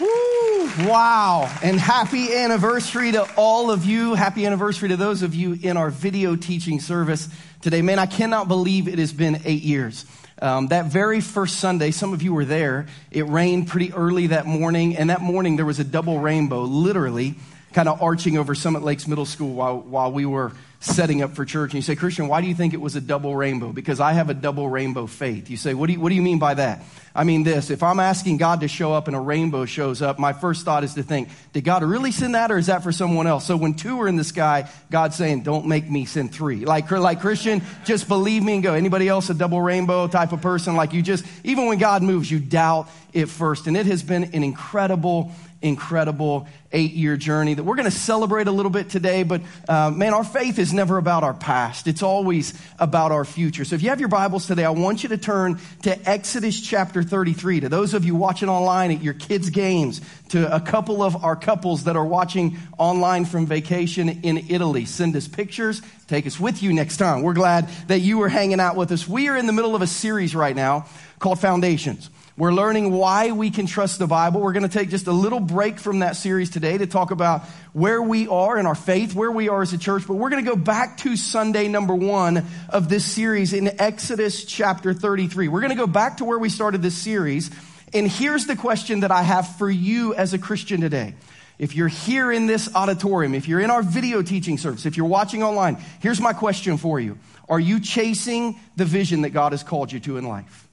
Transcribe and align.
Wow. 0.00 1.54
And 1.62 1.78
happy 1.78 2.34
anniversary 2.34 3.12
to 3.12 3.28
all 3.36 3.70
of 3.70 3.84
you. 3.84 4.14
Happy 4.14 4.46
anniversary 4.46 4.88
to 4.88 4.96
those 4.96 5.22
of 5.22 5.34
you 5.34 5.58
in 5.60 5.76
our 5.76 5.90
video 5.90 6.36
teaching 6.36 6.80
service 6.80 7.28
today. 7.60 7.82
Man, 7.82 7.98
I 7.98 8.06
cannot 8.06 8.48
believe 8.48 8.88
it 8.88 8.98
has 8.98 9.12
been 9.12 9.42
eight 9.44 9.62
years. 9.62 10.06
Um, 10.40 10.68
that 10.68 10.86
very 10.86 11.20
first 11.20 11.56
Sunday, 11.60 11.90
some 11.90 12.14
of 12.14 12.22
you 12.22 12.32
were 12.32 12.46
there. 12.46 12.86
It 13.10 13.28
rained 13.28 13.68
pretty 13.68 13.92
early 13.92 14.28
that 14.28 14.46
morning, 14.46 14.96
and 14.96 15.10
that 15.10 15.20
morning 15.20 15.56
there 15.56 15.66
was 15.66 15.80
a 15.80 15.84
double 15.84 16.18
rainbow, 16.18 16.62
literally, 16.62 17.34
kind 17.72 17.88
of 17.88 18.02
arching 18.02 18.38
over 18.38 18.54
Summit 18.54 18.82
Lakes 18.82 19.06
Middle 19.06 19.26
School 19.26 19.54
while, 19.54 19.78
while 19.78 20.12
we 20.12 20.26
were 20.26 20.52
setting 20.82 21.20
up 21.20 21.34
for 21.34 21.44
church. 21.44 21.72
And 21.72 21.74
you 21.74 21.82
say, 21.82 21.94
Christian, 21.94 22.26
why 22.26 22.40
do 22.40 22.48
you 22.48 22.54
think 22.54 22.72
it 22.72 22.80
was 22.80 22.96
a 22.96 23.02
double 23.02 23.36
rainbow? 23.36 23.70
Because 23.70 24.00
I 24.00 24.14
have 24.14 24.30
a 24.30 24.34
double 24.34 24.66
rainbow 24.66 25.06
faith. 25.06 25.50
You 25.50 25.58
say, 25.58 25.74
what 25.74 25.88
do 25.88 25.92
you, 25.92 26.00
what 26.00 26.08
do 26.08 26.14
you 26.14 26.22
mean 26.22 26.38
by 26.38 26.54
that? 26.54 26.82
I 27.14 27.24
mean 27.24 27.42
this. 27.42 27.68
If 27.70 27.82
I'm 27.82 28.00
asking 28.00 28.38
God 28.38 28.62
to 28.62 28.68
show 28.68 28.94
up 28.94 29.06
and 29.06 29.14
a 29.14 29.20
rainbow 29.20 29.66
shows 29.66 30.00
up, 30.00 30.18
my 30.18 30.32
first 30.32 30.64
thought 30.64 30.82
is 30.82 30.94
to 30.94 31.02
think, 31.02 31.28
did 31.52 31.64
God 31.64 31.82
really 31.82 32.12
send 32.12 32.34
that 32.34 32.50
or 32.50 32.56
is 32.56 32.68
that 32.68 32.82
for 32.82 32.92
someone 32.92 33.26
else? 33.26 33.46
So 33.46 33.58
when 33.58 33.74
two 33.74 34.00
are 34.00 34.08
in 34.08 34.16
the 34.16 34.24
sky, 34.24 34.70
God's 34.90 35.16
saying, 35.16 35.42
don't 35.42 35.66
make 35.66 35.90
me 35.90 36.06
send 36.06 36.32
three. 36.32 36.64
Like, 36.64 36.90
like 36.90 37.20
Christian, 37.20 37.60
just 37.84 38.08
believe 38.08 38.42
me 38.42 38.54
and 38.54 38.62
go. 38.62 38.72
Anybody 38.72 39.06
else 39.06 39.28
a 39.28 39.34
double 39.34 39.60
rainbow 39.60 40.08
type 40.08 40.32
of 40.32 40.40
person? 40.40 40.76
Like 40.76 40.94
you 40.94 41.02
just, 41.02 41.26
even 41.44 41.66
when 41.66 41.78
God 41.78 42.02
moves, 42.02 42.30
you 42.30 42.38
doubt 42.38 42.88
it 43.12 43.26
first. 43.26 43.66
And 43.66 43.76
it 43.76 43.84
has 43.84 44.02
been 44.02 44.24
an 44.32 44.44
incredible 44.44 45.32
incredible 45.62 46.46
eight 46.72 46.92
year 46.92 47.16
journey 47.16 47.54
that 47.54 47.64
we're 47.64 47.74
going 47.74 47.90
to 47.90 47.96
celebrate 47.96 48.46
a 48.46 48.52
little 48.52 48.70
bit 48.70 48.88
today. 48.88 49.24
But 49.24 49.42
uh, 49.68 49.90
man, 49.90 50.14
our 50.14 50.24
faith 50.24 50.58
is 50.58 50.72
never 50.72 50.96
about 50.96 51.24
our 51.24 51.34
past, 51.34 51.86
it's 51.86 52.02
always 52.02 52.54
about 52.78 53.12
our 53.12 53.24
future. 53.24 53.64
So 53.64 53.74
if 53.74 53.82
you 53.82 53.90
have 53.90 54.00
your 54.00 54.08
Bibles 54.08 54.46
today, 54.46 54.64
I 54.64 54.70
want 54.70 55.02
you 55.02 55.10
to 55.10 55.18
turn 55.18 55.58
to 55.82 56.08
Exodus 56.08 56.60
chapter 56.60 57.02
33. 57.02 57.60
To 57.60 57.68
those 57.68 57.94
of 57.94 58.04
you 58.04 58.14
watching 58.14 58.48
online 58.48 58.90
at 58.90 59.02
your 59.02 59.14
kids' 59.14 59.50
games, 59.50 60.00
to 60.30 60.54
a 60.54 60.60
couple 60.60 61.02
of 61.02 61.24
our 61.24 61.36
couples 61.36 61.84
that 61.84 61.96
are 61.96 62.06
watching 62.06 62.58
online 62.78 63.24
from 63.24 63.46
vacation 63.46 64.08
in 64.08 64.38
Italy, 64.48 64.84
send 64.84 65.14
us 65.16 65.28
pictures. 65.28 65.82
Take 66.06 66.26
us 66.26 66.40
with 66.40 66.62
you 66.62 66.72
next 66.72 66.96
time. 66.96 67.22
We're 67.22 67.34
glad 67.34 67.68
that 67.88 68.00
you 68.00 68.22
are 68.22 68.28
hanging 68.28 68.60
out 68.60 68.76
with 68.76 68.92
us. 68.92 69.06
We 69.06 69.28
are 69.28 69.36
in 69.36 69.46
the 69.46 69.52
middle 69.52 69.74
of 69.74 69.82
a 69.82 69.86
series 69.86 70.34
right 70.34 70.56
now 70.56 70.86
called 71.18 71.40
Foundations. 71.40 72.10
We're 72.36 72.52
learning 72.52 72.92
why 72.92 73.32
we 73.32 73.50
can 73.50 73.66
trust 73.66 73.98
the 73.98 74.06
Bible. 74.06 74.40
We're 74.40 74.52
going 74.52 74.68
to 74.68 74.68
take 74.68 74.88
just 74.88 75.08
a 75.08 75.12
little 75.12 75.40
break 75.40 75.80
from 75.80 75.98
that 75.98 76.14
series 76.14 76.48
today 76.48 76.78
to 76.78 76.86
talk 76.86 77.10
about 77.10 77.42
where 77.72 78.00
we 78.00 78.28
are 78.28 78.56
in 78.56 78.66
our 78.66 78.76
faith, 78.76 79.14
where 79.14 79.32
we 79.32 79.48
are 79.48 79.62
as 79.62 79.72
a 79.72 79.78
church. 79.78 80.06
But 80.06 80.14
we're 80.14 80.30
going 80.30 80.44
to 80.44 80.50
go 80.50 80.56
back 80.56 80.98
to 80.98 81.16
Sunday 81.16 81.66
number 81.66 81.94
one 81.94 82.46
of 82.68 82.88
this 82.88 83.04
series 83.04 83.52
in 83.52 83.80
Exodus 83.80 84.44
chapter 84.44 84.94
33. 84.94 85.48
We're 85.48 85.60
going 85.60 85.70
to 85.70 85.76
go 85.76 85.88
back 85.88 86.18
to 86.18 86.24
where 86.24 86.38
we 86.38 86.48
started 86.48 86.82
this 86.82 86.96
series. 86.96 87.50
And 87.92 88.08
here's 88.08 88.46
the 88.46 88.56
question 88.56 89.00
that 89.00 89.10
I 89.10 89.22
have 89.22 89.56
for 89.56 89.68
you 89.68 90.14
as 90.14 90.32
a 90.32 90.38
Christian 90.38 90.80
today. 90.80 91.14
If 91.58 91.74
you're 91.74 91.88
here 91.88 92.30
in 92.30 92.46
this 92.46 92.74
auditorium, 92.74 93.34
if 93.34 93.48
you're 93.48 93.60
in 93.60 93.70
our 93.70 93.82
video 93.82 94.22
teaching 94.22 94.56
service, 94.56 94.86
if 94.86 94.96
you're 94.96 95.04
watching 95.04 95.42
online, 95.42 95.78
here's 96.00 96.20
my 96.20 96.32
question 96.32 96.78
for 96.78 97.00
you. 97.00 97.18
Are 97.48 97.60
you 97.60 97.80
chasing 97.80 98.58
the 98.76 98.84
vision 98.84 99.22
that 99.22 99.30
God 99.30 99.52
has 99.52 99.64
called 99.64 99.90
you 99.90 99.98
to 100.00 100.16
in 100.16 100.26
life? 100.26 100.69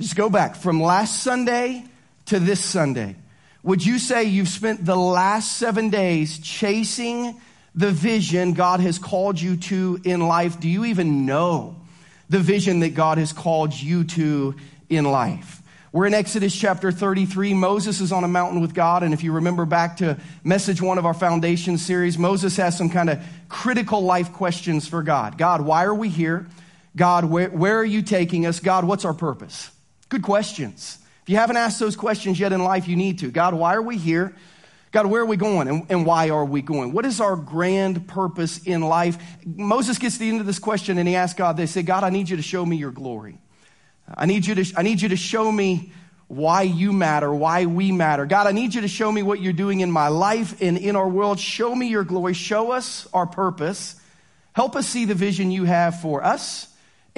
Just 0.00 0.14
go 0.14 0.30
back 0.30 0.54
from 0.54 0.80
last 0.80 1.22
Sunday 1.22 1.84
to 2.26 2.38
this 2.38 2.64
Sunday. 2.64 3.16
Would 3.64 3.84
you 3.84 3.98
say 3.98 4.24
you've 4.24 4.48
spent 4.48 4.84
the 4.84 4.96
last 4.96 5.56
seven 5.56 5.90
days 5.90 6.38
chasing 6.38 7.40
the 7.74 7.90
vision 7.90 8.52
God 8.52 8.78
has 8.78 8.98
called 8.98 9.40
you 9.40 9.56
to 9.56 10.00
in 10.04 10.20
life? 10.20 10.60
Do 10.60 10.68
you 10.68 10.84
even 10.84 11.26
know 11.26 11.76
the 12.28 12.38
vision 12.38 12.80
that 12.80 12.94
God 12.94 13.18
has 13.18 13.32
called 13.32 13.74
you 13.74 14.04
to 14.04 14.54
in 14.88 15.04
life? 15.04 15.62
We're 15.90 16.06
in 16.06 16.14
Exodus 16.14 16.54
chapter 16.54 16.92
33. 16.92 17.54
Moses 17.54 18.00
is 18.00 18.12
on 18.12 18.22
a 18.22 18.28
mountain 18.28 18.60
with 18.60 18.74
God. 18.74 19.02
And 19.02 19.12
if 19.12 19.24
you 19.24 19.32
remember 19.32 19.64
back 19.64 19.96
to 19.96 20.16
message 20.44 20.80
one 20.80 20.98
of 20.98 21.06
our 21.06 21.14
foundation 21.14 21.76
series, 21.76 22.16
Moses 22.16 22.56
has 22.58 22.78
some 22.78 22.90
kind 22.90 23.10
of 23.10 23.20
critical 23.48 24.02
life 24.02 24.32
questions 24.32 24.86
for 24.86 25.02
God. 25.02 25.38
God, 25.38 25.62
why 25.62 25.84
are 25.84 25.94
we 25.94 26.08
here? 26.08 26.46
God, 26.94 27.24
where, 27.24 27.48
where 27.48 27.78
are 27.78 27.84
you 27.84 28.02
taking 28.02 28.46
us? 28.46 28.60
God, 28.60 28.84
what's 28.84 29.04
our 29.04 29.14
purpose? 29.14 29.70
Good 30.08 30.22
questions. 30.22 30.98
If 31.22 31.28
you 31.28 31.36
haven't 31.36 31.58
asked 31.58 31.78
those 31.78 31.96
questions 31.96 32.40
yet 32.40 32.52
in 32.52 32.62
life, 32.64 32.88
you 32.88 32.96
need 32.96 33.18
to. 33.18 33.30
God, 33.30 33.54
why 33.54 33.74
are 33.74 33.82
we 33.82 33.98
here? 33.98 34.34
God, 34.90 35.06
where 35.06 35.20
are 35.20 35.26
we 35.26 35.36
going 35.36 35.68
and, 35.68 35.86
and, 35.90 36.06
why 36.06 36.30
are 36.30 36.46
we 36.46 36.62
going? 36.62 36.92
What 36.92 37.04
is 37.04 37.20
our 37.20 37.36
grand 37.36 38.08
purpose 38.08 38.62
in 38.62 38.80
life? 38.80 39.18
Moses 39.44 39.98
gets 39.98 40.14
to 40.14 40.20
the 40.20 40.30
end 40.30 40.40
of 40.40 40.46
this 40.46 40.58
question 40.58 40.96
and 40.96 41.06
he 41.06 41.14
asks 41.14 41.36
God, 41.36 41.58
they 41.58 41.66
say, 41.66 41.82
God, 41.82 42.04
I 42.04 42.08
need 42.08 42.30
you 42.30 42.38
to 42.38 42.42
show 42.42 42.64
me 42.64 42.76
your 42.76 42.90
glory. 42.90 43.38
I 44.16 44.24
need 44.24 44.46
you 44.46 44.54
to, 44.54 44.72
I 44.78 44.82
need 44.82 45.02
you 45.02 45.10
to 45.10 45.16
show 45.16 45.52
me 45.52 45.92
why 46.28 46.62
you 46.62 46.92
matter, 46.94 47.32
why 47.32 47.66
we 47.66 47.92
matter. 47.92 48.24
God, 48.24 48.46
I 48.46 48.52
need 48.52 48.74
you 48.74 48.80
to 48.80 48.88
show 48.88 49.12
me 49.12 49.22
what 49.22 49.42
you're 49.42 49.52
doing 49.52 49.80
in 49.80 49.90
my 49.90 50.08
life 50.08 50.62
and 50.62 50.78
in 50.78 50.96
our 50.96 51.08
world. 51.08 51.38
Show 51.38 51.74
me 51.74 51.88
your 51.88 52.04
glory. 52.04 52.32
Show 52.32 52.72
us 52.72 53.06
our 53.12 53.26
purpose. 53.26 53.94
Help 54.54 54.74
us 54.74 54.86
see 54.86 55.04
the 55.04 55.14
vision 55.14 55.50
you 55.50 55.64
have 55.64 56.00
for 56.00 56.24
us 56.24 56.67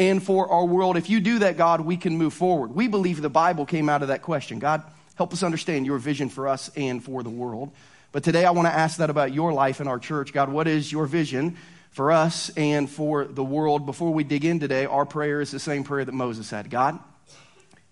and 0.00 0.22
for 0.22 0.50
our 0.50 0.64
world. 0.64 0.96
If 0.96 1.10
you 1.10 1.20
do 1.20 1.40
that, 1.40 1.58
God, 1.58 1.82
we 1.82 1.98
can 1.98 2.16
move 2.16 2.32
forward. 2.32 2.74
We 2.74 2.88
believe 2.88 3.20
the 3.20 3.28
Bible 3.28 3.66
came 3.66 3.90
out 3.90 4.00
of 4.00 4.08
that 4.08 4.22
question. 4.22 4.58
God, 4.58 4.82
help 5.14 5.30
us 5.34 5.42
understand 5.42 5.84
your 5.84 5.98
vision 5.98 6.30
for 6.30 6.48
us 6.48 6.70
and 6.74 7.04
for 7.04 7.22
the 7.22 7.28
world. 7.28 7.70
But 8.10 8.24
today 8.24 8.46
I 8.46 8.52
want 8.52 8.66
to 8.66 8.72
ask 8.72 8.96
that 8.96 9.10
about 9.10 9.34
your 9.34 9.52
life 9.52 9.78
and 9.78 9.90
our 9.90 9.98
church. 9.98 10.32
God, 10.32 10.48
what 10.48 10.66
is 10.66 10.90
your 10.90 11.04
vision 11.04 11.58
for 11.90 12.12
us 12.12 12.48
and 12.56 12.88
for 12.88 13.26
the 13.26 13.44
world? 13.44 13.84
Before 13.84 14.10
we 14.10 14.24
dig 14.24 14.46
in 14.46 14.58
today, 14.58 14.86
our 14.86 15.04
prayer 15.04 15.42
is 15.42 15.50
the 15.50 15.58
same 15.58 15.84
prayer 15.84 16.02
that 16.02 16.14
Moses 16.14 16.48
had 16.48 16.70
God, 16.70 16.98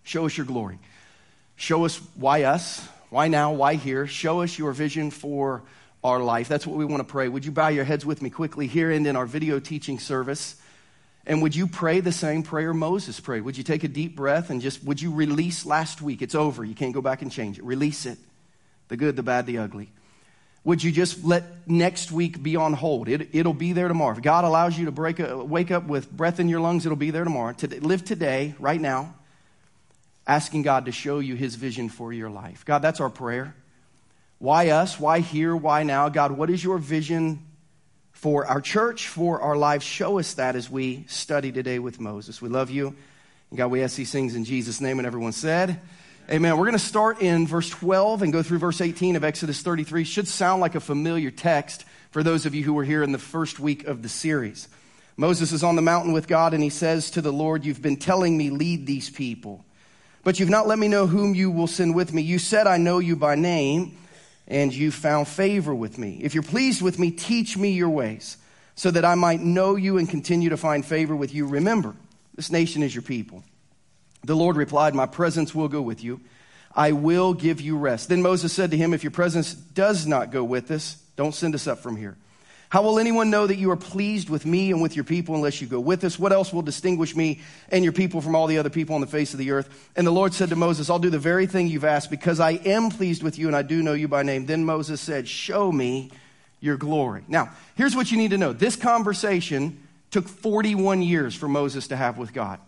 show 0.02 0.24
us 0.24 0.34
your 0.34 0.46
glory. 0.46 0.78
Show 1.56 1.84
us 1.84 2.00
why 2.14 2.44
us, 2.44 2.88
why 3.10 3.28
now, 3.28 3.52
why 3.52 3.74
here. 3.74 4.06
Show 4.06 4.40
us 4.40 4.58
your 4.58 4.72
vision 4.72 5.10
for 5.10 5.62
our 6.02 6.20
life. 6.20 6.48
That's 6.48 6.66
what 6.66 6.78
we 6.78 6.86
want 6.86 7.06
to 7.06 7.12
pray. 7.12 7.28
Would 7.28 7.44
you 7.44 7.52
bow 7.52 7.68
your 7.68 7.84
heads 7.84 8.06
with 8.06 8.22
me 8.22 8.30
quickly 8.30 8.66
here 8.66 8.90
and 8.90 9.06
in 9.06 9.14
our 9.14 9.26
video 9.26 9.60
teaching 9.60 9.98
service? 9.98 10.56
And 11.28 11.42
would 11.42 11.54
you 11.54 11.66
pray 11.66 12.00
the 12.00 12.10
same 12.10 12.42
prayer 12.42 12.72
Moses 12.72 13.20
prayed? 13.20 13.42
Would 13.42 13.58
you 13.58 13.62
take 13.62 13.84
a 13.84 13.88
deep 13.88 14.16
breath 14.16 14.48
and 14.48 14.62
just, 14.62 14.82
would 14.82 15.00
you 15.00 15.12
release 15.12 15.66
last 15.66 16.00
week? 16.00 16.22
It's 16.22 16.34
over. 16.34 16.64
You 16.64 16.74
can't 16.74 16.94
go 16.94 17.02
back 17.02 17.20
and 17.20 17.30
change 17.30 17.58
it. 17.58 17.64
Release 17.64 18.06
it. 18.06 18.16
The 18.88 18.96
good, 18.96 19.14
the 19.14 19.22
bad, 19.22 19.44
the 19.44 19.58
ugly. 19.58 19.90
Would 20.64 20.82
you 20.82 20.90
just 20.90 21.24
let 21.24 21.68
next 21.68 22.10
week 22.10 22.42
be 22.42 22.56
on 22.56 22.72
hold? 22.72 23.10
It, 23.10 23.28
it'll 23.34 23.52
be 23.52 23.74
there 23.74 23.88
tomorrow. 23.88 24.16
If 24.16 24.22
God 24.22 24.44
allows 24.44 24.78
you 24.78 24.86
to 24.86 24.90
break 24.90 25.20
a, 25.20 25.36
wake 25.44 25.70
up 25.70 25.84
with 25.84 26.10
breath 26.10 26.40
in 26.40 26.48
your 26.48 26.60
lungs, 26.60 26.86
it'll 26.86 26.96
be 26.96 27.10
there 27.10 27.24
tomorrow. 27.24 27.52
To 27.52 27.80
live 27.84 28.06
today, 28.06 28.54
right 28.58 28.80
now, 28.80 29.14
asking 30.26 30.62
God 30.62 30.86
to 30.86 30.92
show 30.92 31.18
you 31.18 31.34
his 31.34 31.56
vision 31.56 31.90
for 31.90 32.10
your 32.10 32.30
life. 32.30 32.64
God, 32.64 32.80
that's 32.80 33.00
our 33.00 33.10
prayer. 33.10 33.54
Why 34.38 34.70
us? 34.70 34.98
Why 34.98 35.20
here? 35.20 35.54
Why 35.54 35.82
now? 35.82 36.08
God, 36.08 36.32
what 36.32 36.48
is 36.48 36.64
your 36.64 36.78
vision 36.78 37.44
for 38.18 38.46
our 38.46 38.60
church, 38.60 39.06
for 39.06 39.40
our 39.40 39.54
lives. 39.54 39.84
Show 39.84 40.18
us 40.18 40.34
that 40.34 40.56
as 40.56 40.68
we 40.68 41.04
study 41.06 41.52
today 41.52 41.78
with 41.78 42.00
Moses. 42.00 42.42
We 42.42 42.48
love 42.48 42.68
you. 42.68 42.88
And 43.50 43.56
God, 43.56 43.68
we 43.68 43.84
ask 43.84 43.94
these 43.94 44.10
things 44.10 44.34
in 44.34 44.44
Jesus' 44.44 44.80
name. 44.80 44.98
And 44.98 45.06
everyone 45.06 45.30
said, 45.30 45.78
Amen. 46.28 46.58
We're 46.58 46.64
going 46.64 46.72
to 46.72 46.80
start 46.80 47.22
in 47.22 47.46
verse 47.46 47.70
12 47.70 48.22
and 48.22 48.32
go 48.32 48.42
through 48.42 48.58
verse 48.58 48.80
18 48.80 49.14
of 49.14 49.22
Exodus 49.22 49.62
33. 49.62 50.02
Should 50.02 50.26
sound 50.26 50.60
like 50.60 50.74
a 50.74 50.80
familiar 50.80 51.30
text 51.30 51.84
for 52.10 52.24
those 52.24 52.44
of 52.44 52.56
you 52.56 52.64
who 52.64 52.72
were 52.72 52.82
here 52.82 53.04
in 53.04 53.12
the 53.12 53.18
first 53.18 53.60
week 53.60 53.86
of 53.86 54.02
the 54.02 54.08
series. 54.08 54.66
Moses 55.16 55.52
is 55.52 55.62
on 55.62 55.76
the 55.76 55.82
mountain 55.82 56.12
with 56.12 56.26
God 56.26 56.54
and 56.54 56.62
he 56.62 56.70
says 56.70 57.12
to 57.12 57.22
the 57.22 57.32
Lord, 57.32 57.64
You've 57.64 57.80
been 57.80 57.96
telling 57.96 58.36
me, 58.36 58.50
lead 58.50 58.84
these 58.84 59.10
people, 59.10 59.64
but 60.24 60.40
you've 60.40 60.50
not 60.50 60.66
let 60.66 60.80
me 60.80 60.88
know 60.88 61.06
whom 61.06 61.36
you 61.36 61.52
will 61.52 61.68
send 61.68 61.94
with 61.94 62.12
me. 62.12 62.22
You 62.22 62.40
said, 62.40 62.66
I 62.66 62.78
know 62.78 62.98
you 62.98 63.14
by 63.14 63.36
name 63.36 63.96
and 64.48 64.74
you 64.74 64.90
found 64.90 65.28
favor 65.28 65.74
with 65.74 65.98
me. 65.98 66.18
If 66.22 66.34
you're 66.34 66.42
pleased 66.42 66.82
with 66.82 66.98
me, 66.98 67.10
teach 67.10 67.56
me 67.56 67.70
your 67.70 67.90
ways, 67.90 68.38
so 68.74 68.90
that 68.90 69.04
I 69.04 69.14
might 69.14 69.40
know 69.40 69.76
you 69.76 69.98
and 69.98 70.08
continue 70.08 70.48
to 70.48 70.56
find 70.56 70.84
favor 70.84 71.14
with 71.14 71.34
you. 71.34 71.46
Remember, 71.46 71.94
this 72.34 72.50
nation 72.50 72.82
is 72.82 72.94
your 72.94 73.02
people. 73.02 73.44
The 74.24 74.34
Lord 74.34 74.56
replied, 74.56 74.94
My 74.94 75.06
presence 75.06 75.54
will 75.54 75.68
go 75.68 75.82
with 75.82 76.02
you. 76.02 76.20
I 76.74 76.92
will 76.92 77.34
give 77.34 77.60
you 77.60 77.76
rest. 77.76 78.08
Then 78.08 78.22
Moses 78.22 78.52
said 78.52 78.70
to 78.70 78.76
him, 78.76 78.94
If 78.94 79.04
your 79.04 79.10
presence 79.10 79.52
does 79.52 80.06
not 80.06 80.30
go 80.30 80.42
with 80.42 80.70
us, 80.70 80.94
don't 81.16 81.34
send 81.34 81.54
us 81.54 81.66
up 81.66 81.80
from 81.80 81.96
here. 81.96 82.16
How 82.70 82.82
will 82.82 82.98
anyone 82.98 83.30
know 83.30 83.46
that 83.46 83.56
you 83.56 83.70
are 83.70 83.76
pleased 83.76 84.28
with 84.28 84.44
me 84.44 84.70
and 84.70 84.82
with 84.82 84.94
your 84.94 85.04
people 85.04 85.34
unless 85.34 85.60
you 85.60 85.66
go 85.66 85.80
with 85.80 86.04
us? 86.04 86.18
What 86.18 86.32
else 86.32 86.52
will 86.52 86.60
distinguish 86.60 87.16
me 87.16 87.40
and 87.70 87.82
your 87.82 87.94
people 87.94 88.20
from 88.20 88.34
all 88.34 88.46
the 88.46 88.58
other 88.58 88.68
people 88.68 88.94
on 88.94 89.00
the 89.00 89.06
face 89.06 89.32
of 89.32 89.38
the 89.38 89.52
earth? 89.52 89.90
And 89.96 90.06
the 90.06 90.10
Lord 90.10 90.34
said 90.34 90.50
to 90.50 90.56
Moses, 90.56 90.90
I'll 90.90 90.98
do 90.98 91.08
the 91.08 91.18
very 91.18 91.46
thing 91.46 91.68
you've 91.68 91.84
asked 91.84 92.10
because 92.10 92.40
I 92.40 92.52
am 92.52 92.90
pleased 92.90 93.22
with 93.22 93.38
you 93.38 93.46
and 93.46 93.56
I 93.56 93.62
do 93.62 93.82
know 93.82 93.94
you 93.94 94.06
by 94.06 94.22
name. 94.22 94.44
Then 94.44 94.66
Moses 94.66 95.00
said, 95.00 95.26
Show 95.26 95.72
me 95.72 96.10
your 96.60 96.76
glory. 96.76 97.24
Now, 97.26 97.50
here's 97.74 97.96
what 97.96 98.10
you 98.10 98.18
need 98.18 98.32
to 98.32 98.38
know 98.38 98.52
this 98.52 98.76
conversation 98.76 99.82
took 100.10 100.28
41 100.28 101.02
years 101.02 101.34
for 101.34 101.48
Moses 101.48 101.88
to 101.88 101.96
have 101.96 102.18
with 102.18 102.34
God. 102.34 102.60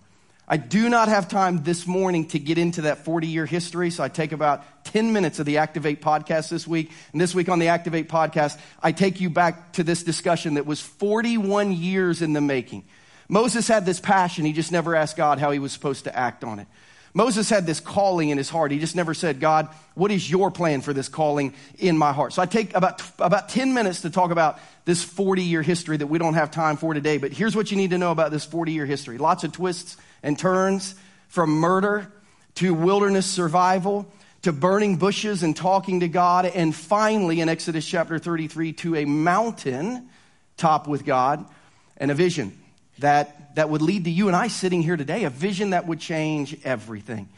I 0.48 0.56
do 0.56 0.88
not 0.88 1.08
have 1.08 1.28
time 1.28 1.62
this 1.62 1.87
morning 1.87 2.26
to 2.28 2.38
get 2.38 2.58
into 2.58 2.82
that 2.82 3.04
40 3.04 3.28
year 3.28 3.46
history, 3.46 3.90
so 3.90 4.02
I 4.02 4.08
take 4.08 4.32
about 4.32 4.84
10 4.84 5.12
minutes 5.12 5.38
of 5.38 5.46
the 5.46 5.58
Activate 5.58 6.02
podcast 6.02 6.48
this 6.48 6.66
week. 6.66 6.90
And 7.12 7.20
this 7.20 7.34
week 7.34 7.48
on 7.48 7.60
the 7.60 7.69
Activate 7.69 8.08
podcast, 8.08 8.58
I 8.82 8.92
take 8.92 9.20
you 9.20 9.31
back 9.31 9.75
to 9.75 9.84
this 9.84 10.02
discussion 10.02 10.54
that 10.54 10.66
was 10.66 10.81
41 10.81 11.72
years 11.72 12.20
in 12.20 12.32
the 12.32 12.40
making. 12.40 12.84
Moses 13.28 13.69
had 13.69 13.87
this 13.87 14.00
passion, 14.00 14.44
he 14.44 14.52
just 14.52 14.72
never 14.72 14.96
asked 14.96 15.16
God 15.16 15.38
how 15.38 15.52
he 15.52 15.60
was 15.60 15.72
supposed 15.72 16.04
to 16.04 16.16
act 16.16 16.43
on 16.43 16.58
it. 16.58 16.66
Moses 17.12 17.50
had 17.50 17.66
this 17.66 17.81
calling 17.81 18.28
in 18.28 18.38
his 18.38 18.48
heart. 18.48 18.70
He 18.70 18.78
just 18.78 18.94
never 18.94 19.14
said, 19.14 19.40
God, 19.40 19.69
what 19.94 20.12
is 20.12 20.31
your 20.31 20.50
plan 20.50 20.81
for 20.81 20.93
this 20.93 21.08
calling 21.08 21.54
in 21.78 21.98
my 21.98 22.12
heart? 22.12 22.32
So 22.32 22.43
I 22.43 22.46
take 22.46 22.75
about, 22.76 23.02
about 23.19 23.48
10 23.48 23.75
minutes 23.75 24.02
to 24.02 24.10
talk 24.10 24.31
about 24.31 24.60
this 24.84 25.02
40 25.02 25.43
year 25.43 25.62
history 25.62 25.96
that 25.96 26.06
we 26.06 26.19
don't 26.19 26.34
have 26.34 26.50
time 26.50 26.76
for 26.76 26.94
today. 26.94 27.19
But 27.19 27.32
here's 27.32 27.56
what 27.56 27.70
you 27.72 27.76
need 27.76 27.90
to 27.90 27.98
know 27.98 28.12
about 28.12 28.31
this 28.31 28.44
40 28.44 28.72
year 28.72 28.86
history 28.86 29.19
lots 29.19 29.43
of 29.43 29.52
twists 29.52 29.96
and 30.22 30.38
turns 30.38 30.94
from 31.28 31.50
murder 31.50 32.12
to 32.56 32.75
wilderness 32.75 33.26
survival 33.26 34.11
to 34.43 34.52
burning 34.52 34.96
bushes 34.96 35.43
and 35.43 35.55
talking 35.55 36.00
to 36.00 36.08
God. 36.08 36.46
And 36.46 36.75
finally, 36.75 37.40
in 37.40 37.49
Exodus 37.49 37.87
chapter 37.87 38.19
33, 38.19 38.72
to 38.75 38.96
a 38.96 39.05
mountain 39.05 40.08
top 40.56 40.88
with 40.88 41.05
God 41.05 41.44
and 41.96 42.11
a 42.11 42.14
vision 42.14 42.58
that, 42.99 43.55
that 43.56 43.69
would 43.69 43.82
lead 43.82 44.05
to 44.05 44.11
you 44.11 44.28
and 44.28 44.37
I 44.37 44.49
sitting 44.49 44.82
here 44.82 44.96
today, 44.96 45.25
a 45.25 45.31
vision 45.31 45.70
that 45.70 45.87
would 45.87 46.00
change 46.00 46.56
everything. 46.64 47.28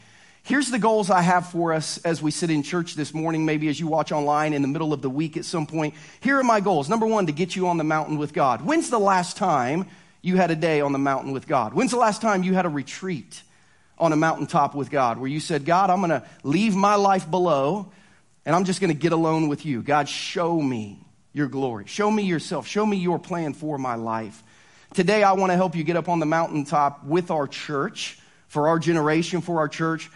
Here's 0.43 0.69
the 0.69 0.79
goals 0.79 1.09
I 1.09 1.21
have 1.21 1.47
for 1.47 1.71
us 1.71 1.99
as 1.99 2.21
we 2.21 2.29
sit 2.29 2.49
in 2.49 2.63
church 2.63 2.95
this 2.95 3.13
morning, 3.13 3.45
maybe 3.45 3.69
as 3.69 3.79
you 3.79 3.87
watch 3.87 4.11
online 4.11 4.51
in 4.53 4.61
the 4.61 4.67
middle 4.67 4.91
of 4.91 5.01
the 5.01 5.09
week 5.09 5.37
at 5.37 5.45
some 5.45 5.65
point. 5.65 5.93
Here 6.19 6.37
are 6.37 6.43
my 6.43 6.59
goals. 6.59 6.89
Number 6.89 7.05
one, 7.05 7.27
to 7.27 7.31
get 7.31 7.55
you 7.55 7.69
on 7.69 7.77
the 7.77 7.85
mountain 7.85 8.17
with 8.17 8.33
God. 8.33 8.61
When's 8.61 8.89
the 8.89 8.99
last 8.99 9.37
time 9.37 9.85
you 10.23 10.37
had 10.37 10.49
a 10.49 10.55
day 10.55 10.81
on 10.81 10.93
the 10.93 10.97
mountain 10.97 11.33
with 11.33 11.45
God? 11.47 11.75
When's 11.75 11.91
the 11.91 11.97
last 11.97 12.21
time 12.21 12.41
you 12.41 12.55
had 12.55 12.65
a 12.65 12.69
retreat 12.69 13.43
on 13.99 14.11
a 14.11 14.15
mountaintop 14.15 14.73
with 14.73 14.89
God 14.89 15.19
where 15.19 15.29
you 15.29 15.39
said, 15.39 15.65
God, 15.65 15.91
I'm 15.91 15.99
going 15.99 16.09
to 16.09 16.25
leave 16.43 16.75
my 16.75 16.95
life 16.95 17.29
below 17.29 17.91
and 18.45 18.55
I'm 18.55 18.63
just 18.63 18.81
going 18.81 18.91
to 18.91 18.99
get 18.99 19.11
alone 19.11 19.49
with 19.49 19.65
you? 19.65 19.83
God, 19.83 20.09
show 20.09 20.59
me 20.59 21.05
your 21.33 21.47
glory. 21.47 21.85
Show 21.87 22.09
me 22.09 22.23
yourself. 22.23 22.65
Show 22.65 22.85
me 22.85 22.97
your 22.97 23.19
plan 23.19 23.53
for 23.53 23.77
my 23.77 23.95
life. 23.95 24.41
Today, 24.93 25.23
I 25.23 25.33
want 25.33 25.51
to 25.51 25.55
help 25.55 25.75
you 25.75 25.83
get 25.83 25.97
up 25.97 26.07
on 26.07 26.19
the 26.19 26.25
mountaintop 26.25 27.03
with 27.03 27.29
our 27.29 27.47
church, 27.47 28.17
for 28.47 28.69
our 28.69 28.79
generation, 28.79 29.41
for 29.41 29.57
our 29.57 29.67
church, 29.67 30.09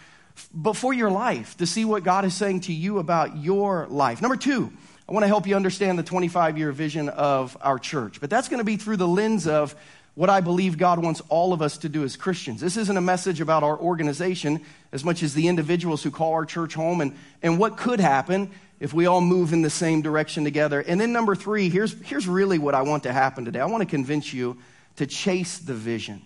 but 0.54 0.74
for 0.74 0.94
your 0.94 1.10
life, 1.10 1.56
to 1.58 1.66
see 1.66 1.84
what 1.84 2.04
God 2.04 2.24
is 2.24 2.32
saying 2.32 2.60
to 2.62 2.72
you 2.72 2.98
about 2.98 3.36
your 3.36 3.88
life. 3.88 4.22
Number 4.22 4.36
two, 4.36 4.72
I 5.08 5.12
want 5.12 5.24
to 5.24 5.28
help 5.28 5.46
you 5.46 5.56
understand 5.56 5.98
the 5.98 6.02
25 6.02 6.58
year 6.58 6.70
vision 6.70 7.08
of 7.08 7.56
our 7.62 7.78
church. 7.78 8.20
But 8.20 8.28
that's 8.28 8.48
going 8.48 8.58
to 8.58 8.64
be 8.64 8.76
through 8.76 8.98
the 8.98 9.08
lens 9.08 9.46
of 9.46 9.74
what 10.14 10.28
I 10.28 10.40
believe 10.42 10.76
God 10.76 11.02
wants 11.02 11.22
all 11.30 11.52
of 11.52 11.62
us 11.62 11.78
to 11.78 11.88
do 11.88 12.04
as 12.04 12.16
Christians. 12.16 12.60
This 12.60 12.76
isn't 12.76 12.96
a 12.96 13.00
message 13.00 13.40
about 13.40 13.62
our 13.62 13.78
organization 13.78 14.60
as 14.92 15.04
much 15.04 15.22
as 15.22 15.32
the 15.32 15.48
individuals 15.48 16.02
who 16.02 16.10
call 16.10 16.32
our 16.32 16.44
church 16.44 16.74
home 16.74 17.00
and, 17.00 17.16
and 17.42 17.58
what 17.58 17.78
could 17.78 18.00
happen 18.00 18.50
if 18.80 18.92
we 18.92 19.06
all 19.06 19.22
move 19.22 19.52
in 19.52 19.62
the 19.62 19.70
same 19.70 20.02
direction 20.02 20.44
together. 20.44 20.80
And 20.80 21.00
then 21.00 21.12
number 21.12 21.34
three, 21.34 21.70
here's, 21.70 21.94
here's 22.02 22.28
really 22.28 22.58
what 22.58 22.74
I 22.74 22.82
want 22.82 23.04
to 23.04 23.12
happen 23.12 23.44
today. 23.44 23.60
I 23.60 23.66
want 23.66 23.82
to 23.82 23.88
convince 23.88 24.32
you 24.34 24.58
to 24.96 25.06
chase 25.06 25.58
the 25.58 25.74
vision. 25.74 26.20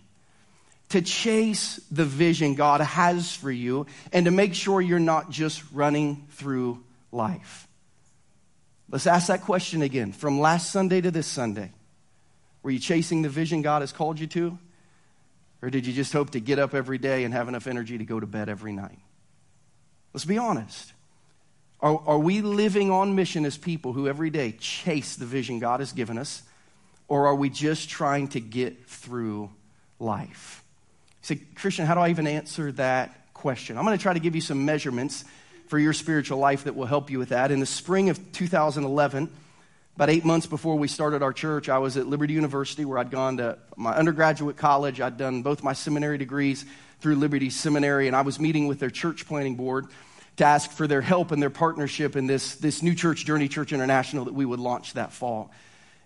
To 0.89 1.03
chase 1.03 1.81
the 1.91 2.05
vision 2.05 2.55
God 2.57 2.81
has 2.81 3.35
for 3.35 3.51
you 3.51 3.87
and 4.13 4.25
to 4.25 4.33
make 4.33 4.55
sure 4.55 4.81
you're 4.81 4.99
not 4.99 5.31
just 5.31 5.63
running 5.73 6.27
through 6.33 6.83
life. 7.13 7.69
Let's 8.93 9.07
ask 9.07 9.29
that 9.29 9.41
question 9.41 9.81
again 9.81 10.13
from 10.13 10.39
last 10.39 10.71
Sunday 10.71 11.01
to 11.01 11.11
this 11.11 11.27
Sunday. 11.27 11.73
Were 12.63 12.71
you 12.71 12.79
chasing 12.79 13.23
the 13.23 13.31
vision 13.31 13.63
God 13.63 13.81
has 13.81 13.91
called 13.91 14.21
you 14.21 14.27
to? 14.29 14.59
Or 15.63 15.71
did 15.71 15.87
you 15.87 15.95
just 15.95 16.13
hope 16.13 16.31
to 16.31 16.41
get 16.41 16.59
up 16.59 16.75
every 16.75 16.99
day 16.99 17.25
and 17.25 17.33
have 17.33 17.49
enough 17.49 17.67
energy 17.67 17.97
to 17.97 18.05
go 18.05 18.21
to 18.21 18.27
bed 18.27 18.51
every 18.51 18.73
night? 18.73 18.99
Let's 20.13 20.27
be 20.27 20.37
honest. 20.37 20.93
Are, 21.81 22.01
are 22.07 22.19
we 22.19 22.43
living 22.43 22.91
on 22.91 23.15
mission 23.15 23.47
as 23.47 23.57
people 23.57 23.95
who 23.95 24.09
every 24.09 24.29
day 24.29 24.53
chase 24.53 25.17
the 25.17 25.25
vision 25.25 25.59
God 25.59 25.81
has 25.81 25.93
given 25.93 26.19
us? 26.19 26.43
Or 27.09 27.29
are 27.29 27.35
we 27.35 27.49
just 27.49 27.89
trying 27.89 28.29
to 28.29 28.41
get 28.41 28.87
through 28.87 29.51
life? 29.99 30.63
You 31.23 31.37
say, 31.37 31.43
Christian, 31.55 31.87
how 31.87 31.95
do 31.95 32.01
I 32.01 32.11
even 32.11 32.27
answer 32.27 32.71
that 32.73 33.33
question? 33.33 33.79
I'm 33.79 33.87
going 33.87 33.97
to 33.97 34.03
try 34.03 34.13
to 34.13 34.21
give 34.21 34.35
you 34.35 34.43
some 34.43 34.67
measurements 34.67 35.25
for 35.73 35.79
your 35.79 35.95
spiritual 35.95 36.37
life 36.37 36.65
that 36.65 36.77
will 36.77 36.85
help 36.85 37.09
you 37.09 37.19
with 37.19 37.31
that. 37.31 37.51
In 37.51 37.59
the 37.59 37.65
spring 37.65 38.11
of 38.11 38.33
2011, 38.33 39.31
about 39.97 40.11
eight 40.11 40.23
months 40.23 40.47
before 40.47 40.77
we 40.77 40.87
started 40.87 41.23
our 41.23 41.33
church, 41.33 41.71
I 41.71 41.79
was 41.79 41.97
at 41.97 42.07
Liberty 42.07 42.35
University 42.35 42.85
where 42.85 42.99
I'd 42.99 43.11
gone 43.11 43.39
to 43.39 43.57
my 43.75 43.95
undergraduate 43.95 44.59
college. 44.59 45.01
I'd 45.01 45.17
done 45.17 45.41
both 45.41 45.63
my 45.63 45.73
seminary 45.73 46.19
degrees 46.19 46.67
through 47.01 47.15
Liberty 47.15 47.49
Seminary, 47.49 48.07
and 48.07 48.15
I 48.15 48.21
was 48.21 48.39
meeting 48.39 48.67
with 48.67 48.81
their 48.81 48.91
church 48.91 49.27
planting 49.27 49.55
board 49.55 49.87
to 50.37 50.45
ask 50.45 50.71
for 50.71 50.87
their 50.87 51.01
help 51.01 51.33
and 51.33 51.41
their 51.41 51.49
partnership 51.49 52.17
in 52.17 52.27
this, 52.27 52.57
this 52.57 52.83
new 52.83 52.95
church, 52.95 53.25
Journey 53.25 53.49
Church 53.49 53.73
International, 53.73 54.27
that 54.27 54.35
we 54.35 54.45
would 54.45 54.61
launch 54.61 54.93
that 54.93 55.11
fall. 55.11 55.53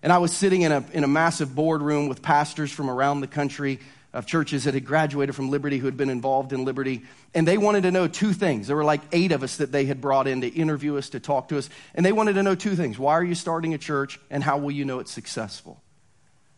And 0.01 0.13
I 0.13 0.19
was 0.19 0.31
sitting 0.31 0.61
in 0.61 0.71
a, 0.71 0.85
in 0.93 1.03
a 1.03 1.09
massive 1.09 1.53
boardroom 1.53 2.07
with 2.07 2.21
pastors 2.21 2.71
from 2.71 2.89
around 2.89 3.19
the 3.19 3.27
country 3.27 3.81
of 4.13 4.25
churches 4.25 4.63
that 4.63 4.73
had 4.73 4.85
graduated 4.85 5.35
from 5.35 5.49
Liberty 5.49 5.77
who 5.77 5.85
had 5.85 5.97
been 5.97 6.09
involved 6.09 6.53
in 6.53 6.65
Liberty. 6.65 7.03
And 7.33 7.47
they 7.47 7.57
wanted 7.57 7.83
to 7.83 7.91
know 7.91 8.07
two 8.07 8.33
things. 8.33 8.67
There 8.67 8.75
were 8.75 8.83
like 8.83 9.01
eight 9.11 9.31
of 9.31 9.43
us 9.43 9.57
that 9.57 9.71
they 9.71 9.85
had 9.85 10.01
brought 10.01 10.27
in 10.27 10.41
to 10.41 10.47
interview 10.47 10.97
us, 10.97 11.09
to 11.09 11.19
talk 11.19 11.49
to 11.49 11.57
us. 11.57 11.69
And 11.93 12.05
they 12.05 12.11
wanted 12.11 12.33
to 12.33 12.43
know 12.43 12.55
two 12.55 12.75
things. 12.75 12.97
Why 12.97 13.13
are 13.13 13.23
you 13.23 13.35
starting 13.35 13.73
a 13.73 13.77
church 13.77 14.19
and 14.29 14.43
how 14.43 14.57
will 14.57 14.71
you 14.71 14.85
know 14.85 14.99
it's 14.99 15.11
successful? 15.11 15.81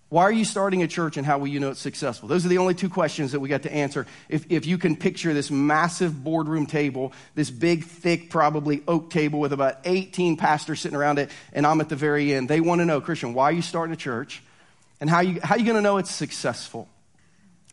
Why 0.09 0.23
are 0.23 0.31
you 0.31 0.43
starting 0.43 0.81
a 0.81 0.87
church 0.87 1.17
and 1.17 1.25
how 1.25 1.37
will 1.37 1.47
you 1.47 1.59
know 1.59 1.69
it's 1.69 1.79
successful? 1.79 2.27
Those 2.27 2.43
are 2.43 2.49
the 2.49 2.57
only 2.57 2.73
two 2.73 2.89
questions 2.89 3.33
that 3.33 3.39
we 3.39 3.47
got 3.47 3.63
to 3.63 3.71
answer. 3.71 4.07
If, 4.27 4.51
if 4.51 4.65
you 4.65 4.79
can 4.79 4.95
picture 4.95 5.35
this 5.35 5.51
massive 5.51 6.23
boardroom 6.23 6.65
table, 6.65 7.13
this 7.35 7.51
big, 7.51 7.83
thick, 7.83 8.31
probably 8.31 8.81
oak 8.87 9.11
table 9.11 9.39
with 9.39 9.53
about 9.53 9.77
18 9.85 10.35
pastors 10.35 10.79
sitting 10.79 10.97
around 10.97 11.19
it, 11.19 11.29
and 11.53 11.65
I'm 11.65 11.79
at 11.79 11.89
the 11.89 11.95
very 11.95 12.33
end, 12.33 12.49
they 12.49 12.59
want 12.59 12.79
to 12.79 12.85
know, 12.85 13.01
Christian, 13.01 13.35
why 13.35 13.45
are 13.45 13.51
you 13.51 13.61
starting 13.61 13.93
a 13.93 13.97
church? 13.97 14.41
And 14.99 15.11
how, 15.11 15.19
you, 15.19 15.39
how 15.43 15.55
are 15.55 15.59
you 15.59 15.65
going 15.65 15.77
to 15.77 15.81
know 15.81 15.97
it's 15.97 16.11
successful? 16.11 16.89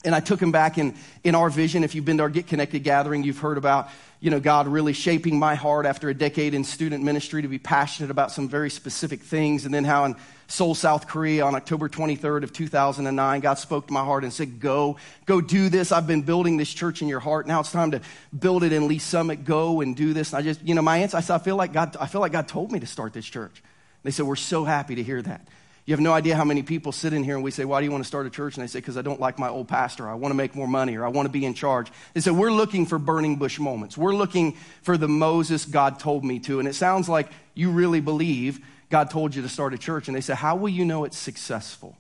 And 0.05 0.15
I 0.15 0.21
took 0.21 0.41
him 0.41 0.53
back 0.53 0.79
in, 0.79 0.95
in 1.25 1.35
our 1.35 1.51
vision. 1.51 1.83
If 1.83 1.95
you've 1.95 2.05
been 2.05 2.19
to 2.19 2.25
our 2.25 2.29
Get 2.29 2.47
Connected 2.47 2.85
gathering, 2.85 3.25
you've 3.25 3.39
heard 3.39 3.59
about, 3.59 3.89
you 4.21 4.31
know, 4.31 4.39
God 4.39 4.69
really 4.69 4.93
shaping 4.93 5.39
my 5.39 5.57
heart 5.57 5.85
after 5.85 6.09
a 6.09 6.15
decade 6.15 6.55
in 6.55 6.63
student 6.63 7.03
ministry 7.03 7.43
to 7.43 7.49
be 7.49 7.59
passionate 7.59 8.11
about 8.11 8.31
some 8.31 8.49
very 8.49 8.71
specific 8.71 9.23
things. 9.23 9.65
And 9.65 9.75
then 9.75 9.85
how 9.85 10.05
in 10.05 10.15
Seoul, 10.49 10.77
South 10.77 11.09
Korea 11.09 11.45
on 11.45 11.57
October 11.57 11.89
23rd 11.89 12.45
of 12.45 12.53
2009, 12.53 13.41
God 13.41 13.55
spoke 13.55 13.89
to 13.89 13.93
my 13.93 14.05
heart 14.05 14.23
and 14.23 14.33
said, 14.33 14.61
go, 14.61 14.97
go 15.25 15.41
do 15.41 15.69
this. 15.69 15.91
I've 15.91 16.07
been 16.07 16.23
building 16.23 16.57
this 16.57 16.73
church 16.73 17.03
in 17.03 17.09
your 17.09 17.21
heart. 17.21 17.49
Now 17.49 17.61
it's 17.61 17.73
time 17.73 17.91
to 17.91 18.01
build 18.39 18.63
it 18.63 18.73
in 18.73 18.87
Lee's 18.87 19.03
Summit. 19.03 19.45
Go 19.45 19.81
and 19.81 19.97
do 19.97 20.13
this. 20.13 20.33
And 20.33 20.39
I 20.39 20.43
just, 20.43 20.63
you 20.63 20.75
know, 20.75 20.83
my 20.83 20.99
answer, 20.99 21.17
I 21.17 21.21
said, 21.21 21.35
I 21.35 21.39
feel 21.39 21.57
like 21.57 21.73
God, 21.73 21.97
I 21.99 22.07
feel 22.07 22.21
like 22.21 22.33
God 22.33 22.47
told 22.47 22.71
me 22.71 22.79
to 22.79 22.87
start 22.87 23.13
this 23.13 23.27
church. 23.27 23.61
They 24.05 24.13
said, 24.13 24.25
we're 24.25 24.37
so 24.37 24.63
happy 24.63 24.95
to 24.95 25.03
hear 25.03 25.21
that. 25.23 25.49
You 25.87 25.93
have 25.93 26.01
no 26.01 26.13
idea 26.13 26.35
how 26.35 26.45
many 26.45 26.65
people 26.65 26.91
sit 26.91 27.13
in 27.13 27.23
here 27.23 27.37
and 27.37 27.45
we 27.45 27.53
say, 27.53 27.65
Why 27.65 27.81
do 27.81 27.85
you 27.85 27.93
want 27.93 28.03
to 28.03 28.09
start 28.09 28.27
a 28.27 28.31
church? 28.31 28.57
And 28.57 28.63
they 28.63 28.67
say, 28.67 28.81
Because 28.81 28.97
I 28.97 29.03
don't 29.03 29.21
like 29.21 29.39
my 29.39 29.49
old 29.49 29.69
pastor. 29.69 30.09
I 30.09 30.15
want 30.15 30.33
to 30.33 30.37
make 30.37 30.57
more 30.57 30.67
money 30.67 30.97
or 30.97 31.05
I 31.05 31.09
want 31.09 31.27
to 31.27 31.33
be 31.33 31.45
in 31.45 31.55
charge. 31.55 31.93
They 32.13 32.21
say, 32.21 32.33
We're 32.33 32.51
looking 32.51 32.87
for 32.87 32.99
burning 32.99 33.37
bush 33.37 33.61
moments. 33.61 33.97
We're 33.97 34.15
looking 34.15 34.57
for 34.83 34.99
the 34.99 35.07
Moses 35.07 35.65
God 35.65 36.01
told 36.01 36.25
me 36.25 36.41
to. 36.41 36.59
And 36.59 36.69
it 36.69 36.75
sounds 36.75 37.09
like 37.09 37.29
you 37.55 37.71
really 37.71 38.01
believe 38.01 38.59
God 38.91 39.11
told 39.11 39.37
you 39.37 39.43
to 39.43 39.49
start 39.49 39.75
a 39.75 39.79
church. 39.79 40.09
And 40.09 40.17
they 40.17 40.21
say, 40.21 40.35
How 40.35 40.57
will 40.57 40.69
you 40.69 40.85
know 40.85 41.05
it's 41.05 41.17
successful? 41.17 41.97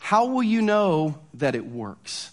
How 0.00 0.26
will 0.26 0.42
you 0.42 0.60
know 0.60 1.16
that 1.34 1.54
it 1.54 1.66
works? 1.66 2.32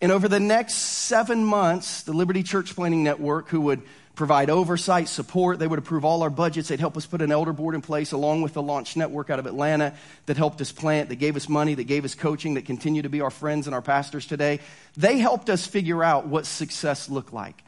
And 0.00 0.10
over 0.10 0.26
the 0.26 0.40
next 0.40 0.74
seven 0.74 1.44
months, 1.44 2.02
the 2.02 2.12
Liberty 2.12 2.42
Church 2.42 2.74
Planting 2.74 3.04
Network, 3.04 3.48
who 3.48 3.60
would 3.62 3.82
provide 4.14 4.50
oversight, 4.50 5.08
support. 5.08 5.58
They 5.58 5.66
would 5.66 5.78
approve 5.78 6.04
all 6.04 6.22
our 6.22 6.30
budgets. 6.30 6.68
They'd 6.68 6.80
help 6.80 6.96
us 6.96 7.06
put 7.06 7.20
an 7.22 7.32
elder 7.32 7.52
board 7.52 7.74
in 7.74 7.82
place 7.82 8.12
along 8.12 8.42
with 8.42 8.54
the 8.54 8.62
launch 8.62 8.96
network 8.96 9.30
out 9.30 9.38
of 9.38 9.46
Atlanta 9.46 9.94
that 10.26 10.36
helped 10.36 10.60
us 10.60 10.72
plant, 10.72 11.08
that 11.08 11.16
gave 11.16 11.36
us 11.36 11.48
money, 11.48 11.74
that 11.74 11.84
gave 11.84 12.04
us 12.04 12.14
coaching, 12.14 12.54
that 12.54 12.64
continue 12.64 13.02
to 13.02 13.08
be 13.08 13.20
our 13.20 13.30
friends 13.30 13.66
and 13.66 13.74
our 13.74 13.82
pastors 13.82 14.26
today. 14.26 14.60
They 14.96 15.18
helped 15.18 15.50
us 15.50 15.66
figure 15.66 16.02
out 16.02 16.26
what 16.26 16.46
success 16.46 17.08
looked 17.08 17.32
like. 17.32 17.62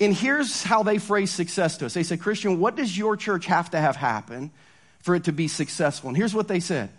And 0.00 0.14
here's 0.14 0.62
how 0.62 0.82
they 0.82 0.98
phrase 0.98 1.30
success 1.30 1.78
to 1.78 1.86
us. 1.86 1.94
They 1.94 2.04
said, 2.04 2.20
Christian, 2.20 2.60
what 2.60 2.76
does 2.76 2.96
your 2.96 3.16
church 3.16 3.46
have 3.46 3.70
to 3.70 3.80
have 3.80 3.96
happen 3.96 4.50
for 5.00 5.14
it 5.14 5.24
to 5.24 5.32
be 5.32 5.48
successful? 5.48 6.08
And 6.08 6.16
here's 6.16 6.34
what 6.34 6.48
they 6.48 6.60
said. 6.60 6.90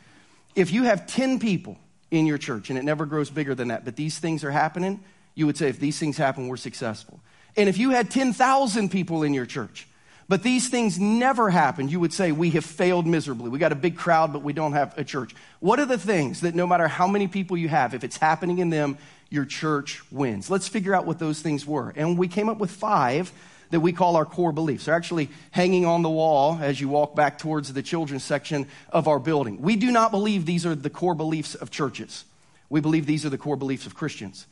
If 0.56 0.72
you 0.74 0.84
have 0.84 1.08
10 1.08 1.40
people 1.40 1.78
in 2.12 2.26
your 2.26 2.38
church, 2.38 2.70
and 2.70 2.78
it 2.78 2.84
never 2.84 3.06
grows 3.06 3.30
bigger 3.30 3.56
than 3.56 3.70
that, 3.70 3.86
but 3.86 3.96
these 3.96 4.18
things 4.18 4.44
are 4.44 4.52
happening, 4.52 5.00
you 5.36 5.46
would 5.46 5.58
say, 5.58 5.70
if 5.70 5.80
these 5.80 5.98
things 5.98 6.18
happen, 6.18 6.48
we're 6.48 6.58
successful. 6.58 7.22
And 7.56 7.68
if 7.70 7.78
you 7.78 7.92
had 7.92 8.10
10,000 8.10 8.90
people 8.90 9.24
in 9.24 9.34
your 9.34 9.46
church, 9.46 9.88
but 10.30 10.44
these 10.44 10.70
things 10.70 11.00
never 11.00 11.50
happened, 11.50 11.92
you 11.92 12.00
would 12.00 12.14
say, 12.14 12.32
We 12.32 12.52
have 12.52 12.64
failed 12.64 13.08
miserably. 13.08 13.50
We 13.50 13.58
got 13.58 13.72
a 13.72 13.76
big 13.76 13.98
crowd, 13.98 14.32
but 14.32 14.44
we 14.44 14.54
don't 14.54 14.74
have 14.74 14.96
a 14.98 15.04
church. 15.04 15.34
What 15.60 15.80
are 15.80 15.88
the 15.88 15.98
things 15.98 16.42
that 16.42 16.54
no 16.54 16.68
matter 16.68 16.88
how 16.88 17.08
many 17.08 17.28
people 17.28 17.58
you 17.58 17.68
have, 17.68 17.96
if 17.96 18.04
it's 18.04 18.18
happening 18.18 18.60
in 18.60 18.70
them, 18.70 19.00
your 19.32 19.46
church 19.46 20.04
wins? 20.12 20.50
Let's 20.50 20.68
figure 20.68 20.94
out 20.94 21.08
what 21.08 21.18
those 21.18 21.42
things 21.42 21.66
were. 21.66 21.92
And 21.96 22.16
we 22.16 22.28
came 22.28 22.48
up 22.48 22.60
with 22.60 22.70
five 22.70 23.32
that 23.72 23.80
we 23.80 23.92
call 23.92 24.16
our 24.16 24.26
core 24.26 24.52
beliefs. 24.52 24.86
They're 24.86 24.96
actually 24.96 25.30
hanging 25.50 25.86
on 25.86 26.04
the 26.04 26.10
wall 26.10 26.60
as 26.62 26.80
you 26.80 26.90
walk 26.90 27.16
back 27.16 27.40
towards 27.40 27.74
the 27.74 27.84
children's 27.84 28.24
section 28.24 28.68
of 28.92 29.08
our 29.08 29.20
building. 29.20 29.62
We 29.62 29.76
do 29.76 29.92
not 29.92 30.12
believe 30.12 30.46
these 30.46 30.66
are 30.66 30.76
the 30.76 30.90
core 30.92 31.16
beliefs 31.16 31.56
of 31.56 31.72
churches. 31.72 32.26
We 32.70 32.82
believe 32.82 33.08
these 33.08 33.26
are 33.26 33.30
the 33.30 33.38
core 33.38 33.58
beliefs 33.58 33.88
of 33.88 33.96
Christians. 33.96 34.46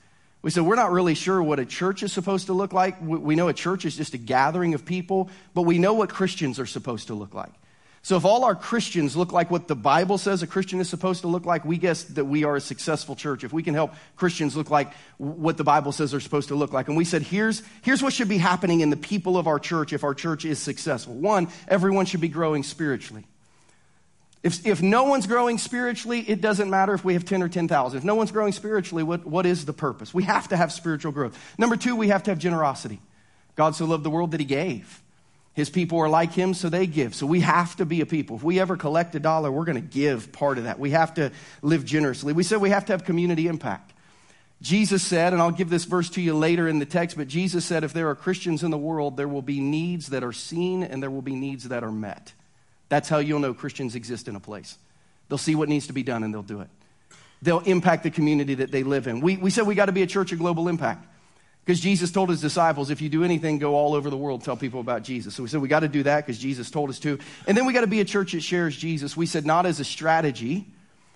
We 0.48 0.51
said, 0.51 0.63
we're 0.63 0.75
not 0.75 0.94
really 0.94 1.13
sure 1.13 1.44
what 1.44 1.60
a 1.60 1.66
church 1.66 2.04
is 2.04 2.13
supposed 2.13 2.46
to 2.46 2.54
look 2.54 2.72
like. 2.72 3.01
We 3.01 3.36
know 3.36 3.50
a 3.50 3.54
church 3.54 3.84
is 3.84 3.98
just 3.98 4.13
a 4.13 4.18
gathering 4.18 4.75
of 4.75 4.86
people, 4.86 5.30
but 5.54 5.63
we 5.63 5.77
know 5.77 5.94
what 5.94 6.08
Christians 6.08 6.58
are 6.58 6.66
supposed 6.66 7.08
to 7.08 7.16
look 7.16 7.34
like. 7.34 7.51
So 8.01 8.16
if 8.16 8.24
all 8.24 8.46
our 8.46 8.56
Christians 8.56 9.18
look 9.18 9.34
like 9.34 9.51
what 9.51 9.68
the 9.68 9.75
Bible 9.75 10.18
says 10.18 10.44
a 10.44 10.48
Christian 10.48 10.80
is 10.80 10.88
supposed 10.88 11.24
to 11.24 11.27
look 11.27 11.46
like, 11.46 11.66
we 11.66 11.77
guess 11.77 12.04
that 12.04 12.24
we 12.24 12.46
are 12.46 12.56
a 12.56 12.62
successful 12.62 13.13
church. 13.13 13.44
If 13.44 13.51
we 13.51 13.62
can 13.62 13.74
help 13.74 13.94
Christians 14.16 14.56
look 14.56 14.70
like 14.70 14.94
what 15.18 15.58
the 15.58 15.66
Bible 15.66 15.92
says 15.92 16.12
they're 16.12 16.22
supposed 16.22 16.48
to 16.48 16.56
look 16.56 16.72
like. 16.72 16.88
And 16.88 16.96
we 16.96 17.04
said, 17.04 17.24
here's, 17.24 17.62
here's 17.82 18.01
what 18.01 18.13
should 18.13 18.30
be 18.30 18.38
happening 18.38 18.80
in 18.80 18.89
the 18.89 18.96
people 18.96 19.38
of 19.38 19.48
our 19.48 19.60
church 19.60 19.92
if 19.92 20.06
our 20.06 20.13
church 20.13 20.46
is 20.46 20.60
successful. 20.60 21.13
One, 21.13 21.50
everyone 21.68 22.06
should 22.06 22.22
be 22.22 22.30
growing 22.30 22.63
spiritually. 22.63 23.25
If, 24.48 24.66
if 24.66 24.82
no 24.82 25.04
one's 25.04 25.27
growing 25.27 25.58
spiritually, 25.58 26.22
it 26.22 26.39
doesn't 26.39 26.70
matter 26.70 26.94
if 26.94 27.04
we 27.04 27.16
have 27.16 27.25
10 27.25 27.44
or 27.44 27.50
10,000. 27.50 27.98
If 27.98 28.06
no 28.06 28.16
one's 28.16 28.32
growing 28.32 28.54
spiritually, 28.54 29.04
what, 29.04 29.25
what 29.25 29.46
is 29.46 29.66
the 29.66 29.74
purpose? 29.74 30.13
We 30.13 30.24
have 30.24 30.48
to 30.48 30.56
have 30.56 30.72
spiritual 30.72 31.12
growth. 31.12 31.38
Number 31.58 31.75
two, 31.75 31.98
we 31.98 32.08
have 32.08 32.24
to 32.24 32.32
have 32.32 32.39
generosity. 32.39 33.01
God 33.58 33.75
so 33.75 33.84
loved 33.84 34.06
the 34.06 34.10
world 34.10 34.32
that 34.32 34.39
he 34.39 34.46
gave. 34.46 35.04
His 35.54 35.70
people 35.70 36.00
are 36.00 36.08
like 36.08 36.32
him, 36.32 36.54
so 36.54 36.70
they 36.70 36.88
give. 36.88 37.13
So 37.13 37.25
we 37.25 37.42
have 37.42 37.75
to 37.75 37.86
be 37.86 38.00
a 38.00 38.06
people. 38.06 38.38
If 38.38 38.44
we 38.44 38.58
ever 38.62 38.77
collect 38.77 39.16
a 39.16 39.20
dollar, 39.20 39.51
we're 39.51 39.66
going 39.66 39.82
to 39.82 39.82
give 39.82 40.32
part 40.32 40.58
of 40.58 40.63
that. 40.63 40.80
We 40.80 40.92
have 40.92 41.16
to 41.16 41.34
live 41.62 41.84
generously. 41.84 42.32
We 42.32 42.44
said 42.44 42.62
we 42.62 42.70
have 42.70 42.86
to 42.86 42.94
have 42.94 43.04
community 43.04 43.48
impact. 43.48 43.92
Jesus 44.62 45.04
said, 45.04 45.34
and 45.34 45.42
I'll 45.42 45.51
give 45.51 45.70
this 45.70 45.84
verse 45.84 46.10
to 46.12 46.22
you 46.22 46.38
later 46.38 46.70
in 46.70 46.80
the 46.80 46.86
text, 46.86 47.18
but 47.18 47.27
Jesus 47.27 47.66
said, 47.66 47.84
if 47.84 47.92
there 47.92 48.10
are 48.10 48.16
Christians 48.16 48.63
in 48.63 48.72
the 48.72 48.77
world, 48.77 49.18
there 49.18 49.27
will 49.27 49.42
be 49.42 49.60
needs 49.60 50.08
that 50.08 50.24
are 50.24 50.32
seen 50.32 50.84
and 50.84 51.04
there 51.04 51.12
will 51.12 51.22
be 51.22 51.36
needs 51.36 51.68
that 51.68 51.84
are 51.84 51.92
met. 51.92 52.32
That's 52.89 53.10
how 53.10 53.17
you'll 53.17 53.39
know 53.39 53.53
Christians 53.53 53.96
exist 53.96 54.27
in 54.27 54.36
a 54.36 54.39
place. 54.39 54.77
They'll 55.29 55.38
see 55.38 55.56
what 55.56 55.70
needs 55.70 55.88
to 55.88 55.94
be 55.94 56.03
done 56.03 56.24
and 56.24 56.34
they'll 56.34 56.41
do 56.41 56.62
it. 56.62 56.70
They'll 57.41 57.60
impact 57.60 58.03
the 58.03 58.12
community 58.12 58.56
that 58.56 58.72
they 58.72 58.84
live 58.84 59.08
in. 59.08 59.20
We, 59.20 59.38
we 59.38 59.50
said 59.50 59.67
we 59.67 59.75
got 59.75 59.88
to 59.88 59.91
be 59.91 60.01
a 60.01 60.08
church 60.08 60.32
of 60.32 60.39
global 60.39 60.67
impact. 60.67 61.06
Because 61.63 61.82
Jesus 61.82 62.12
told 62.12 62.29
his 62.29 62.39
disciples, 62.39 62.89
if 62.89 63.01
you 63.01 63.10
do 63.10 63.25
anything, 63.25 63.60
go 63.60 63.75
all 63.75 63.94
over 63.94 64.10
the 64.10 64.15
world, 64.15 64.41
tell 64.41 64.56
people 64.56 64.79
about 64.79 65.03
Jesus. 65.03 65.36
So 65.36 65.44
we 65.44 65.50
said 65.50 65.60
we 65.60 65.67
got 65.67 65.82
to 65.82 65.89
do 65.89 66.03
that 66.03 66.25
because 66.25 66.39
Jesus 66.39 66.72
told 66.72 66.89
us 66.89 66.98
to. 67.00 67.20
And 67.46 67.58
then 67.58 67.65
we 67.65 67.74
got 67.74 67.82
to 67.82 67.88
be 67.88 68.00
a 68.00 68.06
church 68.06 68.32
that 68.32 68.41
shares 68.41 68.75
Jesus. 68.77 69.17
We 69.17 69.25
said 69.25 69.46
not 69.46 69.65
as 69.65 69.82
a 69.82 69.84
strategy 69.84 70.65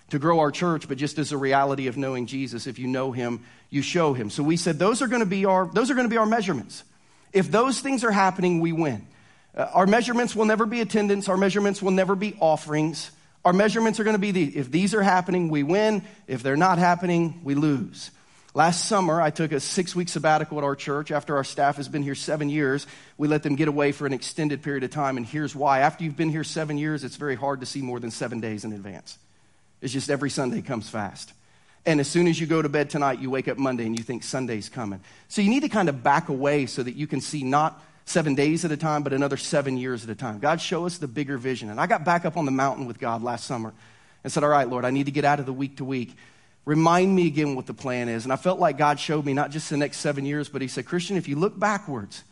to 0.10 0.20
grow 0.20 0.40
our 0.40 0.52
church, 0.52 0.90
but 0.90 0.98
just 0.98 1.18
as 1.20 1.32
a 1.32 1.38
reality 1.38 1.88
of 1.88 1.96
knowing 1.96 2.26
Jesus. 2.26 2.68
If 2.68 2.80
you 2.80 2.88
know 2.88 3.14
him, 3.14 3.46
you 3.70 3.82
show 3.82 4.14
him. 4.14 4.30
So 4.30 4.44
we 4.44 4.58
said 4.58 4.78
those 4.78 5.02
are 5.02 5.08
going 5.08 5.22
to 5.22 5.26
be 5.26 5.46
our, 5.46 5.68
those 5.68 5.90
are 5.90 5.96
going 5.96 6.08
to 6.08 6.14
be 6.14 6.18
our 6.18 6.26
measurements. 6.26 6.84
If 7.32 7.50
those 7.50 7.80
things 7.80 8.04
are 8.04 8.12
happening, 8.12 8.60
we 8.60 8.74
win. 8.74 9.08
Uh, 9.56 9.68
our 9.74 9.86
measurements 9.86 10.36
will 10.36 10.46
never 10.46 10.66
be 10.66 10.82
attendance. 10.82 11.28
Our 11.30 11.38
measurements 11.38 11.82
will 11.82 11.92
never 11.92 12.16
be 12.16 12.36
offerings. 12.40 13.12
Our 13.44 13.54
measurements 13.54 14.00
are 14.00 14.04
going 14.04 14.16
to 14.16 14.20
be 14.20 14.32
the, 14.32 14.58
if 14.58 14.72
these 14.72 14.94
are 14.94 15.02
happening, 15.02 15.50
we 15.50 15.64
win. 15.64 16.04
If 16.28 16.44
they're 16.44 16.58
not 16.58 16.78
happening, 16.78 17.42
we 17.44 17.56
lose. 17.56 18.12
Last 18.54 18.86
summer, 18.86 19.22
I 19.22 19.30
took 19.30 19.54
a 19.54 19.62
six 19.62 19.96
week 19.96 20.10
sabbatical 20.10 20.58
at 20.58 20.64
our 20.64 20.76
church. 20.76 21.12
After 21.12 21.38
our 21.38 21.44
staff 21.44 21.78
has 21.78 21.88
been 21.88 22.04
here 22.04 22.16
seven 22.16 22.50
years, 22.50 22.86
we 23.18 23.28
let 23.28 23.44
them 23.44 23.56
get 23.56 23.70
away 23.70 23.94
for 23.94 24.06
an 24.06 24.14
extended 24.14 24.62
period 24.62 24.84
of 24.84 24.92
time. 24.92 25.16
And 25.16 25.26
here's 25.26 25.56
why. 25.56 25.80
After 25.80 26.04
you've 26.04 26.18
been 26.18 26.30
here 26.30 26.44
seven 26.44 26.78
years, 26.78 27.04
it's 27.04 27.16
very 27.16 27.36
hard 27.36 27.62
to 27.62 27.66
see 27.66 27.82
more 27.82 28.00
than 28.00 28.12
seven 28.12 28.42
days 28.42 28.66
in 28.66 28.74
advance. 28.74 29.18
It's 29.82 29.94
just 29.94 30.10
every 30.10 30.30
Sunday 30.30 30.62
comes 30.62 30.90
fast. 30.90 31.34
And 31.86 32.00
as 32.00 32.08
soon 32.08 32.28
as 32.28 32.40
you 32.40 32.46
go 32.46 32.62
to 32.62 32.70
bed 32.70 32.90
tonight, 32.90 33.20
you 33.20 33.30
wake 33.30 33.48
up 33.48 33.58
Monday 33.58 33.86
and 33.86 33.98
you 33.98 34.04
think 34.04 34.24
Sunday's 34.24 34.70
coming. 34.70 35.00
So 35.30 35.42
you 35.42 35.50
need 35.50 35.62
to 35.62 35.70
kind 35.70 35.90
of 35.90 36.04
back 36.04 36.30
away 36.30 36.68
so 36.68 36.84
that 36.84 36.96
you 36.96 37.08
can 37.08 37.22
see 37.22 37.44
not 37.44 37.82
seven 38.12 38.36
days 38.36 38.64
at 38.66 38.72
a 38.72 38.78
time, 38.78 39.04
but 39.04 39.14
another 39.14 39.38
seven 39.38 39.78
years 39.78 40.04
at 40.04 40.10
a 40.10 40.16
time. 40.16 40.40
God, 40.40 40.62
show 40.62 40.86
us 40.86 40.98
the 40.98 41.08
bigger 41.08 41.38
vision. 41.38 41.70
And 41.70 41.80
I 41.80 41.88
got 41.88 42.06
back 42.06 42.26
up 42.26 42.38
on 42.38 42.46
the 42.46 42.52
mountain 42.52 42.86
with 42.86 43.00
God 43.00 43.24
last 43.24 43.46
summer 43.46 43.74
and 44.24 44.32
said, 44.32 44.44
All 44.44 44.50
right, 44.50 44.70
Lord, 44.70 44.86
I 44.86 44.92
need 44.92 45.08
to 45.08 45.12
get 45.12 45.26
out 45.26 45.40
of 45.40 45.46
the 45.46 45.54
week 45.54 45.78
to 45.78 45.86
week 45.86 46.16
Remind 46.66 47.16
me 47.16 47.28
again 47.28 47.56
what 47.56 47.66
the 47.66 47.74
plan 47.74 48.08
is. 48.08 48.24
And 48.24 48.32
I 48.32 48.36
felt 48.36 48.60
like 48.60 48.78
God 48.78 49.00
showed 49.00 49.26
me 49.26 49.34
not 49.34 49.52
just 49.52 49.70
the 49.70 49.78
next 49.78 49.98
seven 49.98 50.26
years, 50.26 50.50
but 50.50 50.62
He 50.62 50.68
said, 50.68 50.86
Christian, 50.86 51.18
if 51.18 51.28
you 51.28 51.36
look 51.36 51.58
backwards 51.58 52.24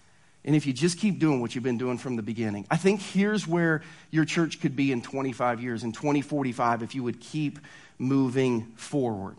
and 0.46 0.56
if 0.56 0.68
you 0.68 0.74
just 0.74 1.00
keep 1.00 1.20
doing 1.20 1.42
what 1.42 1.56
you've 1.56 1.64
been 1.64 1.78
doing 1.78 1.98
from 1.98 2.16
the 2.16 2.22
beginning, 2.22 2.68
I 2.70 2.78
think 2.78 3.02
here's 3.02 3.48
where 3.48 3.82
your 4.12 4.26
church 4.26 4.62
could 4.62 4.76
be 4.76 4.92
in 4.92 5.02
25 5.02 5.62
years, 5.62 5.84
in 5.84 5.92
2045, 5.94 6.84
if 6.84 6.94
you 6.94 7.04
would 7.04 7.20
keep 7.20 7.60
moving 7.98 8.66
forward. 8.76 9.36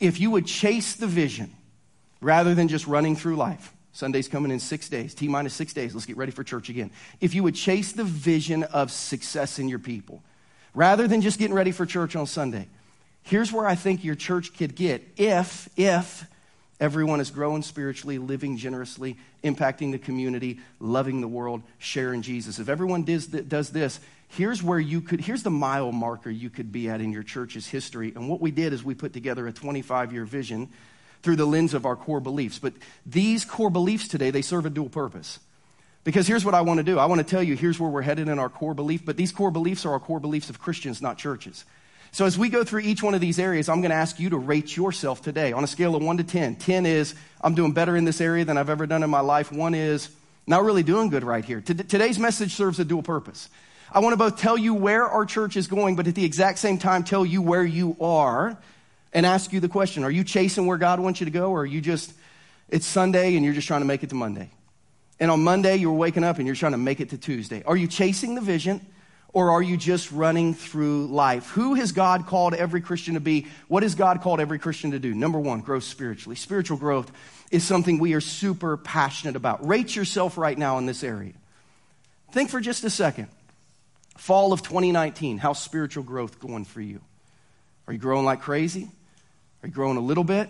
If 0.00 0.20
you 0.20 0.30
would 0.30 0.46
chase 0.46 0.94
the 0.94 1.06
vision 1.06 1.54
rather 2.22 2.54
than 2.54 2.68
just 2.68 2.86
running 2.86 3.16
through 3.16 3.36
life. 3.36 3.74
Sunday's 3.92 4.28
coming 4.28 4.52
in 4.52 4.60
six 4.60 4.88
days, 4.88 5.14
T 5.14 5.28
minus 5.28 5.54
six 5.54 5.72
days. 5.72 5.94
Let's 5.94 6.06
get 6.06 6.16
ready 6.16 6.32
for 6.32 6.44
church 6.44 6.68
again. 6.68 6.90
If 7.20 7.34
you 7.34 7.42
would 7.42 7.54
chase 7.54 7.92
the 7.92 8.04
vision 8.04 8.62
of 8.62 8.90
success 8.90 9.58
in 9.58 9.68
your 9.68 9.80
people 9.80 10.22
rather 10.74 11.08
than 11.08 11.20
just 11.20 11.38
getting 11.38 11.54
ready 11.54 11.72
for 11.72 11.86
church 11.86 12.14
on 12.14 12.26
Sunday 12.26 12.68
Here's 13.22 13.52
where 13.52 13.66
I 13.66 13.74
think 13.74 14.04
your 14.04 14.14
church 14.14 14.56
could 14.56 14.74
get 14.74 15.06
if, 15.16 15.68
if 15.76 16.24
everyone 16.78 17.20
is 17.20 17.30
growing 17.30 17.62
spiritually, 17.62 18.18
living 18.18 18.56
generously, 18.56 19.18
impacting 19.44 19.92
the 19.92 19.98
community, 19.98 20.60
loving 20.78 21.20
the 21.20 21.28
world, 21.28 21.62
sharing 21.78 22.22
Jesus. 22.22 22.58
If 22.58 22.68
everyone 22.68 23.04
does, 23.04 23.26
does 23.26 23.70
this, 23.70 24.00
here's 24.28 24.62
where 24.62 24.78
you 24.78 25.00
could, 25.00 25.20
here's 25.20 25.42
the 25.42 25.50
mile 25.50 25.92
marker 25.92 26.30
you 26.30 26.50
could 26.50 26.72
be 26.72 26.88
at 26.88 27.00
in 27.00 27.12
your 27.12 27.22
church's 27.22 27.66
history. 27.66 28.12
And 28.16 28.28
what 28.28 28.40
we 28.40 28.50
did 28.50 28.72
is 28.72 28.82
we 28.82 28.94
put 28.94 29.12
together 29.12 29.46
a 29.46 29.52
25 29.52 30.12
year 30.12 30.24
vision 30.24 30.68
through 31.22 31.36
the 31.36 31.46
lens 31.46 31.74
of 31.74 31.86
our 31.86 31.96
core 31.96 32.20
beliefs. 32.20 32.58
But 32.58 32.74
these 33.04 33.44
core 33.44 33.70
beliefs 33.70 34.08
today, 34.08 34.30
they 34.30 34.42
serve 34.42 34.66
a 34.66 34.70
dual 34.70 34.88
purpose. 34.88 35.38
Because 36.02 36.26
here's 36.26 36.44
what 36.44 36.54
I 36.54 36.62
want 36.62 36.78
to 36.78 36.84
do. 36.84 36.98
I 36.98 37.06
want 37.06 37.20
to 37.20 37.26
tell 37.26 37.42
you, 37.42 37.56
here's 37.56 37.78
where 37.78 37.90
we're 37.90 38.02
headed 38.02 38.28
in 38.28 38.38
our 38.38 38.48
core 38.48 38.74
belief, 38.74 39.04
but 39.04 39.16
these 39.16 39.32
core 39.32 39.50
beliefs 39.50 39.84
are 39.84 39.92
our 39.92 40.00
core 40.00 40.20
beliefs 40.20 40.48
of 40.48 40.58
Christians, 40.58 41.02
not 41.02 41.18
churches. 41.18 41.64
So, 42.12 42.24
as 42.24 42.36
we 42.36 42.48
go 42.48 42.64
through 42.64 42.80
each 42.80 43.02
one 43.02 43.14
of 43.14 43.20
these 43.20 43.38
areas, 43.38 43.68
I'm 43.68 43.82
going 43.82 43.90
to 43.90 43.96
ask 43.96 44.18
you 44.18 44.30
to 44.30 44.38
rate 44.38 44.76
yourself 44.76 45.22
today 45.22 45.52
on 45.52 45.62
a 45.62 45.66
scale 45.66 45.94
of 45.94 46.02
1 46.02 46.16
to 46.16 46.24
10. 46.24 46.56
10 46.56 46.86
is, 46.86 47.14
I'm 47.40 47.54
doing 47.54 47.72
better 47.72 47.96
in 47.96 48.04
this 48.04 48.20
area 48.20 48.44
than 48.44 48.58
I've 48.58 48.70
ever 48.70 48.86
done 48.86 49.02
in 49.02 49.10
my 49.10 49.20
life. 49.20 49.52
1 49.52 49.74
is, 49.74 50.08
not 50.46 50.64
really 50.64 50.82
doing 50.82 51.10
good 51.10 51.22
right 51.22 51.44
here. 51.44 51.60
Today's 51.60 52.18
message 52.18 52.54
serves 52.54 52.80
a 52.80 52.84
dual 52.84 53.02
purpose. 53.02 53.48
I 53.92 54.00
want 54.00 54.12
to 54.14 54.16
both 54.16 54.36
tell 54.36 54.58
you 54.58 54.74
where 54.74 55.06
our 55.06 55.24
church 55.24 55.56
is 55.56 55.68
going, 55.68 55.96
but 55.96 56.08
at 56.08 56.14
the 56.14 56.24
exact 56.24 56.58
same 56.58 56.78
time, 56.78 57.04
tell 57.04 57.24
you 57.24 57.42
where 57.42 57.64
you 57.64 57.96
are 58.00 58.58
and 59.12 59.26
ask 59.26 59.52
you 59.52 59.60
the 59.60 59.68
question 59.68 60.04
Are 60.04 60.10
you 60.10 60.24
chasing 60.24 60.66
where 60.66 60.78
God 60.78 61.00
wants 61.00 61.20
you 61.20 61.26
to 61.26 61.30
go, 61.30 61.50
or 61.50 61.62
are 61.62 61.66
you 61.66 61.80
just, 61.80 62.12
it's 62.68 62.86
Sunday 62.86 63.36
and 63.36 63.44
you're 63.44 63.54
just 63.54 63.66
trying 63.66 63.80
to 63.80 63.86
make 63.86 64.02
it 64.02 64.10
to 64.10 64.16
Monday? 64.16 64.50
And 65.18 65.30
on 65.30 65.42
Monday, 65.42 65.76
you're 65.76 65.92
waking 65.92 66.24
up 66.24 66.38
and 66.38 66.46
you're 66.46 66.56
trying 66.56 66.72
to 66.72 66.78
make 66.78 67.00
it 67.00 67.10
to 67.10 67.18
Tuesday. 67.18 67.62
Are 67.64 67.76
you 67.76 67.86
chasing 67.86 68.34
the 68.34 68.40
vision? 68.40 68.80
Or 69.32 69.50
are 69.52 69.62
you 69.62 69.76
just 69.76 70.10
running 70.10 70.54
through 70.54 71.06
life? 71.06 71.50
Who 71.50 71.74
has 71.74 71.92
God 71.92 72.26
called 72.26 72.52
every 72.52 72.80
Christian 72.80 73.14
to 73.14 73.20
be? 73.20 73.46
What 73.68 73.84
has 73.84 73.94
God 73.94 74.22
called 74.22 74.40
every 74.40 74.58
Christian 74.58 74.90
to 74.90 74.98
do? 74.98 75.14
Number 75.14 75.38
one, 75.38 75.60
grow 75.60 75.78
spiritually. 75.78 76.34
Spiritual 76.34 76.78
growth 76.78 77.12
is 77.52 77.62
something 77.62 77.98
we 77.98 78.14
are 78.14 78.20
super 78.20 78.76
passionate 78.76 79.36
about. 79.36 79.66
Rate 79.66 79.94
yourself 79.94 80.36
right 80.36 80.58
now 80.58 80.78
in 80.78 80.86
this 80.86 81.04
area. 81.04 81.34
Think 82.32 82.50
for 82.50 82.60
just 82.60 82.82
a 82.82 82.90
second. 82.90 83.28
Fall 84.16 84.52
of 84.52 84.62
2019, 84.62 85.38
how's 85.38 85.62
spiritual 85.62 86.02
growth 86.02 86.40
going 86.40 86.64
for 86.64 86.80
you? 86.80 87.00
Are 87.86 87.92
you 87.92 87.98
growing 87.98 88.24
like 88.24 88.40
crazy? 88.40 88.88
Are 89.62 89.68
you 89.68 89.72
growing 89.72 89.96
a 89.96 90.00
little 90.00 90.24
bit? 90.24 90.48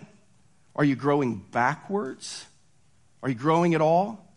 Are 0.76 0.84
you 0.84 0.96
growing 0.96 1.36
backwards? 1.50 2.46
Are 3.22 3.28
you 3.28 3.34
growing 3.34 3.74
at 3.74 3.80
all? 3.80 4.30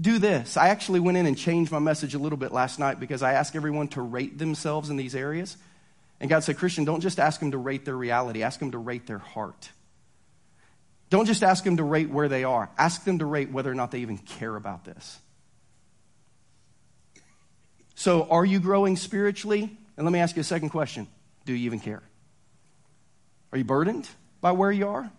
do 0.00 0.18
this. 0.18 0.56
I 0.56 0.68
actually 0.68 1.00
went 1.00 1.16
in 1.16 1.26
and 1.26 1.36
changed 1.36 1.72
my 1.72 1.78
message 1.78 2.14
a 2.14 2.18
little 2.18 2.36
bit 2.36 2.52
last 2.52 2.78
night 2.78 3.00
because 3.00 3.22
I 3.22 3.32
asked 3.32 3.56
everyone 3.56 3.88
to 3.88 4.02
rate 4.02 4.38
themselves 4.38 4.90
in 4.90 4.96
these 4.96 5.14
areas. 5.14 5.56
And 6.20 6.28
God 6.28 6.44
said, 6.44 6.58
Christian, 6.58 6.84
don't 6.84 7.00
just 7.00 7.18
ask 7.18 7.40
them 7.40 7.50
to 7.52 7.58
rate 7.58 7.84
their 7.84 7.96
reality, 7.96 8.42
ask 8.42 8.58
them 8.58 8.70
to 8.72 8.78
rate 8.78 9.06
their 9.06 9.18
heart. 9.18 9.70
Don't 11.08 11.26
just 11.26 11.42
ask 11.42 11.64
them 11.64 11.76
to 11.76 11.84
rate 11.84 12.10
where 12.10 12.28
they 12.28 12.44
are, 12.44 12.70
ask 12.76 13.04
them 13.04 13.20
to 13.20 13.26
rate 13.26 13.50
whether 13.50 13.70
or 13.70 13.74
not 13.74 13.90
they 13.90 14.00
even 14.00 14.18
care 14.18 14.54
about 14.56 14.84
this. 14.84 15.18
So, 17.94 18.24
are 18.24 18.44
you 18.44 18.60
growing 18.60 18.96
spiritually? 18.96 19.70
And 19.96 20.04
let 20.04 20.12
me 20.12 20.18
ask 20.18 20.36
you 20.36 20.40
a 20.40 20.44
second 20.44 20.70
question 20.70 21.06
Do 21.46 21.54
you 21.54 21.66
even 21.66 21.80
care? 21.80 22.02
Are 23.52 23.58
you 23.58 23.64
burdened 23.64 24.08
by 24.40 24.52
where 24.52 24.72
you 24.72 24.88
are? 24.88 25.10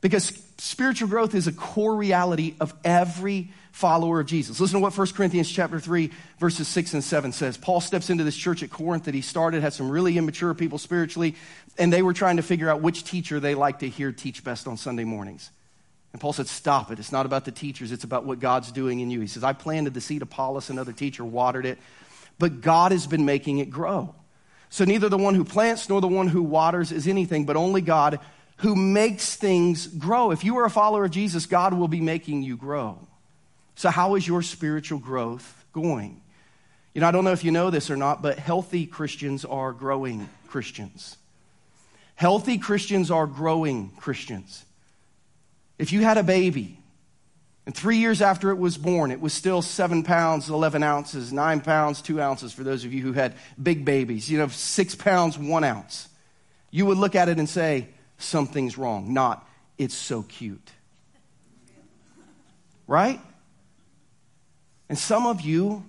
Because 0.00 0.40
spiritual 0.58 1.08
growth 1.08 1.34
is 1.34 1.46
a 1.46 1.52
core 1.52 1.96
reality 1.96 2.54
of 2.60 2.74
every 2.84 3.50
follower 3.72 4.20
of 4.20 4.26
Jesus. 4.26 4.58
Listen 4.60 4.78
to 4.78 4.82
what 4.82 4.96
1 4.96 5.06
Corinthians 5.08 5.50
chapter 5.50 5.78
3 5.78 6.10
verses 6.38 6.66
6 6.68 6.94
and 6.94 7.04
7 7.04 7.32
says. 7.32 7.56
Paul 7.56 7.80
steps 7.80 8.08
into 8.08 8.24
this 8.24 8.36
church 8.36 8.62
at 8.62 8.70
Corinth 8.70 9.04
that 9.04 9.14
he 9.14 9.20
started, 9.20 9.62
had 9.62 9.72
some 9.72 9.90
really 9.90 10.16
immature 10.16 10.54
people 10.54 10.78
spiritually, 10.78 11.34
and 11.76 11.92
they 11.92 12.02
were 12.02 12.14
trying 12.14 12.36
to 12.36 12.42
figure 12.42 12.70
out 12.70 12.80
which 12.80 13.04
teacher 13.04 13.38
they 13.38 13.54
like 13.54 13.80
to 13.80 13.88
hear 13.88 14.12
teach 14.12 14.42
best 14.42 14.66
on 14.66 14.76
Sunday 14.76 15.04
mornings. 15.04 15.50
And 16.12 16.20
Paul 16.20 16.32
said, 16.32 16.46
Stop 16.46 16.90
it. 16.90 16.98
It's 16.98 17.12
not 17.12 17.26
about 17.26 17.44
the 17.44 17.52
teachers, 17.52 17.92
it's 17.92 18.04
about 18.04 18.24
what 18.24 18.40
God's 18.40 18.72
doing 18.72 19.00
in 19.00 19.10
you. 19.10 19.20
He 19.20 19.26
says, 19.26 19.44
I 19.44 19.52
planted 19.52 19.92
the 19.92 20.00
seed, 20.00 20.22
Apollos, 20.22 20.70
another 20.70 20.92
teacher 20.92 21.24
watered 21.24 21.66
it, 21.66 21.78
but 22.38 22.62
God 22.62 22.92
has 22.92 23.06
been 23.06 23.26
making 23.26 23.58
it 23.58 23.68
grow. 23.68 24.14
So 24.70 24.84
neither 24.84 25.08
the 25.08 25.18
one 25.18 25.34
who 25.34 25.44
plants 25.44 25.88
nor 25.88 26.00
the 26.00 26.08
one 26.08 26.28
who 26.28 26.42
waters 26.42 26.92
is 26.92 27.06
anything, 27.06 27.46
but 27.46 27.56
only 27.56 27.80
God 27.80 28.18
who 28.58 28.74
makes 28.74 29.36
things 29.36 29.86
grow. 29.86 30.30
If 30.30 30.44
you 30.44 30.56
are 30.58 30.64
a 30.64 30.70
follower 30.70 31.04
of 31.04 31.10
Jesus, 31.10 31.46
God 31.46 31.74
will 31.74 31.88
be 31.88 32.00
making 32.00 32.42
you 32.42 32.56
grow. 32.56 32.98
So, 33.74 33.90
how 33.90 34.14
is 34.14 34.26
your 34.26 34.42
spiritual 34.42 34.98
growth 34.98 35.64
going? 35.72 36.20
You 36.94 37.02
know, 37.02 37.08
I 37.08 37.10
don't 37.10 37.24
know 37.24 37.32
if 37.32 37.44
you 37.44 37.52
know 37.52 37.68
this 37.68 37.90
or 37.90 37.96
not, 37.96 38.22
but 38.22 38.38
healthy 38.38 38.86
Christians 38.86 39.44
are 39.44 39.72
growing 39.72 40.28
Christians. 40.48 41.18
Healthy 42.14 42.56
Christians 42.56 43.10
are 43.10 43.26
growing 43.26 43.90
Christians. 43.98 44.64
If 45.78 45.92
you 45.92 46.00
had 46.00 46.16
a 46.16 46.22
baby 46.22 46.78
And 47.66 47.74
three 47.74 47.96
years 47.96 48.22
after 48.22 48.50
it 48.50 48.58
was 48.58 48.78
born, 48.78 49.10
it 49.10 49.20
was 49.20 49.32
still 49.32 49.60
seven 49.60 50.04
pounds, 50.04 50.48
11 50.48 50.84
ounces, 50.84 51.32
nine 51.32 51.60
pounds, 51.60 52.00
two 52.00 52.20
ounces 52.20 52.52
for 52.52 52.62
those 52.62 52.84
of 52.84 52.94
you 52.94 53.02
who 53.02 53.12
had 53.12 53.34
big 53.60 53.84
babies, 53.84 54.30
you 54.30 54.38
know, 54.38 54.46
six 54.46 54.94
pounds, 54.94 55.36
one 55.36 55.64
ounce. 55.64 56.08
You 56.70 56.86
would 56.86 56.96
look 56.96 57.16
at 57.16 57.28
it 57.28 57.38
and 57.38 57.48
say, 57.48 57.88
something's 58.18 58.78
wrong, 58.78 59.12
not, 59.12 59.48
it's 59.78 59.94
so 59.94 60.22
cute. 60.22 60.70
Right? 62.86 63.20
And 64.88 64.96
some 64.96 65.26
of 65.26 65.40
you, 65.40 65.84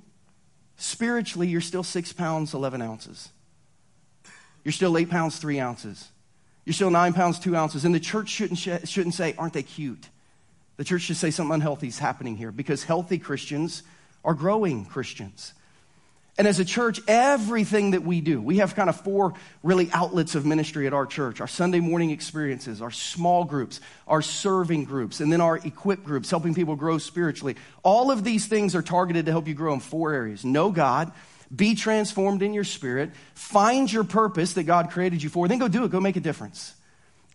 spiritually, 0.77 1.47
you're 1.47 1.61
still 1.61 1.83
six 1.83 2.11
pounds, 2.11 2.55
11 2.55 2.81
ounces. 2.81 3.29
You're 4.63 4.71
still 4.71 4.97
eight 4.97 5.11
pounds, 5.11 5.37
three 5.37 5.59
ounces. 5.59 6.09
You're 6.65 6.73
still 6.73 6.89
nine 6.89 7.13
pounds, 7.13 7.37
two 7.37 7.55
ounces. 7.55 7.85
And 7.85 7.93
the 7.93 7.99
church 7.99 8.29
shouldn't, 8.29 8.57
shouldn't 8.59 9.13
say, 9.13 9.35
aren't 9.37 9.53
they 9.53 9.63
cute? 9.63 10.09
The 10.77 10.83
church 10.83 11.01
should 11.01 11.17
say 11.17 11.31
something 11.31 11.55
unhealthy 11.55 11.87
is 11.87 11.99
happening 11.99 12.37
here 12.37 12.51
because 12.51 12.83
healthy 12.83 13.17
Christians 13.17 13.83
are 14.23 14.33
growing 14.33 14.85
Christians. 14.85 15.53
And 16.37 16.47
as 16.47 16.59
a 16.59 16.65
church, 16.65 17.01
everything 17.07 17.91
that 17.91 18.03
we 18.03 18.21
do, 18.21 18.39
we 18.39 18.57
have 18.57 18.75
kind 18.75 18.89
of 18.89 19.01
four 19.01 19.33
really 19.63 19.89
outlets 19.91 20.35
of 20.35 20.45
ministry 20.45 20.85
at 20.85 20.93
our 20.93 21.07
church 21.07 21.41
our 21.41 21.47
Sunday 21.47 21.79
morning 21.79 22.11
experiences, 22.11 22.79
our 22.79 22.91
small 22.91 23.43
groups, 23.43 23.81
our 24.07 24.21
serving 24.21 24.83
groups, 24.83 25.19
and 25.19 25.33
then 25.33 25.41
our 25.41 25.57
equip 25.57 26.03
groups, 26.03 26.29
helping 26.29 26.53
people 26.53 26.75
grow 26.75 26.99
spiritually. 26.99 27.55
All 27.81 28.11
of 28.11 28.23
these 28.23 28.45
things 28.45 28.75
are 28.75 28.83
targeted 28.83 29.25
to 29.25 29.31
help 29.31 29.47
you 29.47 29.55
grow 29.55 29.73
in 29.73 29.79
four 29.79 30.13
areas 30.13 30.45
know 30.45 30.69
God, 30.69 31.11
be 31.53 31.73
transformed 31.73 32.43
in 32.43 32.53
your 32.53 32.63
spirit, 32.63 33.11
find 33.33 33.91
your 33.91 34.03
purpose 34.03 34.53
that 34.53 34.63
God 34.63 34.91
created 34.91 35.23
you 35.23 35.29
for, 35.29 35.47
then 35.47 35.57
go 35.57 35.67
do 35.67 35.85
it, 35.85 35.91
go 35.91 35.99
make 35.99 36.17
a 36.17 36.21
difference. 36.21 36.75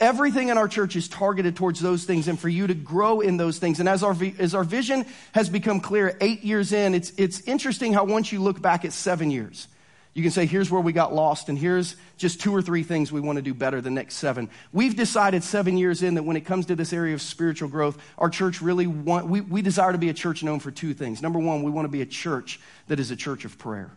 Everything 0.02 0.49
in 0.49 0.59
our 0.59 0.66
church 0.66 0.97
is 0.97 1.06
targeted 1.06 1.54
towards 1.54 1.78
those 1.78 2.02
things 2.02 2.26
and 2.26 2.37
for 2.37 2.49
you 2.49 2.66
to 2.66 2.75
grow 2.75 3.21
in 3.21 3.37
those 3.37 3.61
things. 3.61 3.78
And 3.78 3.88
as 3.88 4.02
our, 4.02 4.16
as 4.40 4.52
our 4.52 4.64
vision 4.64 5.06
has 5.32 5.49
become 5.49 5.78
clear 5.78 6.16
eight 6.21 6.42
years 6.42 6.73
in, 6.73 6.97
it's, 6.97 7.12
it's 7.16 7.40
interesting 7.42 7.92
how 7.92 8.02
once 8.02 8.32
you 8.32 8.40
look 8.40 8.61
back 8.61 8.85
at 8.85 8.92
seven 8.92 9.30
years, 9.30 9.68
you 10.12 10.23
can 10.23 10.32
say, 10.32 10.44
here's 10.44 10.73
where 10.73 10.80
we 10.80 10.92
got 10.92 11.14
lost, 11.14 11.49
and 11.49 11.56
here's 11.56 11.94
just 12.16 12.40
two 12.40 12.52
or 12.52 12.61
three 12.61 12.82
things 12.82 13.12
we 13.12 13.21
want 13.21 13.37
to 13.37 13.42
do 13.42 13.54
better 13.54 13.80
the 13.80 13.92
next 13.92 14.16
seven. 14.16 14.50
We've 14.73 14.97
decided 14.97 15.44
seven 15.44 15.78
years 15.78 16.02
in 16.02 16.14
that 16.14 16.25
when 16.25 16.37
it 16.37 16.42
comes 16.47 16.66
to 16.66 16.75
this 16.75 16.92
area 16.92 17.14
of 17.14 17.23
spiritual 17.23 17.68
growth, 17.68 17.97
our 18.18 18.28
church 18.28 18.61
really 18.61 18.88
want, 18.88 19.28
we, 19.28 19.40
we 19.40 19.62
desire 19.62 19.92
to 19.92 19.99
be 19.99 20.09
a 20.09 20.14
church 20.14 20.42
known 20.42 20.59
for 20.59 20.73
two 20.73 20.94
things. 20.94 21.23
Number 21.23 21.38
one, 21.38 21.62
we 21.62 21.71
want 21.71 21.85
to 21.85 21.92
be 21.92 22.02
a 22.02 22.06
church 22.06 22.59
that 22.88 22.99
is 22.99 23.12
a 23.12 23.16
church 23.16 23.44
of 23.44 23.56
prayer. 23.56 23.92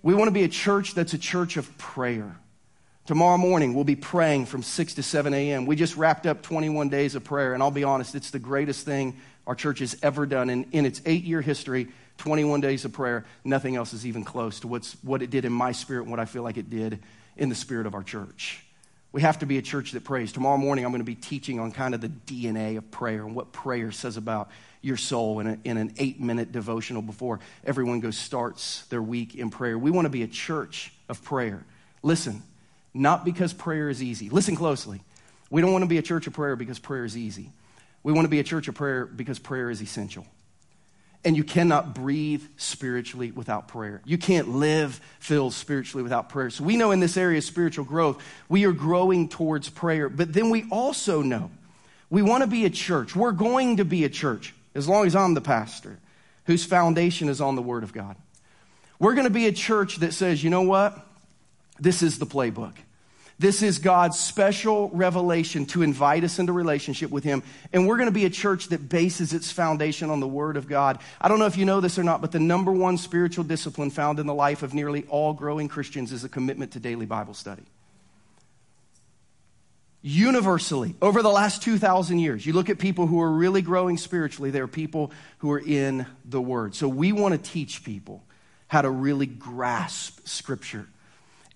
We 0.00 0.14
want 0.14 0.28
to 0.28 0.32
be 0.32 0.44
a 0.44 0.48
church 0.48 0.94
that's 0.94 1.12
a 1.12 1.18
church 1.18 1.56
of 1.56 1.76
prayer. 1.76 2.36
Tomorrow 3.06 3.38
morning, 3.38 3.72
we'll 3.72 3.84
be 3.84 3.94
praying 3.94 4.46
from 4.46 4.64
6 4.64 4.94
to 4.94 5.02
7 5.02 5.32
a.m. 5.32 5.64
We 5.66 5.76
just 5.76 5.96
wrapped 5.96 6.26
up 6.26 6.42
21 6.42 6.88
days 6.88 7.14
of 7.14 7.22
prayer, 7.22 7.54
and 7.54 7.62
I'll 7.62 7.70
be 7.70 7.84
honest, 7.84 8.16
it's 8.16 8.32
the 8.32 8.40
greatest 8.40 8.84
thing 8.84 9.16
our 9.46 9.54
church 9.54 9.78
has 9.78 9.96
ever 10.02 10.26
done. 10.26 10.50
In, 10.50 10.66
in 10.72 10.84
its 10.84 11.00
eight 11.06 11.22
year 11.22 11.40
history, 11.40 11.86
21 12.18 12.60
days 12.60 12.84
of 12.84 12.92
prayer, 12.92 13.24
nothing 13.44 13.76
else 13.76 13.92
is 13.92 14.06
even 14.06 14.24
close 14.24 14.58
to 14.60 14.66
what's, 14.66 14.94
what 15.04 15.22
it 15.22 15.30
did 15.30 15.44
in 15.44 15.52
my 15.52 15.70
spirit 15.70 16.02
and 16.02 16.10
what 16.10 16.18
I 16.18 16.24
feel 16.24 16.42
like 16.42 16.56
it 16.56 16.68
did 16.68 16.98
in 17.36 17.48
the 17.48 17.54
spirit 17.54 17.86
of 17.86 17.94
our 17.94 18.02
church. 18.02 18.64
We 19.12 19.20
have 19.22 19.38
to 19.38 19.46
be 19.46 19.56
a 19.58 19.62
church 19.62 19.92
that 19.92 20.02
prays. 20.02 20.32
Tomorrow 20.32 20.56
morning, 20.56 20.84
I'm 20.84 20.90
going 20.90 21.00
to 21.00 21.04
be 21.04 21.14
teaching 21.14 21.60
on 21.60 21.70
kind 21.70 21.94
of 21.94 22.00
the 22.00 22.08
DNA 22.08 22.76
of 22.76 22.90
prayer 22.90 23.24
and 23.24 23.36
what 23.36 23.52
prayer 23.52 23.92
says 23.92 24.16
about 24.16 24.50
your 24.82 24.96
soul 24.96 25.38
in, 25.38 25.46
a, 25.46 25.58
in 25.62 25.76
an 25.76 25.94
eight 25.98 26.20
minute 26.20 26.50
devotional 26.50 27.02
before 27.02 27.38
everyone 27.64 28.00
goes 28.00 28.18
starts 28.18 28.84
their 28.86 29.00
week 29.00 29.36
in 29.36 29.50
prayer. 29.50 29.78
We 29.78 29.92
want 29.92 30.06
to 30.06 30.10
be 30.10 30.24
a 30.24 30.28
church 30.28 30.92
of 31.08 31.22
prayer. 31.22 31.64
Listen, 32.02 32.42
not 32.96 33.24
because 33.24 33.52
prayer 33.52 33.88
is 33.88 34.02
easy. 34.02 34.28
Listen 34.28 34.56
closely. 34.56 35.02
We 35.50 35.60
don't 35.60 35.72
want 35.72 35.82
to 35.82 35.88
be 35.88 35.98
a 35.98 36.02
church 36.02 36.26
of 36.26 36.32
prayer 36.32 36.56
because 36.56 36.78
prayer 36.78 37.04
is 37.04 37.16
easy. 37.16 37.50
We 38.02 38.12
want 38.12 38.24
to 38.24 38.30
be 38.30 38.40
a 38.40 38.44
church 38.44 38.68
of 38.68 38.74
prayer 38.74 39.06
because 39.06 39.38
prayer 39.38 39.70
is 39.70 39.80
essential. 39.82 40.26
And 41.24 41.36
you 41.36 41.44
cannot 41.44 41.94
breathe 41.94 42.42
spiritually 42.56 43.32
without 43.32 43.68
prayer. 43.68 44.00
You 44.04 44.16
can't 44.16 44.48
live 44.48 45.00
filled 45.18 45.54
spiritually 45.54 46.04
without 46.04 46.28
prayer. 46.28 46.50
So 46.50 46.62
we 46.62 46.76
know 46.76 46.92
in 46.92 47.00
this 47.00 47.16
area 47.16 47.38
of 47.38 47.44
spiritual 47.44 47.84
growth, 47.84 48.22
we 48.48 48.64
are 48.64 48.72
growing 48.72 49.28
towards 49.28 49.68
prayer. 49.68 50.08
But 50.08 50.32
then 50.32 50.50
we 50.50 50.66
also 50.70 51.22
know 51.22 51.50
we 52.10 52.22
want 52.22 52.44
to 52.44 52.46
be 52.46 52.64
a 52.64 52.70
church. 52.70 53.16
We're 53.16 53.32
going 53.32 53.78
to 53.78 53.84
be 53.84 54.04
a 54.04 54.08
church, 54.08 54.54
as 54.74 54.88
long 54.88 55.06
as 55.06 55.16
I'm 55.16 55.34
the 55.34 55.40
pastor, 55.40 55.98
whose 56.44 56.64
foundation 56.64 57.28
is 57.28 57.40
on 57.40 57.56
the 57.56 57.62
Word 57.62 57.82
of 57.82 57.92
God. 57.92 58.16
We're 59.00 59.14
going 59.14 59.26
to 59.26 59.32
be 59.32 59.48
a 59.48 59.52
church 59.52 59.96
that 59.96 60.14
says, 60.14 60.44
you 60.44 60.50
know 60.50 60.62
what? 60.62 61.04
This 61.80 62.02
is 62.02 62.18
the 62.18 62.26
playbook. 62.26 62.74
This 63.38 63.62
is 63.62 63.78
God's 63.78 64.18
special 64.18 64.88
revelation 64.90 65.66
to 65.66 65.82
invite 65.82 66.24
us 66.24 66.38
into 66.38 66.54
relationship 66.54 67.10
with 67.10 67.22
Him. 67.22 67.42
And 67.70 67.86
we're 67.86 67.98
going 67.98 68.08
to 68.08 68.12
be 68.12 68.24
a 68.24 68.30
church 68.30 68.68
that 68.68 68.88
bases 68.88 69.34
its 69.34 69.52
foundation 69.52 70.08
on 70.08 70.20
the 70.20 70.26
Word 70.26 70.56
of 70.56 70.68
God. 70.68 71.00
I 71.20 71.28
don't 71.28 71.38
know 71.38 71.44
if 71.46 71.58
you 71.58 71.66
know 71.66 71.80
this 71.80 71.98
or 71.98 72.02
not, 72.02 72.22
but 72.22 72.32
the 72.32 72.40
number 72.40 72.72
one 72.72 72.96
spiritual 72.96 73.44
discipline 73.44 73.90
found 73.90 74.18
in 74.18 74.26
the 74.26 74.32
life 74.32 74.62
of 74.62 74.72
nearly 74.72 75.04
all 75.08 75.34
growing 75.34 75.68
Christians 75.68 76.12
is 76.12 76.24
a 76.24 76.30
commitment 76.30 76.72
to 76.72 76.80
daily 76.80 77.04
Bible 77.04 77.34
study. 77.34 77.64
Universally, 80.00 80.94
over 81.02 81.20
the 81.20 81.28
last 81.28 81.62
2,000 81.62 82.18
years, 82.18 82.46
you 82.46 82.54
look 82.54 82.70
at 82.70 82.78
people 82.78 83.06
who 83.06 83.20
are 83.20 83.30
really 83.30 83.60
growing 83.60 83.98
spiritually, 83.98 84.50
they're 84.50 84.68
people 84.68 85.12
who 85.38 85.50
are 85.50 85.60
in 85.60 86.06
the 86.24 86.40
Word. 86.40 86.74
So 86.74 86.88
we 86.88 87.12
want 87.12 87.32
to 87.32 87.50
teach 87.50 87.84
people 87.84 88.24
how 88.68 88.80
to 88.80 88.90
really 88.90 89.26
grasp 89.26 90.26
Scripture. 90.26 90.88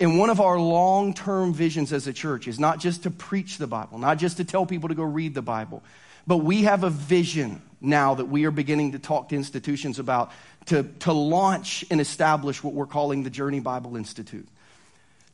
And 0.00 0.18
one 0.18 0.30
of 0.30 0.40
our 0.40 0.58
long 0.58 1.12
term 1.12 1.52
visions 1.52 1.92
as 1.92 2.06
a 2.06 2.12
church 2.12 2.48
is 2.48 2.58
not 2.58 2.80
just 2.80 3.02
to 3.02 3.10
preach 3.10 3.58
the 3.58 3.66
Bible, 3.66 3.98
not 3.98 4.16
just 4.16 4.38
to 4.38 4.44
tell 4.44 4.64
people 4.64 4.88
to 4.88 4.94
go 4.94 5.02
read 5.02 5.34
the 5.34 5.42
Bible, 5.42 5.82
but 6.26 6.38
we 6.38 6.62
have 6.62 6.84
a 6.84 6.90
vision 6.90 7.60
now 7.82 8.14
that 8.14 8.24
we 8.24 8.46
are 8.46 8.50
beginning 8.50 8.92
to 8.92 8.98
talk 8.98 9.28
to 9.28 9.36
institutions 9.36 9.98
about 9.98 10.32
to, 10.66 10.84
to 11.00 11.12
launch 11.12 11.84
and 11.90 12.00
establish 12.00 12.62
what 12.62 12.72
we're 12.72 12.86
calling 12.86 13.22
the 13.22 13.30
Journey 13.30 13.60
Bible 13.60 13.96
Institute. 13.96 14.48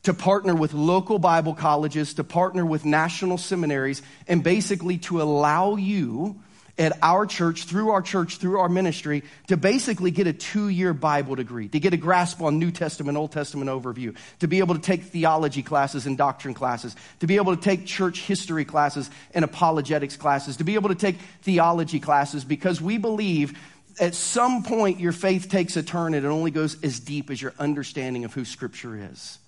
To 0.03 0.13
partner 0.13 0.55
with 0.55 0.73
local 0.73 1.19
Bible 1.19 1.53
colleges, 1.53 2.13
to 2.15 2.23
partner 2.23 2.65
with 2.65 2.85
national 2.85 3.37
seminaries, 3.37 4.01
and 4.27 4.43
basically 4.43 4.97
to 4.99 5.21
allow 5.21 5.75
you 5.75 6.41
at 6.77 6.97
our 7.01 7.25
church, 7.25 7.63
through 7.65 7.89
our 7.89 8.01
church, 8.01 8.37
through 8.37 8.59
our 8.59 8.69
ministry, 8.69 9.23
to 9.47 9.57
basically 9.57 10.11
get 10.11 10.27
a 10.27 10.33
two 10.33 10.69
year 10.69 10.93
Bible 10.93 11.35
degree, 11.35 11.67
to 11.69 11.79
get 11.79 11.93
a 11.93 11.97
grasp 11.97 12.41
on 12.41 12.59
New 12.59 12.71
Testament, 12.71 13.17
Old 13.17 13.31
Testament 13.31 13.69
overview, 13.69 14.15
to 14.39 14.47
be 14.47 14.59
able 14.59 14.75
to 14.75 14.81
take 14.81 15.03
theology 15.03 15.63
classes 15.63 16.05
and 16.05 16.17
doctrine 16.17 16.53
classes, 16.53 16.95
to 17.19 17.27
be 17.27 17.37
able 17.37 17.55
to 17.55 17.61
take 17.61 17.85
church 17.85 18.21
history 18.21 18.65
classes 18.65 19.09
and 19.33 19.43
apologetics 19.43 20.17
classes, 20.17 20.57
to 20.57 20.63
be 20.63 20.75
able 20.75 20.89
to 20.89 20.95
take 20.95 21.17
theology 21.41 21.99
classes, 21.99 22.43
because 22.43 22.79
we 22.81 22.97
believe 22.97 23.57
at 23.99 24.13
some 24.13 24.63
point 24.63 24.99
your 24.99 25.11
faith 25.11 25.49
takes 25.49 25.75
a 25.75 25.83
turn 25.83 26.13
and 26.13 26.25
it 26.25 26.29
only 26.29 26.51
goes 26.51 26.81
as 26.83 26.99
deep 26.99 27.29
as 27.31 27.41
your 27.41 27.53
understanding 27.57 28.25
of 28.25 28.33
who 28.33 28.45
Scripture 28.45 29.09
is. 29.11 29.39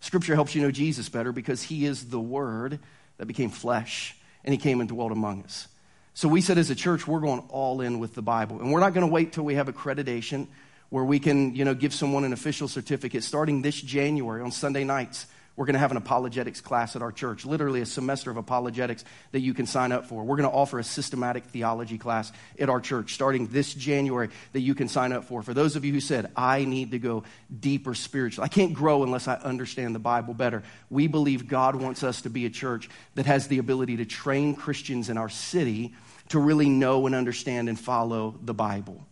Scripture 0.00 0.34
helps 0.34 0.54
you 0.54 0.62
know 0.62 0.70
Jesus 0.70 1.08
better 1.08 1.32
because 1.32 1.62
He 1.62 1.84
is 1.84 2.08
the 2.08 2.20
Word 2.20 2.80
that 3.18 3.26
became 3.26 3.50
flesh 3.50 4.16
and 4.44 4.52
He 4.52 4.58
came 4.58 4.80
and 4.80 4.88
dwelt 4.88 5.12
among 5.12 5.44
us. 5.44 5.68
So 6.14 6.28
we 6.28 6.40
said 6.40 6.58
as 6.58 6.70
a 6.70 6.74
church, 6.74 7.06
we're 7.06 7.20
going 7.20 7.42
all 7.48 7.80
in 7.80 7.98
with 7.98 8.14
the 8.14 8.22
Bible. 8.22 8.60
And 8.60 8.72
we're 8.72 8.80
not 8.80 8.92
going 8.92 9.06
to 9.06 9.12
wait 9.12 9.32
till 9.32 9.44
we 9.44 9.54
have 9.54 9.66
accreditation 9.66 10.46
where 10.90 11.04
we 11.04 11.18
can, 11.18 11.54
you 11.54 11.64
know, 11.64 11.74
give 11.74 11.94
someone 11.94 12.24
an 12.24 12.34
official 12.34 12.68
certificate. 12.68 13.24
Starting 13.24 13.62
this 13.62 13.80
January 13.80 14.42
on 14.42 14.52
Sunday 14.52 14.84
nights, 14.84 15.26
we're 15.56 15.66
going 15.66 15.74
to 15.74 15.80
have 15.80 15.90
an 15.90 15.96
apologetics 15.96 16.60
class 16.60 16.96
at 16.96 17.02
our 17.02 17.12
church, 17.12 17.44
literally 17.44 17.80
a 17.82 17.86
semester 17.86 18.30
of 18.30 18.36
apologetics 18.36 19.04
that 19.32 19.40
you 19.40 19.52
can 19.52 19.66
sign 19.66 19.92
up 19.92 20.06
for. 20.06 20.24
We're 20.24 20.36
going 20.36 20.48
to 20.48 20.54
offer 20.54 20.78
a 20.78 20.84
systematic 20.84 21.44
theology 21.44 21.98
class 21.98 22.32
at 22.58 22.70
our 22.70 22.80
church 22.80 23.14
starting 23.14 23.48
this 23.48 23.74
January 23.74 24.30
that 24.52 24.60
you 24.60 24.74
can 24.74 24.88
sign 24.88 25.12
up 25.12 25.24
for. 25.24 25.42
For 25.42 25.52
those 25.52 25.76
of 25.76 25.84
you 25.84 25.92
who 25.92 26.00
said, 26.00 26.30
I 26.36 26.64
need 26.64 26.92
to 26.92 26.98
go 26.98 27.24
deeper 27.60 27.94
spiritually, 27.94 28.46
I 28.46 28.48
can't 28.48 28.72
grow 28.72 29.02
unless 29.02 29.28
I 29.28 29.34
understand 29.34 29.94
the 29.94 30.00
Bible 30.00 30.32
better. 30.32 30.62
We 30.88 31.06
believe 31.06 31.48
God 31.48 31.76
wants 31.76 32.02
us 32.02 32.22
to 32.22 32.30
be 32.30 32.46
a 32.46 32.50
church 32.50 32.88
that 33.14 33.26
has 33.26 33.48
the 33.48 33.58
ability 33.58 33.98
to 33.98 34.06
train 34.06 34.54
Christians 34.54 35.10
in 35.10 35.18
our 35.18 35.28
city 35.28 35.94
to 36.30 36.38
really 36.38 36.68
know 36.68 37.04
and 37.06 37.14
understand 37.14 37.68
and 37.68 37.78
follow 37.78 38.38
the 38.42 38.54
Bible. 38.54 39.06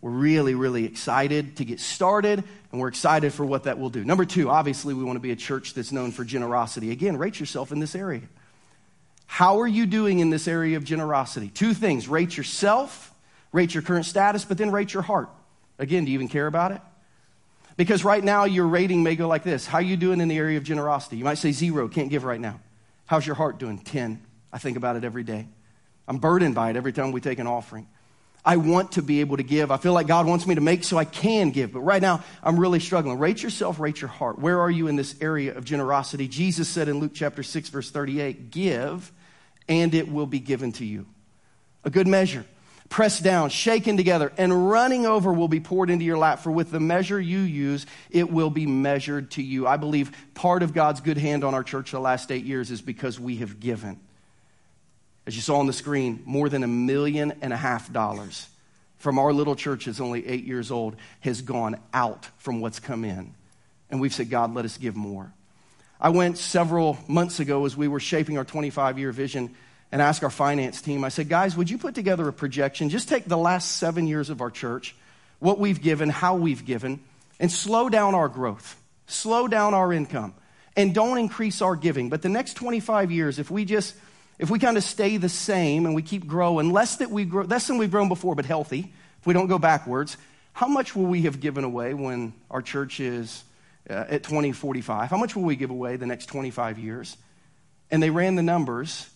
We're 0.00 0.10
really, 0.10 0.54
really 0.54 0.84
excited 0.84 1.56
to 1.56 1.64
get 1.64 1.78
started, 1.78 2.42
and 2.72 2.80
we're 2.80 2.88
excited 2.88 3.34
for 3.34 3.44
what 3.44 3.64
that 3.64 3.78
will 3.78 3.90
do. 3.90 4.02
Number 4.04 4.24
two, 4.24 4.48
obviously, 4.48 4.94
we 4.94 5.04
want 5.04 5.16
to 5.16 5.20
be 5.20 5.30
a 5.30 5.36
church 5.36 5.74
that's 5.74 5.92
known 5.92 6.10
for 6.10 6.24
generosity. 6.24 6.90
Again, 6.90 7.18
rate 7.18 7.38
yourself 7.38 7.70
in 7.70 7.80
this 7.80 7.94
area. 7.94 8.22
How 9.26 9.60
are 9.60 9.68
you 9.68 9.86
doing 9.86 10.18
in 10.18 10.30
this 10.30 10.48
area 10.48 10.76
of 10.76 10.84
generosity? 10.84 11.48
Two 11.48 11.74
things 11.74 12.08
rate 12.08 12.36
yourself, 12.36 13.14
rate 13.52 13.74
your 13.74 13.82
current 13.82 14.06
status, 14.06 14.44
but 14.44 14.58
then 14.58 14.72
rate 14.72 14.92
your 14.94 15.02
heart. 15.02 15.28
Again, 15.78 16.04
do 16.04 16.10
you 16.10 16.14
even 16.14 16.28
care 16.28 16.46
about 16.46 16.72
it? 16.72 16.80
Because 17.76 18.04
right 18.04 18.22
now, 18.22 18.44
your 18.44 18.66
rating 18.66 19.02
may 19.02 19.16
go 19.16 19.28
like 19.28 19.42
this 19.42 19.66
How 19.66 19.78
are 19.78 19.82
you 19.82 19.96
doing 19.96 20.20
in 20.20 20.28
the 20.28 20.36
area 20.36 20.58
of 20.58 20.64
generosity? 20.64 21.16
You 21.16 21.24
might 21.24 21.38
say 21.38 21.52
zero, 21.52 21.88
can't 21.88 22.10
give 22.10 22.24
right 22.24 22.40
now. 22.40 22.60
How's 23.06 23.26
your 23.26 23.36
heart 23.36 23.58
doing? 23.58 23.78
10. 23.78 24.22
I 24.52 24.58
think 24.58 24.76
about 24.76 24.96
it 24.96 25.04
every 25.04 25.24
day. 25.24 25.46
I'm 26.06 26.18
burdened 26.18 26.54
by 26.54 26.70
it 26.70 26.76
every 26.76 26.92
time 26.92 27.12
we 27.12 27.20
take 27.20 27.38
an 27.38 27.46
offering. 27.46 27.88
I 28.44 28.56
want 28.56 28.92
to 28.92 29.02
be 29.02 29.20
able 29.20 29.36
to 29.36 29.42
give. 29.42 29.70
I 29.70 29.76
feel 29.76 29.92
like 29.92 30.06
God 30.06 30.26
wants 30.26 30.46
me 30.46 30.54
to 30.54 30.60
make 30.60 30.84
so 30.84 30.96
I 30.96 31.04
can 31.04 31.50
give. 31.50 31.72
But 31.72 31.80
right 31.80 32.00
now, 32.00 32.24
I'm 32.42 32.58
really 32.58 32.80
struggling. 32.80 33.18
Rate 33.18 33.42
yourself, 33.42 33.78
rate 33.78 34.00
your 34.00 34.08
heart. 34.08 34.38
Where 34.38 34.60
are 34.60 34.70
you 34.70 34.88
in 34.88 34.96
this 34.96 35.14
area 35.20 35.56
of 35.56 35.64
generosity? 35.64 36.26
Jesus 36.26 36.68
said 36.68 36.88
in 36.88 37.00
Luke 37.00 37.12
chapter 37.14 37.42
6, 37.42 37.68
verse 37.68 37.90
38, 37.90 38.50
Give, 38.50 39.12
and 39.68 39.94
it 39.94 40.10
will 40.10 40.26
be 40.26 40.40
given 40.40 40.72
to 40.72 40.86
you. 40.86 41.06
A 41.84 41.90
good 41.90 42.08
measure. 42.08 42.44
pressed 42.88 43.22
down, 43.22 43.50
shaken 43.50 43.96
together, 43.96 44.32
and 44.36 44.68
running 44.68 45.06
over 45.06 45.32
will 45.32 45.46
be 45.46 45.60
poured 45.60 45.90
into 45.90 46.04
your 46.04 46.18
lap. 46.18 46.40
For 46.40 46.50
with 46.50 46.70
the 46.70 46.80
measure 46.80 47.20
you 47.20 47.38
use, 47.38 47.86
it 48.10 48.32
will 48.32 48.50
be 48.50 48.66
measured 48.66 49.30
to 49.32 49.42
you. 49.42 49.66
I 49.66 49.76
believe 49.76 50.10
part 50.34 50.62
of 50.62 50.74
God's 50.74 51.00
good 51.00 51.16
hand 51.16 51.44
on 51.44 51.54
our 51.54 51.62
church 51.62 51.92
the 51.92 52.00
last 52.00 52.32
eight 52.32 52.44
years 52.44 52.70
is 52.70 52.82
because 52.82 53.20
we 53.20 53.36
have 53.36 53.60
given. 53.60 54.00
As 55.30 55.36
you 55.36 55.42
saw 55.42 55.60
on 55.60 55.68
the 55.68 55.72
screen, 55.72 56.24
more 56.26 56.48
than 56.48 56.64
a 56.64 56.66
million 56.66 57.34
and 57.40 57.52
a 57.52 57.56
half 57.56 57.92
dollars 57.92 58.48
from 58.98 59.16
our 59.16 59.32
little 59.32 59.54
church 59.54 59.84
that's 59.84 60.00
only 60.00 60.26
eight 60.26 60.42
years 60.42 60.72
old 60.72 60.96
has 61.20 61.40
gone 61.40 61.78
out 61.94 62.26
from 62.38 62.60
what's 62.60 62.80
come 62.80 63.04
in. 63.04 63.32
And 63.92 64.00
we've 64.00 64.12
said, 64.12 64.28
God, 64.28 64.52
let 64.54 64.64
us 64.64 64.76
give 64.76 64.96
more. 64.96 65.32
I 66.00 66.08
went 66.08 66.36
several 66.36 66.98
months 67.06 67.38
ago 67.38 67.64
as 67.64 67.76
we 67.76 67.86
were 67.86 68.00
shaping 68.00 68.38
our 68.38 68.44
25 68.44 68.98
year 68.98 69.12
vision 69.12 69.54
and 69.92 70.02
asked 70.02 70.24
our 70.24 70.30
finance 70.30 70.82
team, 70.82 71.04
I 71.04 71.10
said, 71.10 71.28
guys, 71.28 71.56
would 71.56 71.70
you 71.70 71.78
put 71.78 71.94
together 71.94 72.26
a 72.26 72.32
projection? 72.32 72.88
Just 72.88 73.08
take 73.08 73.26
the 73.26 73.38
last 73.38 73.76
seven 73.76 74.08
years 74.08 74.30
of 74.30 74.40
our 74.40 74.50
church, 74.50 74.96
what 75.38 75.60
we've 75.60 75.80
given, 75.80 76.08
how 76.08 76.34
we've 76.34 76.66
given, 76.66 76.98
and 77.38 77.52
slow 77.52 77.88
down 77.88 78.16
our 78.16 78.28
growth, 78.28 78.82
slow 79.06 79.46
down 79.46 79.74
our 79.74 79.92
income, 79.92 80.34
and 80.76 80.92
don't 80.92 81.18
increase 81.18 81.62
our 81.62 81.76
giving. 81.76 82.08
But 82.08 82.22
the 82.22 82.28
next 82.28 82.54
25 82.54 83.12
years, 83.12 83.38
if 83.38 83.48
we 83.48 83.64
just 83.64 83.94
if 84.40 84.48
we 84.48 84.58
kind 84.58 84.78
of 84.78 84.82
stay 84.82 85.18
the 85.18 85.28
same 85.28 85.84
and 85.84 85.94
we 85.94 86.00
keep 86.00 86.26
growing, 86.26 86.72
less, 86.72 86.96
that 86.96 87.10
we 87.10 87.26
grow, 87.26 87.44
less 87.44 87.66
than 87.66 87.76
we've 87.76 87.90
grown 87.90 88.08
before, 88.08 88.34
but 88.34 88.46
healthy, 88.46 88.90
if 89.20 89.26
we 89.26 89.34
don't 89.34 89.48
go 89.48 89.58
backwards, 89.58 90.16
how 90.54 90.66
much 90.66 90.96
will 90.96 91.04
we 91.04 91.22
have 91.22 91.40
given 91.40 91.62
away 91.62 91.92
when 91.92 92.32
our 92.50 92.62
church 92.62 93.00
is 93.00 93.44
uh, 93.90 94.06
at 94.08 94.22
2045? 94.22 95.10
How 95.10 95.18
much 95.18 95.36
will 95.36 95.42
we 95.42 95.56
give 95.56 95.68
away 95.68 95.96
the 95.96 96.06
next 96.06 96.26
25 96.26 96.78
years? 96.78 97.18
And 97.90 98.02
they 98.02 98.08
ran 98.08 98.34
the 98.34 98.42
numbers. 98.42 99.10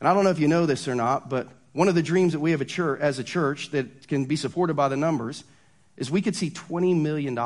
And 0.00 0.08
I 0.08 0.12
don't 0.12 0.24
know 0.24 0.30
if 0.30 0.38
you 0.38 0.48
know 0.48 0.66
this 0.66 0.86
or 0.86 0.94
not, 0.94 1.30
but 1.30 1.48
one 1.72 1.88
of 1.88 1.94
the 1.94 2.02
dreams 2.02 2.34
that 2.34 2.40
we 2.40 2.50
have 2.50 2.60
a 2.60 2.66
church, 2.66 3.00
as 3.00 3.18
a 3.18 3.24
church 3.24 3.70
that 3.70 4.06
can 4.06 4.26
be 4.26 4.36
supported 4.36 4.74
by 4.74 4.88
the 4.88 4.98
numbers 4.98 5.44
is 5.96 6.10
we 6.10 6.20
could 6.20 6.36
see 6.36 6.50
$20 6.50 7.00
million 7.00 7.38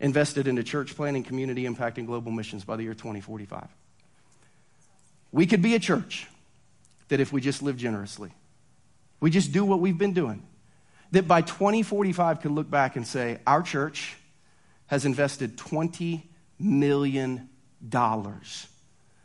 invested 0.00 0.48
into 0.48 0.62
church 0.62 0.96
planting, 0.96 1.24
community 1.24 1.66
impact, 1.66 1.98
and 1.98 2.06
global 2.06 2.32
missions 2.32 2.64
by 2.64 2.76
the 2.76 2.84
year 2.84 2.94
2045. 2.94 3.68
We 5.32 5.46
could 5.46 5.62
be 5.62 5.74
a 5.74 5.78
church 5.78 6.28
that 7.08 7.18
if 7.20 7.32
we 7.32 7.40
just 7.40 7.62
live 7.62 7.76
generously, 7.76 8.30
we 9.20 9.30
just 9.30 9.52
do 9.52 9.64
what 9.64 9.80
we've 9.80 9.96
been 9.96 10.12
doing, 10.12 10.42
that 11.12 11.26
by 11.26 11.42
2045 11.42 12.40
could 12.40 12.50
look 12.50 12.70
back 12.70 12.96
and 12.96 13.06
say, 13.06 13.38
our 13.46 13.62
church 13.62 14.16
has 14.86 15.04
invested 15.04 15.56
$20 15.56 16.22
million. 16.58 17.48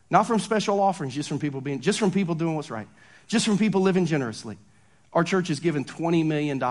Not 0.10 0.24
from 0.24 0.40
special 0.40 0.80
offerings, 0.80 1.14
just 1.14 1.28
from 1.28 1.40
people 1.40 1.62
being, 1.62 1.82
just 1.82 2.00
from 2.00 2.12
people 2.12 2.36
doing 2.36 2.56
what's 2.56 2.72
right, 2.72 2.88
just 3.28 3.46
from 3.46 3.58
people 3.58 3.82
living 3.82 4.06
generously. 4.06 4.58
Our 5.14 5.24
church 5.24 5.50
has 5.50 5.60
given 5.60 5.84
$20 5.84 6.26
million 6.26 6.62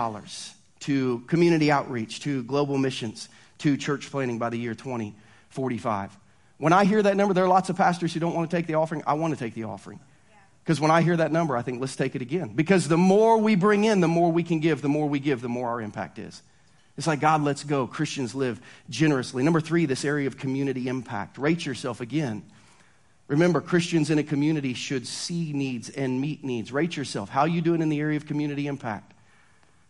to 0.81 1.19
community 1.27 1.71
outreach, 1.71 2.21
to 2.21 2.43
global 2.43 2.77
missions, 2.77 3.29
to 3.59 3.77
church 3.77 4.09
planting 4.09 4.39
by 4.39 4.49
the 4.49 4.57
year 4.57 4.73
2045. 4.73 6.17
When 6.57 6.73
I 6.73 6.85
hear 6.85 7.01
that 7.01 7.15
number, 7.15 7.33
there 7.33 7.43
are 7.43 7.49
lots 7.49 7.69
of 7.69 7.77
pastors 7.77 8.13
who 8.13 8.19
don't 8.19 8.33
want 8.33 8.49
to 8.49 8.57
take 8.57 8.67
the 8.67 8.75
offering. 8.75 9.03
I 9.05 9.13
want 9.13 9.33
to 9.33 9.39
take 9.39 9.53
the 9.53 9.65
offering. 9.65 9.99
Because 10.63 10.81
when 10.81 10.91
I 10.91 11.01
hear 11.01 11.15
that 11.15 11.31
number, 11.31 11.55
I 11.55 11.61
think, 11.61 11.79
let's 11.79 11.95
take 11.95 12.15
it 12.15 12.21
again. 12.21 12.49
Because 12.53 12.87
the 12.87 12.97
more 12.97 13.37
we 13.37 13.55
bring 13.55 13.85
in, 13.85 14.01
the 14.01 14.07
more 14.07 14.31
we 14.31 14.43
can 14.43 14.59
give. 14.59 14.81
The 14.81 14.89
more 14.89 15.07
we 15.07 15.19
give, 15.19 15.39
the 15.41 15.47
more 15.47 15.69
our 15.69 15.81
impact 15.81 16.19
is. 16.19 16.41
It's 16.97 17.07
like, 17.07 17.19
God, 17.19 17.43
let's 17.43 17.63
go. 17.63 17.87
Christians 17.87 18.33
live 18.33 18.59
generously. 18.89 19.43
Number 19.43 19.61
three, 19.61 19.85
this 19.85 20.03
area 20.03 20.27
of 20.27 20.37
community 20.37 20.87
impact. 20.87 21.37
Rate 21.37 21.65
yourself 21.65 22.01
again. 22.01 22.43
Remember, 23.27 23.61
Christians 23.61 24.09
in 24.09 24.19
a 24.19 24.23
community 24.23 24.73
should 24.73 25.05
see 25.05 25.53
needs 25.53 25.89
and 25.89 26.19
meet 26.19 26.43
needs. 26.43 26.71
Rate 26.71 26.97
yourself. 26.97 27.29
How 27.29 27.45
you 27.45 27.61
doing 27.61 27.81
in 27.81 27.89
the 27.89 27.99
area 27.99 28.17
of 28.17 28.25
community 28.25 28.67
impact? 28.67 29.13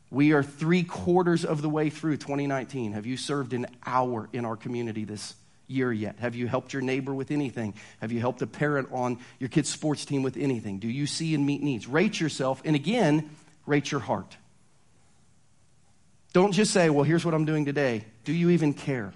We 0.10 0.34
are 0.34 0.44
three 0.44 0.84
quarters 0.84 1.46
of 1.46 1.62
the 1.62 1.70
way 1.70 1.90
through 1.90 2.18
2019. 2.18 2.94
Have 2.94 3.06
you 3.06 3.18
served 3.18 3.54
an 3.54 3.68
hour 3.86 4.30
in 4.34 4.46
our 4.46 4.56
community 4.56 5.06
this 5.06 5.34
year 5.68 5.92
yet? 5.92 6.20
Have 6.20 6.36
you 6.36 6.48
helped 6.48 6.74
your 6.74 6.82
neighbor 6.82 7.14
with 7.14 7.32
anything? 7.32 7.74
Have 8.02 8.12
you 8.12 8.20
helped 8.20 8.42
a 8.42 8.48
parent 8.48 8.90
on 8.92 9.20
your 9.40 9.50
kid's 9.50 9.70
sports 9.70 10.06
team 10.06 10.24
with 10.24 10.38
anything? 10.38 10.80
Do 10.80 10.88
you 10.88 11.08
see 11.08 11.36
and 11.36 11.46
meet 11.46 11.62
needs? 11.62 11.88
Rate 11.88 12.20
yourself, 12.20 12.62
and 12.66 12.76
again, 12.76 13.30
rate 13.66 13.92
your 13.92 14.02
heart. 14.02 14.38
Don't 16.34 16.52
just 16.52 16.72
say, 16.72 16.90
well, 16.90 17.04
here's 17.04 17.26
what 17.26 17.34
I'm 17.34 17.46
doing 17.46 17.66
today. 17.66 18.06
Do 18.24 18.34
you 18.34 18.52
even 18.52 18.74
care? 18.74 19.14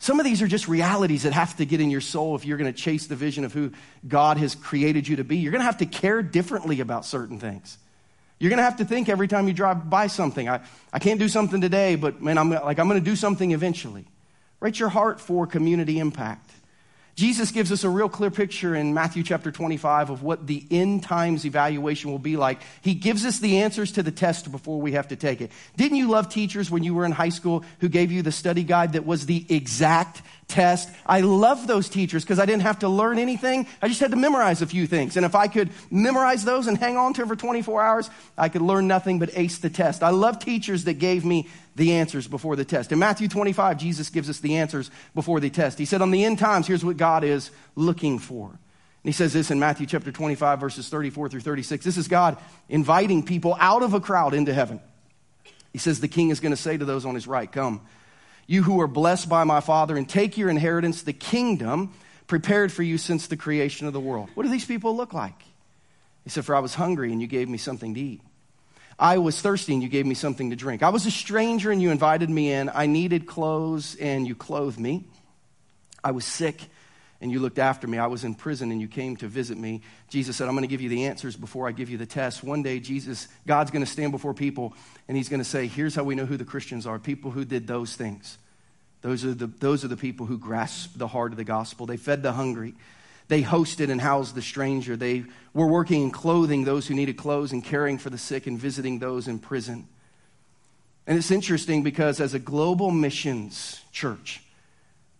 Some 0.00 0.20
of 0.20 0.24
these 0.24 0.42
are 0.42 0.46
just 0.46 0.68
realities 0.68 1.24
that 1.24 1.32
have 1.32 1.56
to 1.56 1.66
get 1.66 1.80
in 1.80 1.90
your 1.90 2.00
soul 2.00 2.36
if 2.36 2.44
you're 2.44 2.58
going 2.58 2.72
to 2.72 2.78
chase 2.78 3.06
the 3.06 3.16
vision 3.16 3.44
of 3.44 3.52
who 3.52 3.72
God 4.06 4.38
has 4.38 4.54
created 4.54 5.08
you 5.08 5.16
to 5.16 5.24
be. 5.24 5.38
You're 5.38 5.50
going 5.50 5.60
to 5.60 5.66
have 5.66 5.78
to 5.78 5.86
care 5.86 6.22
differently 6.22 6.80
about 6.80 7.04
certain 7.04 7.40
things. 7.40 7.78
You're 8.38 8.50
going 8.50 8.58
to 8.58 8.64
have 8.64 8.76
to 8.76 8.84
think 8.84 9.08
every 9.08 9.26
time 9.26 9.48
you 9.48 9.54
drive 9.54 9.90
by 9.90 10.06
something. 10.06 10.48
I, 10.48 10.60
I 10.92 11.00
can't 11.00 11.18
do 11.18 11.28
something 11.28 11.60
today, 11.60 11.96
but 11.96 12.22
man, 12.22 12.38
I'm 12.38 12.50
like, 12.50 12.78
I'm 12.78 12.88
going 12.88 13.00
to 13.00 13.04
do 13.04 13.16
something 13.16 13.50
eventually. 13.50 14.06
Rate 14.60 14.80
your 14.80 14.88
heart 14.88 15.20
for 15.20 15.46
community 15.46 15.98
impact. 15.98 16.50
Jesus 17.18 17.50
gives 17.50 17.72
us 17.72 17.82
a 17.82 17.88
real 17.88 18.08
clear 18.08 18.30
picture 18.30 18.76
in 18.76 18.94
Matthew 18.94 19.24
chapter 19.24 19.50
25 19.50 20.10
of 20.10 20.22
what 20.22 20.46
the 20.46 20.64
end 20.70 21.02
times 21.02 21.44
evaluation 21.44 22.12
will 22.12 22.20
be 22.20 22.36
like. 22.36 22.60
He 22.80 22.94
gives 22.94 23.26
us 23.26 23.40
the 23.40 23.58
answers 23.58 23.90
to 23.92 24.04
the 24.04 24.12
test 24.12 24.52
before 24.52 24.80
we 24.80 24.92
have 24.92 25.08
to 25.08 25.16
take 25.16 25.40
it. 25.40 25.50
Didn't 25.76 25.98
you 25.98 26.08
love 26.08 26.28
teachers 26.28 26.70
when 26.70 26.84
you 26.84 26.94
were 26.94 27.04
in 27.04 27.10
high 27.10 27.30
school 27.30 27.64
who 27.80 27.88
gave 27.88 28.12
you 28.12 28.22
the 28.22 28.30
study 28.30 28.62
guide 28.62 28.92
that 28.92 29.04
was 29.04 29.26
the 29.26 29.44
exact 29.48 30.22
test? 30.48 30.90
I 31.06 31.20
love 31.20 31.66
those 31.66 31.88
teachers 31.88 32.24
because 32.24 32.38
I 32.38 32.46
didn't 32.46 32.62
have 32.62 32.80
to 32.80 32.88
learn 32.88 33.18
anything. 33.18 33.66
I 33.80 33.88
just 33.88 34.00
had 34.00 34.10
to 34.10 34.16
memorize 34.16 34.62
a 34.62 34.66
few 34.66 34.86
things. 34.86 35.16
And 35.16 35.24
if 35.24 35.34
I 35.34 35.46
could 35.46 35.70
memorize 35.90 36.44
those 36.44 36.66
and 36.66 36.76
hang 36.76 36.96
on 36.96 37.14
to 37.14 37.26
for 37.26 37.36
24 37.36 37.82
hours, 37.82 38.10
I 38.36 38.48
could 38.48 38.62
learn 38.62 38.88
nothing 38.88 39.18
but 39.18 39.30
ace 39.34 39.58
the 39.58 39.70
test. 39.70 40.02
I 40.02 40.10
love 40.10 40.38
teachers 40.38 40.84
that 40.84 40.94
gave 40.94 41.24
me 41.24 41.48
the 41.76 41.94
answers 41.94 42.26
before 42.26 42.56
the 42.56 42.64
test. 42.64 42.90
In 42.90 42.98
Matthew 42.98 43.28
25, 43.28 43.78
Jesus 43.78 44.10
gives 44.10 44.28
us 44.28 44.40
the 44.40 44.56
answers 44.56 44.90
before 45.14 45.38
the 45.38 45.50
test. 45.50 45.78
He 45.78 45.84
said, 45.84 46.02
On 46.02 46.10
the 46.10 46.24
end 46.24 46.38
times, 46.38 46.66
here's 46.66 46.84
what 46.84 46.96
God 46.96 47.22
is 47.22 47.50
looking 47.76 48.18
for. 48.18 48.48
And 48.48 48.58
he 49.04 49.12
says 49.12 49.32
this 49.32 49.50
in 49.50 49.60
Matthew 49.60 49.86
chapter 49.86 50.10
25, 50.10 50.58
verses 50.58 50.88
34 50.88 51.28
through 51.28 51.40
36. 51.40 51.84
This 51.84 51.96
is 51.96 52.08
God 52.08 52.36
inviting 52.68 53.22
people 53.22 53.56
out 53.60 53.82
of 53.82 53.94
a 53.94 54.00
crowd 54.00 54.34
into 54.34 54.52
heaven. 54.52 54.80
He 55.72 55.78
says, 55.78 56.00
The 56.00 56.08
king 56.08 56.30
is 56.30 56.40
going 56.40 56.50
to 56.50 56.56
say 56.56 56.76
to 56.76 56.84
those 56.84 57.04
on 57.04 57.14
his 57.14 57.26
right, 57.26 57.50
Come, 57.50 57.80
you 58.48 58.64
who 58.64 58.80
are 58.80 58.88
blessed 58.88 59.28
by 59.28 59.44
my 59.44 59.60
Father, 59.60 59.96
and 59.96 60.08
take 60.08 60.36
your 60.36 60.50
inheritance, 60.50 61.02
the 61.02 61.12
kingdom 61.12 61.94
prepared 62.26 62.72
for 62.72 62.82
you 62.82 62.98
since 62.98 63.28
the 63.28 63.36
creation 63.36 63.86
of 63.86 63.92
the 63.92 64.00
world. 64.00 64.30
What 64.34 64.42
do 64.42 64.48
these 64.48 64.64
people 64.64 64.96
look 64.96 65.12
like? 65.12 65.40
He 66.24 66.30
said, 66.30 66.44
For 66.44 66.56
I 66.56 66.58
was 66.58 66.74
hungry, 66.74 67.12
and 67.12 67.20
you 67.20 67.28
gave 67.28 67.48
me 67.48 67.58
something 67.58 67.94
to 67.94 68.00
eat. 68.00 68.22
I 68.98 69.18
was 69.18 69.40
thirsty 69.40 69.74
and 69.74 69.82
you 69.82 69.88
gave 69.88 70.06
me 70.06 70.14
something 70.14 70.50
to 70.50 70.56
drink. 70.56 70.82
I 70.82 70.88
was 70.88 71.06
a 71.06 71.10
stranger 71.12 71.70
and 71.70 71.80
you 71.80 71.92
invited 71.92 72.28
me 72.28 72.50
in. 72.50 72.68
I 72.74 72.86
needed 72.86 73.26
clothes 73.26 73.94
and 73.94 74.26
you 74.26 74.34
clothed 74.34 74.80
me. 74.80 75.04
I 76.02 76.10
was 76.10 76.24
sick 76.24 76.60
and 77.20 77.32
you 77.32 77.40
looked 77.40 77.58
after 77.58 77.86
me. 77.86 77.98
I 77.98 78.06
was 78.06 78.24
in 78.24 78.34
prison 78.34 78.70
and 78.70 78.80
you 78.80 78.88
came 78.88 79.16
to 79.16 79.26
visit 79.26 79.58
me. 79.58 79.82
Jesus 80.08 80.36
said, 80.36 80.46
I'm 80.46 80.54
going 80.54 80.62
to 80.62 80.68
give 80.68 80.80
you 80.80 80.88
the 80.88 81.06
answers 81.06 81.36
before 81.36 81.68
I 81.68 81.72
give 81.72 81.90
you 81.90 81.98
the 81.98 82.06
test. 82.06 82.44
One 82.44 82.62
day, 82.62 82.78
Jesus, 82.78 83.26
God's 83.46 83.70
going 83.70 83.84
to 83.84 83.90
stand 83.90 84.12
before 84.12 84.34
people 84.34 84.74
and 85.08 85.16
he's 85.16 85.28
going 85.28 85.40
to 85.40 85.48
say, 85.48 85.66
Here's 85.66 85.94
how 85.94 86.04
we 86.04 86.14
know 86.14 86.26
who 86.26 86.36
the 86.36 86.44
Christians 86.44 86.86
are 86.86 86.98
people 86.98 87.30
who 87.30 87.44
did 87.44 87.66
those 87.66 87.96
things. 87.96 88.38
Those 89.00 89.24
are, 89.24 89.34
the, 89.34 89.46
those 89.46 89.84
are 89.84 89.88
the 89.88 89.96
people 89.96 90.26
who 90.26 90.38
grasp 90.38 90.92
the 90.96 91.06
heart 91.08 91.32
of 91.32 91.38
the 91.38 91.44
gospel. 91.44 91.86
They 91.86 91.96
fed 91.96 92.22
the 92.22 92.32
hungry. 92.32 92.74
They 93.28 93.42
hosted 93.42 93.90
and 93.90 94.00
housed 94.00 94.34
the 94.34 94.42
stranger. 94.42 94.96
They 94.96 95.24
were 95.52 95.66
working 95.66 96.02
and 96.02 96.12
clothing 96.12 96.64
those 96.64 96.86
who 96.86 96.94
needed 96.94 97.16
clothes 97.16 97.52
and 97.52 97.62
caring 97.62 97.98
for 97.98 98.10
the 98.10 98.18
sick 98.18 98.46
and 98.46 98.58
visiting 98.58 98.98
those 98.98 99.28
in 99.28 99.38
prison. 99.38 99.86
And 101.06 101.16
it's 101.16 101.30
interesting 101.30 101.82
because 101.82 102.20
as 102.20 102.34
a 102.34 102.38
global 102.38 102.90
missions 102.90 103.82
church, 103.92 104.42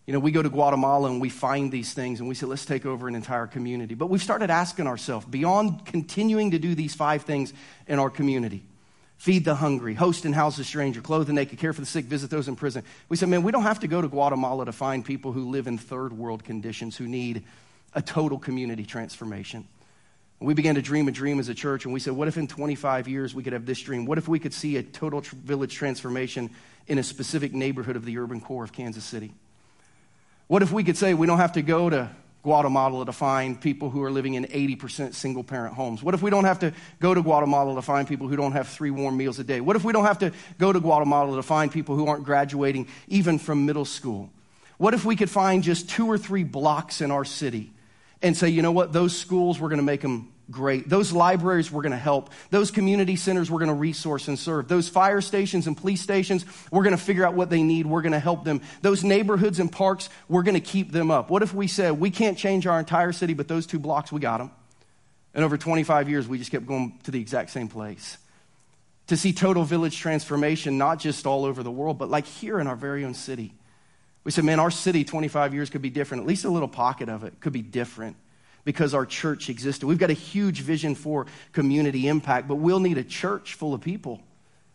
you 0.09 0.13
know, 0.13 0.19
we 0.19 0.31
go 0.31 0.41
to 0.41 0.49
Guatemala 0.49 1.07
and 1.11 1.21
we 1.21 1.29
find 1.29 1.71
these 1.71 1.93
things 1.93 2.19
and 2.19 2.27
we 2.27 2.33
say, 2.33 2.47
let's 2.47 2.65
take 2.65 2.83
over 2.83 3.07
an 3.07 3.13
entire 3.13 3.45
community. 3.45 3.93
But 3.93 4.09
we've 4.09 4.23
started 4.23 4.49
asking 4.49 4.87
ourselves, 4.87 5.23
beyond 5.27 5.85
continuing 5.85 6.49
to 6.49 6.57
do 6.57 6.73
these 6.73 6.95
five 6.95 7.21
things 7.21 7.53
in 7.85 7.99
our 7.99 8.09
community, 8.09 8.63
feed 9.17 9.45
the 9.45 9.53
hungry, 9.53 9.93
host 9.93 10.25
and 10.25 10.33
house 10.33 10.57
the 10.57 10.63
stranger, 10.63 10.99
clothe 10.99 11.27
the 11.27 11.33
naked, 11.33 11.59
care 11.59 11.73
for 11.73 11.81
the 11.81 11.85
sick, 11.85 12.05
visit 12.05 12.31
those 12.31 12.47
in 12.47 12.55
prison. 12.55 12.83
We 13.07 13.17
said, 13.17 13.29
man, 13.29 13.43
we 13.43 13.51
don't 13.51 13.61
have 13.61 13.81
to 13.81 13.87
go 13.87 14.01
to 14.01 14.07
Guatemala 14.07 14.65
to 14.65 14.71
find 14.71 15.05
people 15.05 15.31
who 15.31 15.51
live 15.51 15.67
in 15.67 15.77
third 15.77 16.11
world 16.11 16.43
conditions, 16.43 16.97
who 16.97 17.07
need 17.07 17.43
a 17.93 18.01
total 18.01 18.39
community 18.39 18.87
transformation. 18.87 19.67
We 20.39 20.55
began 20.55 20.73
to 20.73 20.81
dream 20.81 21.07
a 21.07 21.11
dream 21.11 21.39
as 21.39 21.49
a 21.49 21.53
church, 21.53 21.85
and 21.85 21.93
we 21.93 21.99
said, 21.99 22.13
What 22.13 22.27
if 22.27 22.35
in 22.35 22.47
25 22.47 23.07
years 23.07 23.35
we 23.35 23.43
could 23.43 23.53
have 23.53 23.67
this 23.67 23.79
dream? 23.79 24.07
What 24.07 24.17
if 24.17 24.27
we 24.27 24.39
could 24.39 24.55
see 24.55 24.77
a 24.77 24.81
total 24.81 25.21
tr- 25.21 25.35
village 25.35 25.75
transformation 25.75 26.49
in 26.87 26.97
a 26.97 27.03
specific 27.03 27.53
neighborhood 27.53 27.95
of 27.95 28.05
the 28.05 28.17
urban 28.17 28.41
core 28.41 28.63
of 28.63 28.73
Kansas 28.73 29.03
City? 29.03 29.33
What 30.49 30.63
if 30.63 30.71
we 30.71 30.83
could 30.83 30.97
say 30.97 31.13
we 31.13 31.27
don't 31.27 31.37
have 31.37 31.53
to 31.53 31.61
go 31.61 31.91
to 31.91 32.09
Guatemala 32.41 33.05
to 33.05 33.11
find 33.11 33.61
people 33.61 33.91
who 33.91 34.01
are 34.01 34.09
living 34.09 34.33
in 34.33 34.45
80% 34.45 35.13
single 35.13 35.43
parent 35.43 35.75
homes? 35.75 36.01
What 36.01 36.15
if 36.15 36.23
we 36.23 36.31
don't 36.31 36.45
have 36.45 36.57
to 36.61 36.73
go 36.99 37.13
to 37.13 37.21
Guatemala 37.21 37.75
to 37.75 37.83
find 37.83 38.07
people 38.07 38.27
who 38.27 38.35
don't 38.35 38.53
have 38.53 38.67
three 38.67 38.89
warm 38.89 39.15
meals 39.15 39.37
a 39.37 39.43
day? 39.43 39.61
What 39.61 39.75
if 39.75 39.83
we 39.83 39.93
don't 39.93 40.05
have 40.05 40.17
to 40.19 40.31
go 40.57 40.73
to 40.73 40.79
Guatemala 40.79 41.35
to 41.35 41.43
find 41.43 41.71
people 41.71 41.95
who 41.95 42.07
aren't 42.07 42.23
graduating 42.23 42.87
even 43.07 43.37
from 43.37 43.67
middle 43.67 43.85
school? 43.85 44.31
What 44.79 44.95
if 44.95 45.05
we 45.05 45.15
could 45.15 45.29
find 45.29 45.61
just 45.61 45.87
two 45.87 46.07
or 46.07 46.17
three 46.17 46.43
blocks 46.43 46.99
in 46.99 47.11
our 47.11 47.25
city 47.25 47.71
and 48.23 48.35
say, 48.35 48.49
you 48.49 48.63
know 48.63 48.71
what, 48.71 48.91
those 48.91 49.15
schools, 49.15 49.59
we're 49.59 49.69
going 49.69 49.77
to 49.77 49.83
make 49.83 50.01
them 50.01 50.33
great. 50.49 50.89
Those 50.89 51.11
libraries 51.11 51.71
we're 51.71 51.81
going 51.81 51.91
to 51.91 51.97
help. 51.97 52.31
Those 52.49 52.71
community 52.71 53.15
centers 53.15 53.49
we're 53.49 53.59
going 53.59 53.69
to 53.69 53.75
resource 53.75 54.27
and 54.27 54.37
serve. 54.37 54.67
Those 54.67 54.89
fire 54.89 55.21
stations 55.21 55.67
and 55.67 55.75
police 55.77 56.01
stations, 56.01 56.45
we're 56.71 56.83
going 56.83 56.95
to 56.95 57.01
figure 57.01 57.25
out 57.25 57.33
what 57.33 57.49
they 57.49 57.63
need. 57.63 57.85
We're 57.85 58.01
going 58.01 58.13
to 58.13 58.19
help 58.19 58.43
them. 58.43 58.61
Those 58.81 59.03
neighborhoods 59.03 59.59
and 59.59 59.71
parks, 59.71 60.09
we're 60.27 60.43
going 60.43 60.55
to 60.55 60.61
keep 60.61 60.91
them 60.91 61.11
up. 61.11 61.29
What 61.29 61.43
if 61.43 61.53
we 61.53 61.67
said, 61.67 61.99
we 61.99 62.09
can't 62.11 62.37
change 62.37 62.67
our 62.67 62.79
entire 62.79 63.11
city, 63.11 63.33
but 63.33 63.47
those 63.47 63.65
two 63.65 63.79
blocks, 63.79 64.11
we 64.11 64.19
got 64.19 64.37
them? 64.37 64.51
And 65.33 65.43
over 65.43 65.57
25 65.57 66.09
years, 66.09 66.27
we 66.27 66.37
just 66.37 66.51
kept 66.51 66.65
going 66.65 66.99
to 67.03 67.11
the 67.11 67.21
exact 67.21 67.51
same 67.51 67.67
place. 67.67 68.17
To 69.07 69.17
see 69.17 69.33
total 69.33 69.63
village 69.63 69.97
transformation, 69.97 70.77
not 70.77 70.99
just 70.99 71.25
all 71.25 71.45
over 71.45 71.63
the 71.63 71.71
world, 71.71 71.97
but 71.97 72.09
like 72.09 72.25
here 72.25 72.59
in 72.59 72.67
our 72.67 72.75
very 72.75 73.05
own 73.05 73.13
city. 73.13 73.53
We 74.23 74.31
said, 74.31 74.43
man, 74.43 74.59
our 74.59 74.69
city 74.69 75.03
25 75.03 75.53
years 75.53 75.69
could 75.69 75.81
be 75.81 75.89
different. 75.89 76.21
At 76.21 76.27
least 76.27 76.45
a 76.45 76.49
little 76.49 76.67
pocket 76.67 77.09
of 77.09 77.23
it 77.23 77.39
could 77.39 77.53
be 77.53 77.61
different 77.61 78.17
because 78.63 78.93
our 78.93 79.05
church 79.05 79.49
existed. 79.49 79.87
We've 79.87 79.97
got 79.97 80.09
a 80.09 80.13
huge 80.13 80.61
vision 80.61 80.95
for 80.95 81.25
community 81.53 82.07
impact, 82.07 82.47
but 82.47 82.55
we'll 82.55 82.79
need 82.79 82.97
a 82.97 83.03
church 83.03 83.53
full 83.53 83.73
of 83.73 83.81
people 83.81 84.21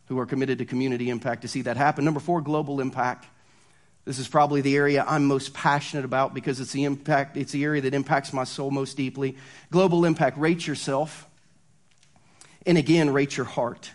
who 0.07 0.19
are 0.19 0.27
committed 0.27 0.59
to 0.59 0.65
community 0.65 1.11
impact 1.11 1.43
to 1.43 1.49
see 1.49 1.63
that 1.63 1.77
happen. 1.77 2.05
Number 2.05 2.21
four, 2.21 2.41
global 2.41 2.81
impact. 2.81 3.27
This 4.05 4.19
is 4.19 4.29
probably 4.29 4.61
the 4.61 4.77
area 4.77 5.05
I'm 5.07 5.25
most 5.25 5.55
passionate 5.55 6.05
about 6.05 6.35
because 6.35 6.61
it's 6.61 6.73
the 6.73 6.85
impact, 6.85 7.37
it's 7.37 7.53
the 7.53 7.65
area 7.65 7.81
that 7.83 7.95
impacts 7.95 8.33
my 8.33 8.45
soul 8.45 8.71
most 8.71 8.97
deeply. 8.97 9.37
Global 9.71 10.05
impact, 10.05 10.37
rate 10.37 10.67
yourself. 10.67 11.27
And 12.67 12.77
again, 12.77 13.11
rate 13.11 13.37
your 13.37 13.47
heart. 13.47 13.91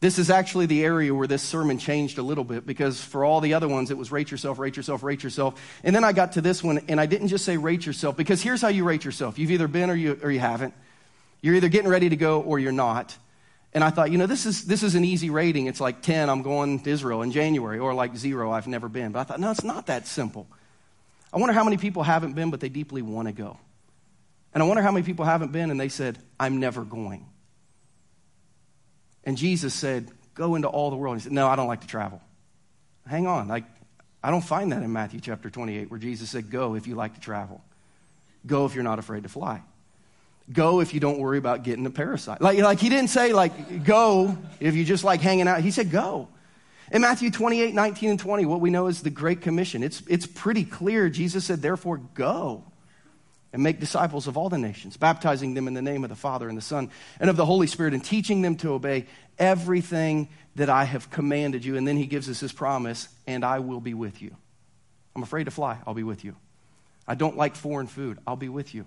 This 0.00 0.18
is 0.18 0.30
actually 0.30 0.66
the 0.66 0.84
area 0.84 1.12
where 1.12 1.26
this 1.26 1.42
sermon 1.42 1.78
changed 1.78 2.18
a 2.18 2.22
little 2.22 2.44
bit 2.44 2.64
because 2.64 3.02
for 3.02 3.24
all 3.24 3.40
the 3.40 3.54
other 3.54 3.66
ones, 3.66 3.90
it 3.90 3.98
was 3.98 4.12
rate 4.12 4.30
yourself, 4.30 4.60
rate 4.60 4.76
yourself, 4.76 5.02
rate 5.02 5.24
yourself. 5.24 5.60
And 5.82 5.94
then 5.94 6.04
I 6.04 6.12
got 6.12 6.32
to 6.32 6.40
this 6.40 6.62
one 6.62 6.80
and 6.88 7.00
I 7.00 7.06
didn't 7.06 7.28
just 7.28 7.44
say 7.44 7.56
rate 7.56 7.84
yourself 7.84 8.16
because 8.16 8.40
here's 8.40 8.62
how 8.62 8.68
you 8.68 8.84
rate 8.84 9.04
yourself. 9.04 9.38
You've 9.38 9.50
either 9.50 9.66
been 9.66 9.90
or 9.90 9.94
you, 9.94 10.18
or 10.22 10.30
you 10.30 10.38
haven't. 10.38 10.72
You're 11.40 11.56
either 11.56 11.68
getting 11.68 11.90
ready 11.90 12.08
to 12.10 12.16
go 12.16 12.40
or 12.42 12.60
you're 12.60 12.70
not. 12.70 13.16
And 13.74 13.82
I 13.82 13.90
thought, 13.90 14.10
you 14.12 14.18
know, 14.18 14.26
this 14.26 14.46
is, 14.46 14.64
this 14.64 14.82
is 14.82 14.94
an 14.94 15.04
easy 15.04 15.30
rating. 15.30 15.66
It's 15.66 15.80
like 15.80 16.00
10, 16.00 16.30
I'm 16.30 16.42
going 16.42 16.80
to 16.80 16.90
Israel 16.90 17.22
in 17.22 17.32
January, 17.32 17.78
or 17.78 17.92
like 17.92 18.16
zero, 18.16 18.50
I've 18.50 18.66
never 18.66 18.88
been. 18.88 19.12
But 19.12 19.20
I 19.20 19.24
thought, 19.24 19.40
no, 19.40 19.50
it's 19.50 19.64
not 19.64 19.86
that 19.86 20.06
simple. 20.06 20.46
I 21.32 21.38
wonder 21.38 21.52
how 21.52 21.64
many 21.64 21.76
people 21.76 22.02
haven't 22.02 22.32
been, 22.32 22.50
but 22.50 22.60
they 22.60 22.70
deeply 22.70 23.02
want 23.02 23.28
to 23.28 23.32
go. 23.32 23.58
And 24.54 24.62
I 24.62 24.66
wonder 24.66 24.82
how 24.82 24.90
many 24.90 25.04
people 25.04 25.24
haven't 25.24 25.52
been 25.52 25.70
and 25.70 25.78
they 25.78 25.90
said, 25.90 26.18
I'm 26.40 26.58
never 26.60 26.84
going. 26.84 27.26
And 29.28 29.36
Jesus 29.36 29.74
said, 29.74 30.10
Go 30.34 30.54
into 30.54 30.68
all 30.68 30.88
the 30.88 30.96
world. 30.96 31.18
He 31.18 31.22
said, 31.22 31.32
No, 31.32 31.48
I 31.48 31.54
don't 31.54 31.68
like 31.68 31.82
to 31.82 31.86
travel. 31.86 32.22
Hang 33.06 33.26
on. 33.26 33.46
Like, 33.46 33.64
I 34.22 34.30
don't 34.30 34.42
find 34.42 34.72
that 34.72 34.82
in 34.82 34.90
Matthew 34.90 35.20
chapter 35.20 35.50
28 35.50 35.90
where 35.90 36.00
Jesus 36.00 36.30
said, 36.30 36.50
Go 36.50 36.76
if 36.76 36.86
you 36.86 36.94
like 36.94 37.12
to 37.12 37.20
travel. 37.20 37.62
Go 38.46 38.64
if 38.64 38.74
you're 38.74 38.84
not 38.84 38.98
afraid 38.98 39.24
to 39.24 39.28
fly. 39.28 39.60
Go 40.50 40.80
if 40.80 40.94
you 40.94 41.00
don't 41.00 41.18
worry 41.18 41.36
about 41.36 41.62
getting 41.62 41.84
a 41.84 41.90
parasite. 41.90 42.40
Like, 42.40 42.58
like 42.58 42.80
he 42.80 42.88
didn't 42.88 43.10
say, 43.10 43.34
like, 43.34 43.84
go 43.84 44.38
if 44.60 44.74
you 44.74 44.82
just 44.82 45.04
like 45.04 45.20
hanging 45.20 45.46
out. 45.46 45.60
He 45.60 45.72
said, 45.72 45.90
go. 45.90 46.28
In 46.90 47.02
Matthew 47.02 47.30
28, 47.30 47.74
19, 47.74 48.08
and 48.08 48.18
20, 48.18 48.46
what 48.46 48.62
we 48.62 48.70
know 48.70 48.86
is 48.86 49.02
the 49.02 49.10
Great 49.10 49.42
Commission. 49.42 49.82
It's, 49.82 50.02
it's 50.08 50.26
pretty 50.26 50.64
clear. 50.64 51.10
Jesus 51.10 51.44
said, 51.44 51.60
therefore, 51.60 51.98
go 52.14 52.64
and 53.52 53.62
make 53.62 53.80
disciples 53.80 54.26
of 54.26 54.36
all 54.36 54.48
the 54.48 54.58
nations, 54.58 54.96
baptizing 54.96 55.54
them 55.54 55.68
in 55.68 55.74
the 55.74 55.82
name 55.82 56.04
of 56.04 56.10
the 56.10 56.16
Father 56.16 56.48
and 56.48 56.58
the 56.58 56.62
Son 56.62 56.90
and 57.18 57.30
of 57.30 57.36
the 57.36 57.46
Holy 57.46 57.66
Spirit, 57.66 57.94
and 57.94 58.04
teaching 58.04 58.42
them 58.42 58.56
to 58.56 58.72
obey 58.72 59.06
everything 59.38 60.28
that 60.56 60.68
I 60.68 60.84
have 60.84 61.10
commanded 61.10 61.64
you. 61.64 61.76
And 61.76 61.86
then 61.86 61.96
he 61.96 62.06
gives 62.06 62.28
us 62.28 62.40
his 62.40 62.52
promise, 62.52 63.08
and 63.26 63.44
I 63.44 63.60
will 63.60 63.80
be 63.80 63.94
with 63.94 64.20
you. 64.20 64.34
I'm 65.16 65.22
afraid 65.22 65.44
to 65.44 65.50
fly, 65.50 65.78
I'll 65.86 65.94
be 65.94 66.02
with 66.02 66.24
you. 66.24 66.36
I 67.06 67.14
don't 67.14 67.36
like 67.36 67.56
foreign 67.56 67.86
food, 67.86 68.18
I'll 68.26 68.36
be 68.36 68.48
with 68.48 68.74
you. 68.74 68.86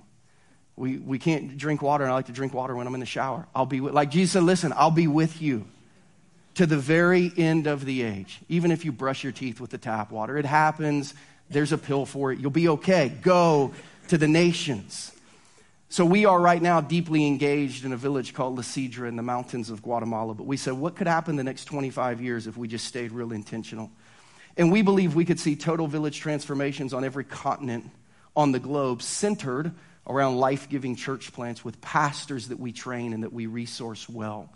We, 0.76 0.98
we 0.98 1.20
can't 1.20 1.58
drink 1.58 1.82
water, 1.82 2.04
and 2.04 2.12
I 2.12 2.16
like 2.16 2.28
to 2.28 2.32
drink 2.32 2.54
water 2.54 2.76
when 2.76 2.88
I'm 2.88 2.94
in 2.94 3.02
the 3.02 3.06
shower. 3.06 3.48
I'll 3.54 3.66
be 3.66 3.82
with, 3.82 3.94
like 3.94 4.10
Jesus 4.10 4.34
said, 4.34 4.44
listen, 4.44 4.74
I'll 4.76 4.92
be 4.92 5.08
with 5.08 5.42
you 5.42 5.66
to 6.56 6.66
the 6.66 6.78
very 6.78 7.32
end 7.38 7.68
of 7.68 7.86
the 7.86 8.04
age. 8.04 8.40
Even 8.48 8.72
if 8.72 8.86
you 8.86 8.92
brush 8.92 9.24
your 9.24 9.34
teeth 9.34 9.60
with 9.60 9.70
the 9.70 9.78
tap 9.78 10.12
water, 10.12 10.38
it 10.38 10.46
happens. 10.46 11.14
There's 11.50 11.72
a 11.72 11.78
pill 11.78 12.06
for 12.06 12.32
it. 12.32 12.40
You'll 12.40 12.52
be 12.52 12.70
okay. 12.70 13.10
Go 13.10 13.74
to 14.12 14.18
the 14.18 14.28
nations. 14.28 15.14
So 15.88 16.04
we 16.04 16.26
are 16.26 16.38
right 16.38 16.62
now 16.62 16.82
deeply 16.82 17.26
engaged 17.26 17.86
in 17.86 17.94
a 17.94 17.96
village 17.98 18.34
called 18.34 18.58
La 18.58 18.62
Sidra 18.62 19.08
in 19.08 19.16
the 19.16 19.24
mountains 19.24 19.70
of 19.70 19.82
Guatemala. 19.82 20.34
But 20.34 20.46
we 20.46 20.58
said, 20.58 20.74
what 20.74 20.98
could 20.98 21.08
happen 21.08 21.38
the 21.38 21.46
next 21.46 21.64
25 21.64 22.20
years 22.20 22.46
if 22.46 22.58
we 22.58 22.68
just 22.68 22.84
stayed 22.84 23.14
real 23.14 23.32
intentional? 23.32 23.90
And 24.58 24.70
we 24.70 24.82
believe 24.82 25.16
we 25.16 25.24
could 25.24 25.40
see 25.40 25.56
total 25.56 25.88
village 25.88 26.20
transformations 26.20 26.94
on 26.94 27.06
every 27.06 27.24
continent 27.24 27.90
on 28.36 28.52
the 28.52 28.60
globe 28.60 29.02
centered 29.02 29.72
around 30.06 30.36
life 30.36 30.68
giving 30.68 30.98
church 30.98 31.32
plants 31.32 31.64
with 31.64 31.80
pastors 31.80 32.50
that 32.50 32.60
we 32.60 32.74
train 32.74 33.14
and 33.14 33.24
that 33.24 33.32
we 33.32 33.46
resource 33.46 34.10
well. 34.10 34.50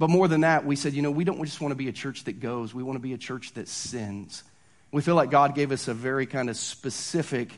But 0.00 0.10
more 0.10 0.26
than 0.26 0.40
that, 0.40 0.66
we 0.66 0.74
said, 0.74 0.94
you 0.94 1.02
know, 1.02 1.12
we 1.12 1.22
don't 1.22 1.40
just 1.44 1.60
want 1.60 1.70
to 1.70 1.76
be 1.76 1.86
a 1.86 1.92
church 1.92 2.24
that 2.24 2.40
goes, 2.40 2.74
we 2.74 2.82
want 2.82 2.96
to 2.96 3.02
be 3.02 3.12
a 3.12 3.18
church 3.18 3.52
that 3.54 3.68
sends. 3.68 4.42
We 4.90 5.02
feel 5.02 5.14
like 5.14 5.30
God 5.30 5.54
gave 5.54 5.70
us 5.70 5.86
a 5.86 5.94
very 5.94 6.26
kind 6.26 6.50
of 6.50 6.56
specific 6.56 7.52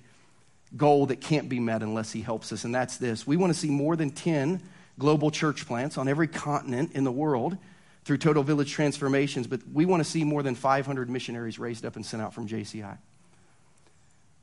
goal 0.76 1.06
that 1.06 1.20
can't 1.20 1.48
be 1.48 1.61
met 1.61 1.83
unless 1.83 2.12
He 2.12 2.20
helps 2.20 2.52
us, 2.52 2.64
and 2.64 2.74
that's 2.74 2.96
this. 2.96 3.26
We 3.26 3.37
want 3.37 3.52
to 3.52 3.59
see 3.59 3.70
more 3.70 3.96
than 3.96 4.11
10 4.11 4.62
global 4.98 5.30
church 5.30 5.66
plants 5.66 5.98
on 5.98 6.09
every 6.09 6.28
continent 6.28 6.92
in 6.94 7.04
the 7.04 7.12
world 7.12 7.56
through 8.04 8.18
total 8.18 8.42
village 8.42 8.72
transformations, 8.72 9.46
but 9.46 9.61
we 9.72 9.85
want 9.85 10.02
to 10.02 10.09
see 10.09 10.24
more 10.24 10.42
than 10.42 10.54
500 10.54 11.11
missionaries 11.11 11.59
raised 11.59 11.85
up 11.85 11.96
and 11.96 12.04
sent 12.04 12.22
out 12.22 12.35
from 12.35 12.48
JCI. 12.48 12.98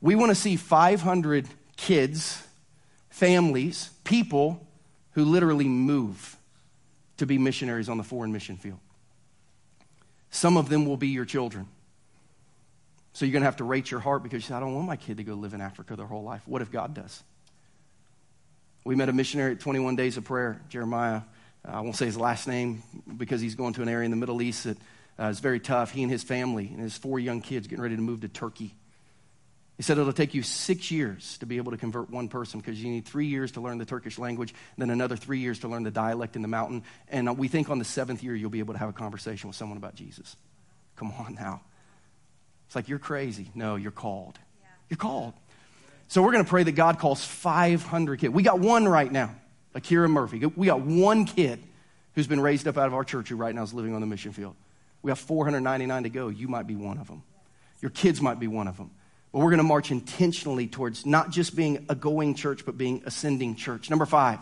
We 0.01 0.15
want 0.15 0.29
to 0.29 0.35
see 0.35 0.55
500 0.55 1.47
kids 1.75 2.43
families, 3.09 3.89
people 4.03 4.67
who 5.11 5.25
literally 5.25 5.67
move 5.67 6.37
to 7.17 7.25
be 7.25 7.37
missionaries 7.37 7.89
on 7.89 7.97
the 7.97 8.03
foreign 8.03 8.31
mission 8.31 8.57
field. 8.57 8.79
Some 10.29 10.55
of 10.55 10.69
them 10.69 10.85
will 10.85 10.97
be 10.97 11.07
your 11.07 11.25
children. 11.25 11.67
So 13.17 13.25
you're 13.25 13.33
going 13.33 13.41
to 13.41 13.45
have 13.45 13.55
to 13.55 13.63
rate 13.63 13.89
your 13.89 13.99
heart 13.99 14.21
because 14.21 14.43
you 14.43 14.49
say, 14.49 14.53
I 14.53 14.59
don't 14.59 14.75
want 14.75 14.85
my 14.85 14.95
kid 14.95 15.17
to 15.17 15.23
go 15.23 15.33
live 15.33 15.55
in 15.55 15.59
Africa 15.59 15.95
their 15.95 16.05
whole 16.05 16.21
life. 16.21 16.43
What 16.45 16.61
if 16.61 16.71
God 16.71 16.93
does? 16.93 17.23
We 18.85 18.93
met 18.93 19.09
a 19.09 19.11
missionary 19.11 19.53
at 19.53 19.59
21 19.59 19.95
Days 19.95 20.17
of 20.17 20.23
Prayer, 20.23 20.61
Jeremiah. 20.69 21.21
I 21.65 21.81
won't 21.81 21.95
say 21.95 22.05
his 22.05 22.15
last 22.15 22.47
name 22.47 22.83
because 23.17 23.41
he's 23.41 23.55
going 23.55 23.73
to 23.73 23.81
an 23.81 23.89
area 23.89 24.05
in 24.05 24.11
the 24.11 24.17
Middle 24.17 24.39
East 24.39 24.65
that 24.65 24.77
uh, 25.17 25.23
is 25.29 25.39
very 25.39 25.59
tough. 25.59 25.89
He 25.89 26.03
and 26.03 26.11
his 26.11 26.21
family 26.21 26.67
and 26.67 26.79
his 26.79 26.95
four 26.95 27.17
young 27.19 27.41
kids 27.41 27.65
getting 27.65 27.81
ready 27.81 27.95
to 27.95 28.01
move 28.03 28.21
to 28.21 28.27
Turkey. 28.27 28.75
He 29.77 29.81
said 29.81 29.97
it'll 29.97 30.13
take 30.13 30.35
you 30.35 30.43
six 30.43 30.91
years 30.91 31.39
to 31.39 31.47
be 31.47 31.57
able 31.57 31.71
to 31.71 31.77
convert 31.79 32.11
one 32.11 32.27
person 32.27 32.59
because 32.59 32.79
you 32.79 32.91
need 32.91 33.07
three 33.07 33.25
years 33.25 33.53
to 33.53 33.61
learn 33.61 33.79
the 33.79 33.85
Turkish 33.85 34.19
language, 34.19 34.53
then 34.77 34.91
another 34.91 35.15
three 35.15 35.39
years 35.39 35.57
to 35.61 35.67
learn 35.67 35.81
the 35.81 35.89
dialect 35.89 36.35
in 36.35 36.43
the 36.43 36.47
mountain. 36.47 36.83
And 37.07 37.35
we 37.35 37.47
think 37.47 37.71
on 37.71 37.79
the 37.79 37.83
seventh 37.83 38.21
year 38.21 38.35
you'll 38.35 38.51
be 38.51 38.59
able 38.59 38.75
to 38.75 38.79
have 38.79 38.89
a 38.89 38.93
conversation 38.93 39.47
with 39.47 39.57
someone 39.57 39.79
about 39.79 39.95
Jesus. 39.95 40.35
Come 40.95 41.11
on 41.13 41.33
now. 41.33 41.61
It's 42.67 42.75
like, 42.75 42.87
you're 42.87 42.99
crazy. 42.99 43.49
No, 43.55 43.75
you're 43.75 43.91
called. 43.91 44.37
Yeah. 44.61 44.67
You're 44.89 44.97
called. 44.97 45.33
So 46.09 46.21
we're 46.21 46.31
going 46.31 46.43
to 46.43 46.49
pray 46.49 46.63
that 46.63 46.73
God 46.73 46.99
calls 46.99 47.23
500 47.23 48.19
kids. 48.19 48.33
We 48.33 48.43
got 48.43 48.59
one 48.59 48.87
right 48.87 49.11
now, 49.11 49.35
Akira 49.73 50.07
Murphy. 50.07 50.45
We 50.45 50.67
got 50.67 50.81
one 50.81 51.25
kid 51.25 51.61
who's 52.15 52.27
been 52.27 52.39
raised 52.39 52.67
up 52.67 52.77
out 52.77 52.87
of 52.87 52.93
our 52.93 53.03
church 53.03 53.29
who 53.29 53.35
right 53.35 53.53
now 53.53 53.63
is 53.63 53.73
living 53.73 53.93
on 53.93 54.01
the 54.01 54.07
mission 54.07 54.31
field. 54.31 54.55
We 55.01 55.11
have 55.11 55.19
499 55.19 56.03
to 56.03 56.09
go. 56.09 56.29
You 56.29 56.47
might 56.47 56.67
be 56.67 56.75
one 56.75 56.97
of 56.97 57.07
them. 57.07 57.23
Your 57.81 57.91
kids 57.91 58.21
might 58.21 58.39
be 58.39 58.47
one 58.47 58.67
of 58.67 58.77
them. 58.77 58.91
But 59.31 59.39
we're 59.39 59.49
going 59.49 59.57
to 59.57 59.63
march 59.63 59.91
intentionally 59.91 60.67
towards 60.67 61.05
not 61.05 61.29
just 61.29 61.55
being 61.55 61.85
a 61.89 61.95
going 61.95 62.35
church, 62.35 62.65
but 62.65 62.77
being 62.77 63.03
ascending 63.05 63.55
church. 63.55 63.89
Number 63.89 64.05
five, 64.05 64.39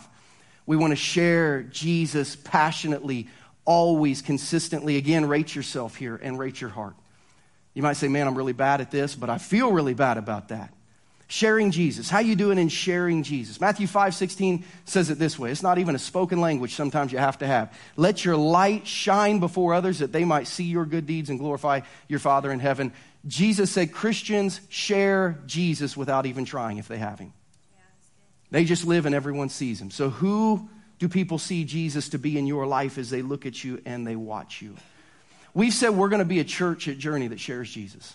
we 0.65 0.77
want 0.77 0.91
to 0.91 0.95
share 0.95 1.63
Jesus 1.63 2.35
passionately, 2.35 3.27
always, 3.65 4.21
consistently. 4.21 4.97
Again, 4.97 5.25
rate 5.27 5.53
yourself 5.53 5.95
here 5.95 6.15
and 6.15 6.39
rate 6.39 6.61
your 6.61 6.69
heart. 6.69 6.95
You 7.75 7.83
might 7.83 7.93
say, 7.93 8.07
man, 8.07 8.25
I'm 8.25 8.35
really 8.35 8.53
bad 8.53 8.81
at 8.81 8.89
this, 8.89 9.15
but 9.15 9.29
I 9.29 9.37
feel 9.37 9.71
really 9.71 9.93
bad 9.93 10.17
about 10.17 10.47
that. 10.47 10.73
Sharing 11.27 11.71
Jesus. 11.71 12.09
How 12.09 12.19
you 12.19 12.35
doing 12.35 12.57
in 12.57 12.69
sharing 12.69 13.23
Jesus? 13.23 13.59
Matthew 13.59 13.85
5, 13.85 14.15
16 14.15 14.63
says 14.85 15.09
it 15.09 15.19
this 15.19 15.37
way. 15.37 15.51
It's 15.51 15.63
not 15.63 15.77
even 15.77 15.93
a 15.95 15.99
spoken 15.99 16.39
language 16.39 16.75
sometimes 16.75 17.11
you 17.11 17.17
have 17.17 17.39
to 17.39 17.47
have. 17.47 17.77
Let 17.97 18.23
your 18.23 18.37
light 18.37 18.87
shine 18.87 19.39
before 19.39 19.73
others 19.73 19.99
that 19.99 20.11
they 20.11 20.23
might 20.23 20.47
see 20.47 20.63
your 20.63 20.85
good 20.85 21.05
deeds 21.05 21.29
and 21.29 21.37
glorify 21.37 21.81
your 22.07 22.19
Father 22.19 22.51
in 22.51 22.59
heaven. 22.59 22.93
Jesus 23.27 23.71
said 23.71 23.91
Christians 23.91 24.61
share 24.69 25.39
Jesus 25.45 25.97
without 25.97 26.25
even 26.25 26.45
trying 26.45 26.77
if 26.77 26.87
they 26.87 26.97
have 26.97 27.19
him. 27.19 27.33
They 28.51 28.63
just 28.63 28.85
live 28.85 29.05
and 29.05 29.15
everyone 29.15 29.49
sees 29.49 29.81
him. 29.81 29.91
So, 29.91 30.09
who 30.09 30.69
do 30.99 31.09
people 31.09 31.39
see 31.39 31.65
Jesus 31.65 32.09
to 32.09 32.19
be 32.19 32.37
in 32.37 32.47
your 32.47 32.67
life 32.67 32.97
as 32.97 33.09
they 33.09 33.21
look 33.21 33.45
at 33.45 33.63
you 33.63 33.81
and 33.85 34.05
they 34.05 34.15
watch 34.15 34.61
you? 34.61 34.77
We've 35.55 35.73
said 35.73 35.91
we're 35.91 36.09
going 36.09 36.19
to 36.19 36.25
be 36.25 36.41
a 36.41 36.43
church 36.43 36.87
at 36.89 36.99
Journey 36.99 37.29
that 37.29 37.39
shares 37.39 37.71
Jesus. 37.71 38.13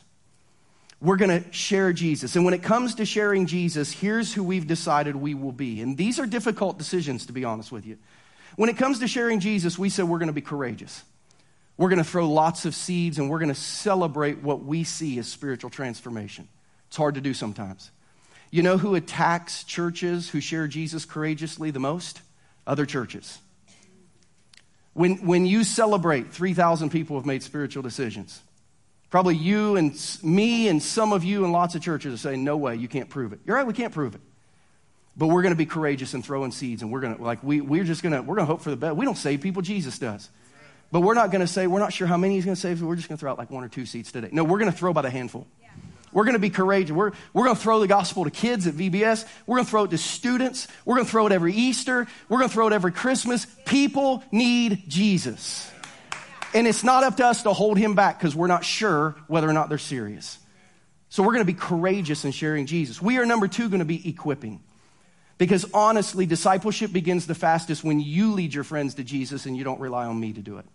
We're 1.00 1.16
going 1.16 1.42
to 1.42 1.53
share 1.53 1.94
Jesus. 1.94 2.37
And 2.37 2.44
when 2.44 2.53
it 2.53 2.62
comes 2.62 2.96
to 2.96 3.07
sharing 3.07 3.46
Jesus, 3.46 3.90
here's 3.90 4.35
who 4.35 4.44
we've 4.44 4.66
decided 4.66 5.16
we 5.16 5.33
will 5.33 5.50
be. 5.50 5.81
And 5.81 5.96
these 5.96 6.20
are 6.20 6.26
difficult 6.26 6.76
decisions, 6.76 7.24
to 7.26 7.33
be 7.33 7.42
honest 7.44 7.72
with 7.72 7.87
you. 7.87 7.96
When 8.57 8.68
it 8.68 8.76
comes 8.76 8.98
to 8.98 9.09
sharing 9.09 9.40
Jesus, 9.40 9.79
we 9.79 9.88
said 9.88 10.05
we're 10.05 10.18
going 10.18 10.26
to 10.26 10.35
be 10.35 10.42
courageous. 10.42 11.03
We're 11.79 11.88
going 11.88 11.96
to 11.98 12.05
throw 12.05 12.31
lots 12.31 12.66
of 12.66 12.74
seeds 12.74 13.18
and 13.18 13.31
we're 13.31 13.38
going 13.38 13.48
to 13.48 13.55
celebrate 13.55 14.42
what 14.42 14.62
we 14.62 14.85
see 14.85 15.18
as 15.18 15.26
spiritual 15.26 15.70
transformation. 15.70 16.46
It's 16.88 16.98
hard 16.98 17.14
to 17.14 17.22
do 17.22 17.33
sometimes. 17.33 17.90
You 18.50 18.62
know 18.62 18.76
who 18.76 18.96
attacks 18.96 19.64
churches 19.64 20.29
who 20.29 20.42
share 20.42 20.68
Jesus 20.68 21.07
courageously 21.07 21.70
the 21.70 21.81
most? 21.81 22.20
Other 22.66 22.85
churches. 22.85 23.38
When, 25.00 25.16
when 25.24 25.46
you 25.46 25.64
celebrate 25.64 26.30
3,000 26.30 26.90
people 26.90 27.16
have 27.16 27.24
made 27.24 27.42
spiritual 27.42 27.82
decisions, 27.82 28.38
probably 29.08 29.34
you 29.34 29.76
and 29.76 29.98
me 30.22 30.68
and 30.68 30.82
some 30.82 31.14
of 31.14 31.24
you 31.24 31.42
and 31.44 31.54
lots 31.54 31.74
of 31.74 31.80
churches 31.80 32.12
are 32.12 32.18
saying, 32.18 32.44
no 32.44 32.58
way, 32.58 32.76
you 32.76 32.86
can't 32.86 33.08
prove 33.08 33.32
it. 33.32 33.40
You're 33.46 33.56
right, 33.56 33.66
we 33.66 33.72
can't 33.72 33.94
prove 33.94 34.14
it. 34.14 34.20
But 35.16 35.28
we're 35.28 35.40
going 35.40 35.54
to 35.54 35.56
be 35.58 35.64
courageous 35.64 36.12
and 36.12 36.22
throwing 36.22 36.52
seeds, 36.52 36.82
and 36.82 36.92
we're 36.92 37.00
going 37.00 37.16
to, 37.16 37.22
like, 37.22 37.42
we, 37.42 37.62
we're 37.62 37.84
just 37.84 38.02
going 38.02 38.12
to, 38.12 38.20
we're 38.20 38.34
going 38.34 38.46
to 38.46 38.52
hope 38.52 38.60
for 38.60 38.68
the 38.68 38.76
best. 38.76 38.94
We 38.94 39.06
don't 39.06 39.16
save 39.16 39.40
people, 39.40 39.62
Jesus 39.62 39.98
does. 39.98 40.28
But 40.92 41.00
we're 41.00 41.14
not 41.14 41.30
going 41.30 41.40
to 41.40 41.46
say, 41.46 41.66
we're 41.66 41.78
not 41.78 41.94
sure 41.94 42.06
how 42.06 42.18
many 42.18 42.34
he's 42.34 42.44
going 42.44 42.56
to 42.56 42.60
save, 42.60 42.82
we're 42.82 42.94
just 42.94 43.08
going 43.08 43.16
to 43.16 43.20
throw 43.20 43.30
out 43.30 43.38
like 43.38 43.50
one 43.50 43.64
or 43.64 43.68
two 43.68 43.86
seeds 43.86 44.12
today. 44.12 44.28
No, 44.32 44.44
we're 44.44 44.58
going 44.58 44.70
to 44.70 44.76
throw 44.76 44.92
by 44.92 45.00
the 45.00 45.08
handful. 45.08 45.46
We're 46.12 46.25
going 46.25 46.35
to 46.35 46.40
be 46.40 46.51
courageous. 46.51 46.90
We're, 46.90 47.12
we're 47.33 47.44
going 47.44 47.57
to 47.57 47.62
throw 47.62 47.81
the 47.81 47.87
gospel 47.87 48.25
to 48.25 48.31
kids 48.31 48.66
at 48.66 48.75
VBS. 48.75 49.25
We're 49.46 49.57
going 49.57 49.64
to 49.64 49.70
throw 49.70 49.85
it 49.85 49.90
to 49.90 49.99
students. 49.99 50.66
We're 50.85 50.96
going 50.96 51.07
to 51.07 51.11
throw 51.11 51.27
it 51.27 51.33
every 51.33 51.55
Easter. 51.55 52.07
We're 52.29 52.38
going 52.38 52.49
to 52.49 52.55
throw 52.55 52.66
it 52.66 52.73
every 52.73 52.92
Christmas. 52.92 53.46
People 53.64 54.25
need 54.33 54.85
Jesus. 54.88 55.70
And 56.53 56.66
it's 56.66 56.83
not 56.83 57.05
up 57.05 57.16
to 57.18 57.27
us 57.27 57.44
to 57.44 57.53
hold 57.53 57.79
him 57.79 57.94
back 57.94 58.18
because 58.18 58.35
we're 58.35 58.49
not 58.49 58.64
sure 58.64 59.14
whether 59.29 59.49
or 59.49 59.53
not 59.53 59.68
they're 59.68 59.79
serious. 59.79 60.38
So 61.09 61.23
we're 61.23 61.33
going 61.33 61.46
to 61.46 61.53
be 61.53 61.59
courageous 61.59 62.25
in 62.25 62.33
sharing 62.33 62.66
Jesus. 62.66 63.01
We 63.01 63.18
are 63.18 63.27
number 63.27 63.49
two 63.49 63.68
going 63.68 63.81
to 63.81 63.85
be 63.85 64.09
equipping. 64.09 64.62
Because 65.38 65.64
honestly, 65.73 66.27
discipleship 66.27 66.92
begins 66.92 67.27
the 67.27 67.35
fastest 67.35 67.83
when 67.83 67.99
you 67.99 68.33
lead 68.33 68.53
your 68.53 68.64
friends 68.64 68.94
to 68.94 69.05
Jesus 69.05 69.46
and 69.46 69.57
you 69.57 69.64
don't 69.64 69.81
rely 69.81 70.07
on 70.07 70.18
me 70.18 70.33
to 70.35 70.40
do 70.40 70.59
it. 70.59 70.66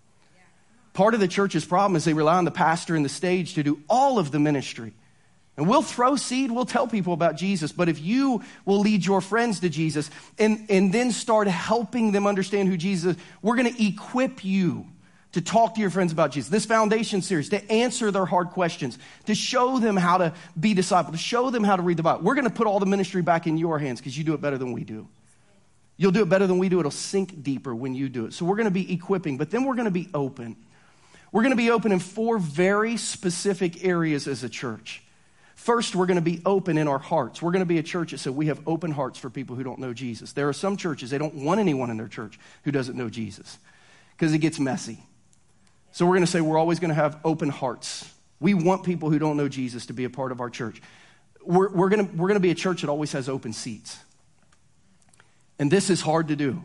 Part 0.94 1.14
of 1.14 1.20
the 1.20 1.28
church's 1.28 1.66
problem 1.66 1.96
is 1.98 2.06
they 2.06 2.14
rely 2.14 2.38
on 2.38 2.46
the 2.46 2.52
pastor 2.52 2.96
and 2.96 3.06
the 3.06 3.10
stage 3.10 3.56
to 3.56 3.64
do 3.64 3.82
all 3.90 4.18
of 4.18 4.32
the 4.32 4.40
ministry. 4.40 4.94
And 5.58 5.70
we'll 5.70 5.82
throw 5.82 6.18
seed, 6.18 6.52
we'll 6.52 6.66
tell 6.66 6.86
people 6.86 7.14
about 7.14 7.38
Jesus, 7.38 7.72
but 7.72 7.88
if 7.88 8.02
you 8.02 8.44
will 8.66 8.80
lead 8.80 9.06
your 9.06 9.22
friends 9.22 9.62
to 9.62 9.70
Jesus 9.70 10.10
and, 10.38 10.66
and 10.70 10.94
then 10.94 11.12
start 11.12 11.48
helping 11.48 12.12
them 12.12 12.28
understand 12.28 12.68
who 12.68 12.76
Jesus 12.76 13.16
is, 13.16 13.24
we're 13.42 13.56
going 13.56 13.74
to 13.74 13.86
equip 13.86 14.44
you 14.44 14.86
to 15.32 15.42
talk 15.42 15.76
to 15.76 15.82
your 15.82 15.90
friends 15.90 16.12
about 16.12 16.32
Jesus. 16.32 16.50
This 16.50 16.66
foundation 16.66 17.22
series, 17.22 17.50
to 17.50 17.72
answer 17.72 18.12
their 18.12 18.26
hard 18.26 18.50
questions, 18.50 18.98
to 19.26 19.36
show 19.36 19.80
them 19.80 19.96
how 19.96 20.18
to 20.18 20.34
be 20.60 20.74
disciple, 20.74 21.14
to 21.14 21.18
show 21.18 21.50
them 21.50 21.64
how 21.64 21.76
to 21.76 21.82
read 21.82 21.98
the 21.98 22.04
Bible. 22.04 22.24
We're 22.24 22.36
going 22.36 22.48
to 22.48 22.54
put 22.54 22.68
all 22.68 22.80
the 22.80 22.86
ministry 22.86 23.22
back 23.22 23.48
in 23.48 23.58
your 23.58 23.80
hands 23.80 24.00
because 24.00 24.18
you 24.18 24.24
do 24.24 24.34
it 24.34 24.42
better 24.42 24.58
than 24.58 24.74
we 24.74 24.84
do. 24.84 25.08
You'll 25.98 26.12
do 26.12 26.24
it 26.24 26.30
better 26.30 26.48
than 26.48 26.58
we 26.58 26.68
do. 26.68 26.80
It'll 26.80 26.92
sink 26.92 27.44
deeper 27.44 27.74
when 27.74 27.96
you 27.96 28.10
do 28.10 28.26
it. 28.26 28.34
So 28.34 28.46
we're 28.46 28.58
going 28.58 28.66
to 28.66 28.72
be 28.72 28.94
equipping, 28.94 29.38
but 29.38 29.52
then 29.52 29.64
we're 29.64 29.76
going 29.76 29.86
to 29.86 29.92
be 29.92 30.10
open. 30.14 30.58
We're 31.32 31.44
going 31.44 31.52
to 31.52 31.58
be 31.58 31.72
open 31.72 31.94
in 31.94 32.00
four 32.00 32.40
very 32.40 32.98
specific 32.98 33.86
areas 33.86 34.28
as 34.28 34.44
a 34.44 34.50
church. 34.50 35.02
First, 35.56 35.96
we're 35.96 36.06
going 36.06 36.18
to 36.18 36.22
be 36.22 36.42
open 36.46 36.78
in 36.78 36.88
our 36.88 37.00
hearts. 37.00 37.42
We're 37.42 37.52
going 37.52 37.62
to 37.62 37.66
be 37.66 37.80
a 37.80 37.84
church 37.84 38.12
that 38.12 38.20
says 38.20 38.34
we 38.34 38.48
have 38.48 38.60
open 38.68 38.92
hearts 38.92 39.18
for 39.18 39.30
people 39.30 39.56
who 39.56 39.64
don't 39.64 39.80
know 39.80 39.94
Jesus. 39.94 40.34
There 40.34 40.48
are 40.50 40.54
some 40.54 40.78
churches, 40.78 41.10
they 41.10 41.18
don't 41.18 41.34
want 41.34 41.60
anyone 41.60 41.90
in 41.90 41.98
their 41.98 42.10
church 42.10 42.38
who 42.64 42.72
doesn't 42.72 42.98
know 42.98 43.10
Jesus 43.10 43.58
because 44.12 44.34
it 44.34 44.40
gets 44.40 44.60
messy. 44.60 45.00
So 45.92 46.06
we're 46.06 46.16
going 46.16 46.26
to 46.26 46.32
say 46.32 46.42
we're 46.42 46.58
always 46.58 46.80
going 46.80 46.90
to 46.90 46.96
have 46.96 47.20
open 47.24 47.50
hearts. 47.50 48.12
We 48.40 48.54
want 48.54 48.84
people 48.84 49.10
who 49.10 49.18
don't 49.18 49.38
know 49.38 49.48
Jesus 49.48 49.86
to 49.86 49.94
be 49.94 50.04
a 50.04 50.10
part 50.10 50.34
of 50.34 50.42
our 50.42 50.50
church. 50.50 50.82
We're, 51.42 51.70
we're 51.70 51.90
going 51.90 52.06
to, 52.06 52.16
we're 52.16 52.28
going 52.28 52.36
to 52.36 52.42
be 52.42 52.52
a 52.52 52.56
church 52.56 52.82
that 52.82 52.90
always 52.90 53.14
has 53.14 53.30
open 53.30 53.54
seats. 53.54 53.98
And 55.58 55.72
this 55.72 55.90
is 55.90 56.02
hard 56.02 56.28
to 56.28 56.36
do 56.36 56.62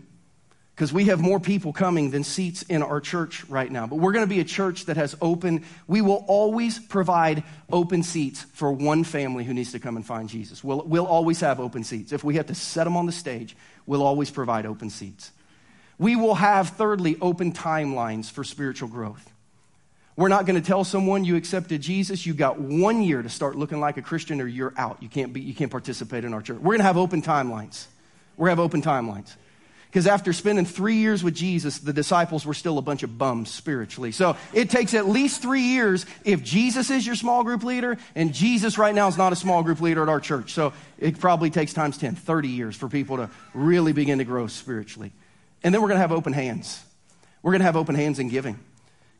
because 0.81 0.95
we 0.95 1.05
have 1.05 1.21
more 1.21 1.39
people 1.39 1.75
coming 1.75 2.11
than 2.11 2.25
seats 2.25 2.63
in 2.63 2.83
our 2.83 3.03
church 3.03 3.45
right 3.51 3.71
now. 3.71 3.87
But 3.87 3.97
we're 3.97 4.13
going 4.13 4.25
to 4.25 4.35
be 4.35 4.41
a 4.41 4.45
church 4.45 4.87
that 4.87 4.97
has 4.97 5.15
open, 5.21 5.63
we 5.87 6.01
will 6.01 6.25
always 6.27 6.79
provide 6.79 7.45
open 7.71 8.03
seats 8.03 8.45
for 8.55 8.73
one 8.73 9.05
family 9.05 9.45
who 9.45 9.53
needs 9.53 9.73
to 9.73 9.79
come 9.79 9.97
and 9.97 10.07
find 10.07 10.27
Jesus. 10.31 10.65
We'll, 10.65 10.83
we'll 10.87 11.05
always 11.05 11.41
have 11.41 11.61
open 11.61 11.85
seats. 11.85 12.13
If 12.13 12.25
we 12.25 12.37
have 12.37 12.47
to 12.47 12.55
set 12.55 12.85
them 12.85 12.97
on 12.97 13.05
the 13.05 13.13
stage, 13.13 13.59
we'll 13.85 14.03
always 14.03 14.31
provide 14.31 14.65
open 14.65 14.89
seats. 14.89 15.33
We 15.99 16.17
will 16.17 16.37
have, 16.37 16.71
thirdly, 16.71 17.19
open 17.21 17.53
timelines 17.53 18.31
for 18.31 18.43
spiritual 18.43 18.89
growth. 18.89 19.31
We're 20.17 20.29
not 20.29 20.47
going 20.47 20.59
to 20.59 20.67
tell 20.67 20.85
someone 20.85 21.27
you 21.27 21.37
accepted 21.37 21.83
Jesus, 21.83 22.25
you 22.25 22.33
got 22.33 22.59
one 22.59 23.03
year 23.03 23.21
to 23.21 23.29
start 23.29 23.55
looking 23.55 23.81
like 23.81 23.99
a 23.99 24.03
Christian 24.03 24.41
or 24.41 24.47
you're 24.47 24.73
out. 24.79 25.03
You 25.03 25.11
can't, 25.11 25.35
be, 25.35 25.43
you 25.43 25.53
can't 25.53 25.71
participate 25.71 26.25
in 26.25 26.33
our 26.33 26.41
church. 26.41 26.57
We're 26.57 26.73
going 26.73 26.79
to 26.79 26.85
have 26.85 26.97
open 26.97 27.21
timelines. 27.21 27.85
We're 28.39 28.47
going 28.47 28.57
to 28.57 28.63
have 28.63 28.65
open 28.65 28.81
timelines. 28.81 29.37
Because 29.91 30.07
after 30.07 30.33
spending 30.33 30.65
three 30.65 30.97
years 30.97 31.25
with 31.25 31.35
Jesus, 31.35 31.79
the 31.79 31.93
disciples 31.93 32.47
were 32.47 32.55
still 32.55 32.79
a 32.79 32.83
bunch 32.83 33.03
of 33.03 33.19
bums 33.19 33.51
spiritually. 33.51 34.13
So 34.13 34.37
it 34.53 34.71
takes 34.71 34.95
at 34.95 35.09
least 35.09 35.43
three 35.43 35.63
years 35.63 36.07
if 36.25 36.45
Jesus 36.45 36.91
is 36.91 37.05
your 37.05 37.17
small 37.17 37.43
group 37.43 37.65
leader, 37.65 37.99
and 38.15 38.33
Jesus 38.33 38.79
right 38.79 38.95
now 38.95 39.09
is 39.09 39.19
not 39.19 39.33
a 39.33 39.37
small 39.37 39.65
group 39.65 39.81
leader 39.81 40.05
at 40.05 40.09
our 40.09 40.21
church. 40.21 40.53
So 40.53 40.73
it 40.97 41.19
probably 41.19 41.51
takes 41.51 41.73
times 41.73 41.99
10, 41.99 42.15
30 42.15 42.49
years 42.49 42.77
for 42.77 42.89
people 42.89 43.17
to 43.17 43.31
really 43.53 43.93
begin 43.93 44.19
to 44.19 44.25
grow 44.25 44.47
spiritually. 44.47 45.11
And 45.65 45.75
then 45.75 45.83
we're 45.83 45.89
going 45.89 45.99
to 45.99 46.03
have 46.03 46.13
open 46.13 46.35
hands. 46.35 46.85
We're 47.43 47.51
going 47.51 47.61
to 47.61 47.67
have 47.67 47.77
open 47.77 47.97
hands 47.97 48.21
in 48.21 48.29
giving 48.29 48.61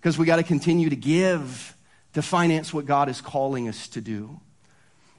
because 0.01 0.17
we 0.19 0.25
got 0.25 0.37
to 0.37 0.45
continue 0.45 0.89
to 0.89 0.97
give 0.97 1.75
to 2.13 2.23
finance 2.23 2.73
what 2.73 2.87
God 2.87 3.09
is 3.09 3.21
calling 3.21 3.69
us 3.69 3.89
to 3.89 4.01
do. 4.01 4.39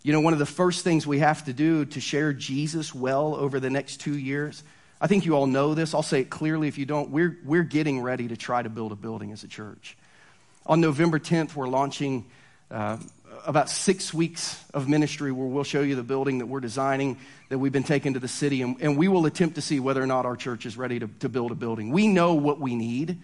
You 0.02 0.14
know, 0.14 0.22
one 0.22 0.32
of 0.32 0.40
the 0.40 0.46
first 0.46 0.86
things 0.86 1.06
we 1.06 1.20
have 1.20 1.44
to 1.44 1.52
do 1.52 1.84
to 1.86 2.00
share 2.00 2.32
Jesus 2.32 2.96
well 2.96 3.36
over 3.36 3.60
the 3.60 3.70
next 3.70 3.98
two 3.98 4.18
years 4.18 4.64
I 5.02 5.08
think 5.08 5.26
you 5.26 5.36
all 5.36 5.48
know 5.48 5.74
this. 5.74 5.96
I'll 5.96 6.04
say 6.04 6.22
it 6.22 6.30
clearly 6.30 6.68
if 6.68 6.78
you 6.78 6.86
don't. 6.86 7.10
We're, 7.10 7.36
we're 7.44 7.64
getting 7.64 8.02
ready 8.02 8.28
to 8.28 8.38
try 8.38 8.62
to 8.62 8.70
build 8.70 8.92
a 8.92 8.96
building 8.96 9.32
as 9.32 9.44
a 9.44 9.48
church. 9.48 9.98
On 10.68 10.80
November 10.80 11.18
10th, 11.18 11.56
we're 11.56 11.68
launching 11.68 12.28
uh, 12.70 12.98
about 13.48 13.68
six 13.68 14.14
weeks 14.14 14.64
of 14.76 14.88
ministry 14.88 15.32
where 15.32 15.48
we'll 15.48 15.64
show 15.64 15.82
you 15.82 15.96
the 15.96 16.04
building 16.04 16.38
that 16.38 16.46
we're 16.46 16.60
designing, 16.60 17.18
that 17.50 17.58
we've 17.58 17.72
been 17.72 17.84
taking 17.84 18.14
to 18.14 18.20
the 18.20 18.28
city, 18.28 18.62
and, 18.62 18.80
and 18.80 18.96
we 18.96 19.08
will 19.08 19.26
attempt 19.26 19.56
to 19.56 19.62
see 19.62 19.80
whether 19.80 20.04
or 20.04 20.06
not 20.06 20.28
our 20.28 20.36
church 20.36 20.68
is 20.68 20.78
ready 20.78 21.00
to, 21.00 21.08
to 21.20 21.30
build 21.30 21.52
a 21.52 21.56
building. 21.56 21.92
We 21.92 22.08
know 22.08 22.36
what 22.36 22.60
we 22.60 22.76
need. 22.76 23.18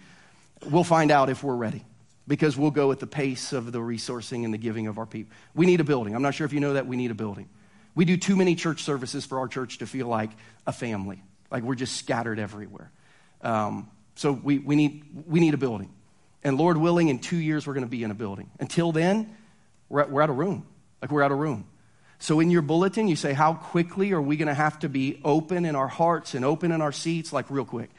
We'll 0.68 0.82
find 0.82 1.12
out 1.12 1.30
if 1.30 1.44
we're 1.44 1.54
ready 1.54 1.84
because 2.26 2.56
we'll 2.56 2.72
go 2.72 2.90
at 2.90 2.98
the 2.98 3.06
pace 3.06 3.52
of 3.52 3.70
the 3.70 3.78
resourcing 3.78 4.44
and 4.44 4.52
the 4.52 4.58
giving 4.58 4.88
of 4.88 4.98
our 4.98 5.06
people. 5.06 5.32
We 5.54 5.64
need 5.64 5.80
a 5.80 5.84
building. 5.84 6.16
I'm 6.16 6.22
not 6.22 6.34
sure 6.34 6.44
if 6.44 6.52
you 6.52 6.58
know 6.58 6.72
that. 6.72 6.88
We 6.88 6.96
need 6.96 7.12
a 7.12 7.14
building. 7.14 7.48
We 7.94 8.04
do 8.04 8.16
too 8.16 8.34
many 8.34 8.56
church 8.56 8.82
services 8.82 9.24
for 9.24 9.38
our 9.38 9.46
church 9.46 9.78
to 9.78 9.86
feel 9.86 10.08
like 10.08 10.30
a 10.66 10.72
family. 10.72 11.22
Like 11.50 11.62
we're 11.62 11.74
just 11.74 11.96
scattered 11.96 12.38
everywhere. 12.38 12.90
Um, 13.40 13.90
so 14.14 14.32
we, 14.32 14.58
we, 14.58 14.76
need, 14.76 15.04
we 15.26 15.40
need 15.40 15.54
a 15.54 15.58
building. 15.58 15.90
And 16.42 16.56
Lord 16.56 16.76
willing, 16.76 17.08
in 17.08 17.18
two 17.18 17.36
years, 17.36 17.66
we're 17.66 17.74
going 17.74 17.86
to 17.86 17.90
be 17.90 18.02
in 18.02 18.10
a 18.10 18.14
building. 18.14 18.50
Until 18.60 18.92
then, 18.92 19.34
we're, 19.88 20.06
we're 20.06 20.22
out 20.22 20.30
of 20.30 20.36
room. 20.36 20.66
Like 21.00 21.10
we're 21.10 21.22
out 21.22 21.32
of 21.32 21.38
room. 21.38 21.66
So 22.18 22.40
in 22.40 22.50
your 22.50 22.62
bulletin, 22.62 23.06
you 23.06 23.16
say, 23.16 23.32
How 23.32 23.54
quickly 23.54 24.12
are 24.12 24.20
we 24.20 24.36
going 24.36 24.48
to 24.48 24.54
have 24.54 24.78
to 24.80 24.88
be 24.88 25.20
open 25.24 25.64
in 25.64 25.76
our 25.76 25.88
hearts 25.88 26.34
and 26.34 26.44
open 26.44 26.72
in 26.72 26.80
our 26.80 26.92
seats? 26.92 27.32
Like 27.32 27.46
real 27.48 27.64
quick. 27.64 27.90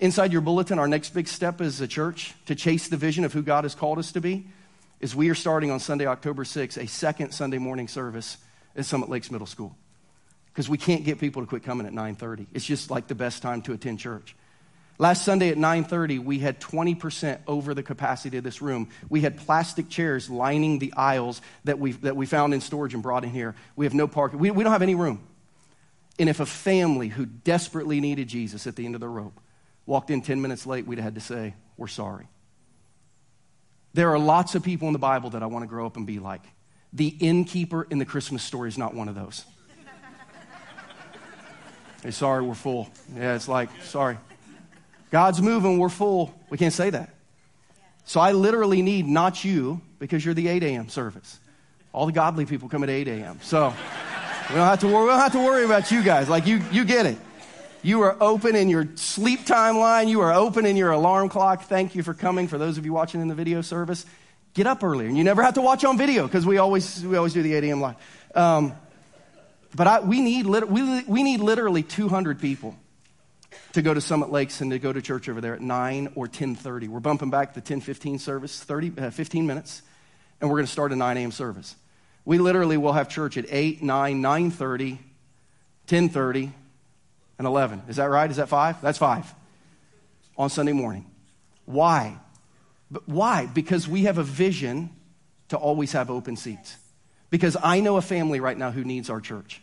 Inside 0.00 0.32
your 0.32 0.42
bulletin, 0.42 0.78
our 0.78 0.88
next 0.88 1.10
big 1.10 1.28
step 1.28 1.60
as 1.60 1.80
a 1.80 1.88
church 1.88 2.34
to 2.46 2.54
chase 2.54 2.88
the 2.88 2.96
vision 2.96 3.24
of 3.24 3.32
who 3.32 3.42
God 3.42 3.64
has 3.64 3.74
called 3.74 3.98
us 3.98 4.12
to 4.12 4.20
be 4.20 4.46
is 5.00 5.14
we 5.14 5.28
are 5.28 5.34
starting 5.34 5.70
on 5.70 5.80
Sunday, 5.80 6.06
October 6.06 6.44
6th, 6.44 6.82
a 6.82 6.86
second 6.86 7.32
Sunday 7.32 7.58
morning 7.58 7.88
service 7.88 8.38
at 8.76 8.84
Summit 8.84 9.08
Lakes 9.08 9.30
Middle 9.30 9.46
School 9.46 9.76
because 10.54 10.68
we 10.68 10.78
can't 10.78 11.04
get 11.04 11.18
people 11.18 11.42
to 11.42 11.48
quit 11.48 11.64
coming 11.64 11.86
at 11.86 11.92
9.30 11.92 12.46
it's 12.54 12.64
just 12.64 12.90
like 12.90 13.08
the 13.08 13.14
best 13.14 13.42
time 13.42 13.60
to 13.62 13.72
attend 13.72 13.98
church. 13.98 14.36
Last 14.98 15.24
sunday 15.24 15.48
at 15.48 15.56
9.30 15.56 16.24
we 16.24 16.38
had 16.38 16.60
20% 16.60 17.40
over 17.48 17.74
the 17.74 17.82
capacity 17.82 18.38
of 18.38 18.44
this 18.44 18.62
room. 18.62 18.88
We 19.08 19.20
had 19.20 19.36
plastic 19.36 19.88
chairs 19.88 20.30
lining 20.30 20.78
the 20.78 20.92
aisles 20.96 21.42
that 21.64 21.78
we, 21.78 21.92
that 21.92 22.14
we 22.14 22.26
found 22.26 22.54
in 22.54 22.60
storage 22.60 22.94
and 22.94 23.02
brought 23.02 23.24
in 23.24 23.30
here. 23.30 23.56
We 23.74 23.86
have 23.86 23.94
no 23.94 24.06
parking. 24.06 24.38
We, 24.38 24.52
we 24.52 24.62
don't 24.62 24.72
have 24.72 24.82
any 24.82 24.94
room. 24.94 25.26
And 26.18 26.28
if 26.28 26.38
a 26.38 26.46
family 26.46 27.08
who 27.08 27.26
desperately 27.26 28.00
needed 28.00 28.28
jesus 28.28 28.68
at 28.68 28.76
the 28.76 28.86
end 28.86 28.94
of 28.94 29.00
the 29.00 29.08
rope 29.08 29.40
walked 29.86 30.10
in 30.10 30.22
10 30.22 30.40
minutes 30.40 30.64
late 30.66 30.86
we'd 30.86 30.98
have 30.98 31.04
had 31.04 31.14
to 31.16 31.20
say 31.20 31.54
we're 31.76 31.88
sorry. 31.88 32.28
There 33.94 34.10
are 34.10 34.18
lots 34.18 34.54
of 34.54 34.62
people 34.62 34.86
in 34.88 34.92
the 34.92 35.00
bible 35.00 35.30
that 35.30 35.42
i 35.42 35.46
want 35.46 35.64
to 35.64 35.68
grow 35.68 35.86
up 35.86 35.96
and 35.96 36.06
be 36.06 36.20
like. 36.20 36.44
The 36.92 37.08
innkeeper 37.08 37.82
in 37.90 37.98
the 37.98 38.04
christmas 38.04 38.44
story 38.44 38.68
is 38.68 38.78
not 38.78 38.94
one 38.94 39.08
of 39.08 39.16
those 39.16 39.44
Hey, 42.04 42.10
sorry, 42.10 42.42
we're 42.42 42.52
full. 42.52 42.90
Yeah, 43.16 43.34
it's 43.34 43.48
like, 43.48 43.70
sorry. 43.82 44.18
God's 45.10 45.40
moving, 45.40 45.78
we're 45.78 45.88
full. 45.88 46.34
We 46.50 46.58
can't 46.58 46.74
say 46.74 46.90
that. 46.90 47.08
So 48.04 48.20
I 48.20 48.32
literally 48.32 48.82
need 48.82 49.06
not 49.06 49.42
you 49.42 49.80
because 49.98 50.22
you're 50.22 50.34
the 50.34 50.48
8 50.48 50.62
a.m. 50.64 50.90
service. 50.90 51.40
All 51.94 52.04
the 52.04 52.12
godly 52.12 52.44
people 52.44 52.68
come 52.68 52.82
at 52.82 52.90
8 52.90 53.08
a.m. 53.08 53.38
So 53.40 53.72
we 54.50 54.54
don't 54.54 54.66
have 54.66 54.80
to 54.80 54.86
worry, 54.86 55.04
we 55.04 55.08
don't 55.12 55.18
have 55.18 55.32
to 55.32 55.38
worry 55.38 55.64
about 55.64 55.90
you 55.90 56.02
guys. 56.02 56.28
Like 56.28 56.46
you, 56.46 56.60
you 56.70 56.84
get 56.84 57.06
it. 57.06 57.16
You 57.82 58.02
are 58.02 58.22
open 58.22 58.54
in 58.54 58.68
your 58.68 58.86
sleep 58.96 59.46
timeline. 59.46 60.08
You 60.08 60.20
are 60.20 60.34
open 60.34 60.66
in 60.66 60.76
your 60.76 60.90
alarm 60.90 61.30
clock. 61.30 61.62
Thank 61.62 61.94
you 61.94 62.02
for 62.02 62.12
coming. 62.12 62.48
For 62.48 62.58
those 62.58 62.76
of 62.76 62.84
you 62.84 62.92
watching 62.92 63.22
in 63.22 63.28
the 63.28 63.34
video 63.34 63.62
service, 63.62 64.04
get 64.52 64.66
up 64.66 64.84
earlier. 64.84 65.08
And 65.08 65.16
you 65.16 65.24
never 65.24 65.42
have 65.42 65.54
to 65.54 65.62
watch 65.62 65.86
on 65.86 65.96
video 65.96 66.26
because 66.26 66.44
we 66.44 66.58
always, 66.58 67.02
we 67.02 67.16
always 67.16 67.32
do 67.32 67.42
the 67.42 67.54
8 67.54 67.64
a.m. 67.64 67.80
live. 67.80 67.96
Um, 68.34 68.74
but 69.74 69.86
I, 69.86 70.00
we, 70.00 70.20
need, 70.20 70.46
we, 70.46 71.02
we 71.02 71.22
need 71.22 71.40
literally 71.40 71.82
200 71.82 72.40
people 72.40 72.76
to 73.72 73.82
go 73.82 73.92
to 73.92 74.00
Summit 74.00 74.30
Lakes 74.30 74.60
and 74.60 74.70
to 74.70 74.78
go 74.78 74.92
to 74.92 75.02
church 75.02 75.28
over 75.28 75.40
there 75.40 75.54
at 75.54 75.60
9 75.60 76.12
or 76.14 76.26
10.30. 76.26 76.88
We're 76.88 77.00
bumping 77.00 77.30
back 77.30 77.54
the 77.54 77.62
10.15 77.62 78.20
service, 78.20 78.62
30, 78.62 78.92
uh, 78.98 79.10
15 79.10 79.46
minutes, 79.46 79.82
and 80.40 80.48
we're 80.48 80.56
going 80.56 80.66
to 80.66 80.72
start 80.72 80.92
a 80.92 80.96
9 80.96 81.16
a.m. 81.16 81.32
service. 81.32 81.74
We 82.24 82.38
literally 82.38 82.76
will 82.76 82.92
have 82.92 83.08
church 83.08 83.36
at 83.36 83.46
8, 83.48 83.82
9, 83.82 84.22
9.30, 84.22 84.98
10.30, 85.88 86.52
and 87.38 87.46
11. 87.46 87.82
Is 87.88 87.96
that 87.96 88.10
right? 88.10 88.30
Is 88.30 88.36
that 88.36 88.48
five? 88.48 88.80
That's 88.80 88.98
five 88.98 89.32
on 90.36 90.50
Sunday 90.50 90.72
morning. 90.72 91.10
Why? 91.64 92.18
But 92.90 93.08
why? 93.08 93.46
Because 93.46 93.88
we 93.88 94.04
have 94.04 94.18
a 94.18 94.22
vision 94.22 94.90
to 95.48 95.56
always 95.56 95.92
have 95.92 96.10
open 96.10 96.36
seats. 96.36 96.76
Because 97.30 97.56
I 97.60 97.80
know 97.80 97.96
a 97.96 98.02
family 98.02 98.40
right 98.40 98.56
now 98.56 98.70
who 98.70 98.84
needs 98.84 99.10
our 99.10 99.20
church. 99.20 99.60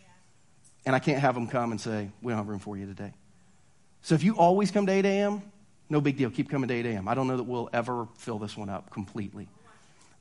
And 0.84 0.96
I 0.96 0.98
can't 0.98 1.20
have 1.20 1.34
them 1.34 1.46
come 1.46 1.70
and 1.70 1.80
say, 1.80 2.10
We 2.22 2.32
don't 2.32 2.38
have 2.38 2.48
room 2.48 2.58
for 2.58 2.76
you 2.76 2.86
today. 2.86 3.12
So 4.02 4.14
if 4.14 4.22
you 4.24 4.36
always 4.36 4.70
come 4.70 4.86
to 4.86 4.92
8 4.92 5.04
a.m., 5.04 5.42
no 5.88 6.00
big 6.00 6.16
deal. 6.16 6.30
Keep 6.30 6.50
coming 6.50 6.68
to 6.68 6.74
8 6.74 6.86
a.m. 6.86 7.06
I 7.06 7.14
don't 7.14 7.28
know 7.28 7.36
that 7.36 7.44
we'll 7.44 7.68
ever 7.72 8.08
fill 8.16 8.38
this 8.38 8.56
one 8.56 8.68
up 8.68 8.90
completely. 8.90 9.46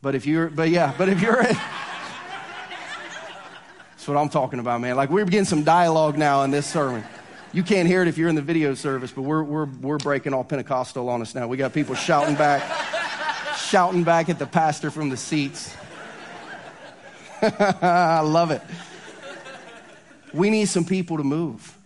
But 0.02 0.16
if 0.16 0.26
you're, 0.26 0.50
but 0.50 0.70
yeah, 0.70 0.94
but 0.98 1.10
if 1.10 1.22
you're, 1.22 1.42
that's 1.44 1.58
what 4.06 4.18
I'm 4.18 4.30
talking 4.30 4.60
about, 4.60 4.82
man. 4.82 4.96
Like 4.96 5.10
we're 5.10 5.26
getting 5.26 5.46
some 5.46 5.64
dialogue 5.64 6.18
now 6.18 6.44
in 6.44 6.52
this 6.52 6.68
sermon. 6.68 7.04
You 7.54 7.64
can't 7.64 7.88
hear 7.88 8.02
it 8.02 8.08
if 8.08 8.18
you're 8.18 8.30
in 8.30 8.36
the 8.36 8.42
video 8.42 8.74
service, 8.74 9.12
but 9.12 9.24
we're, 9.24 9.44
we're, 9.44 9.66
we're 9.66 9.98
breaking 9.98 10.34
all 10.34 10.44
Pentecostal 10.44 11.10
on 11.10 11.22
us 11.22 11.36
now. 11.36 11.48
We 11.48 11.58
got 11.58 11.74
people 11.74 11.96
shouting 11.96 12.36
back, 12.36 12.64
shouting 13.58 14.04
back 14.04 14.30
at 14.30 14.40
the 14.40 14.46
pastor 14.46 14.90
from 14.90 15.10
the 15.10 15.18
seats. 15.18 15.76
I 17.42 18.22
love 18.22 18.52
it. 18.52 18.62
We 20.34 20.50
need 20.50 20.66
some 20.66 20.86
people 20.86 21.18
to 21.18 21.24
move. 21.24 21.78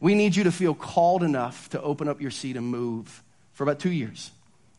We 0.00 0.14
need 0.14 0.36
you 0.36 0.44
to 0.44 0.52
feel 0.52 0.74
called 0.74 1.22
enough 1.22 1.70
to 1.70 1.80
open 1.80 2.08
up 2.08 2.20
your 2.20 2.30
seat 2.30 2.56
and 2.56 2.66
move 2.66 3.22
for 3.52 3.64
about 3.64 3.78
two 3.78 3.90
years. 3.90 4.30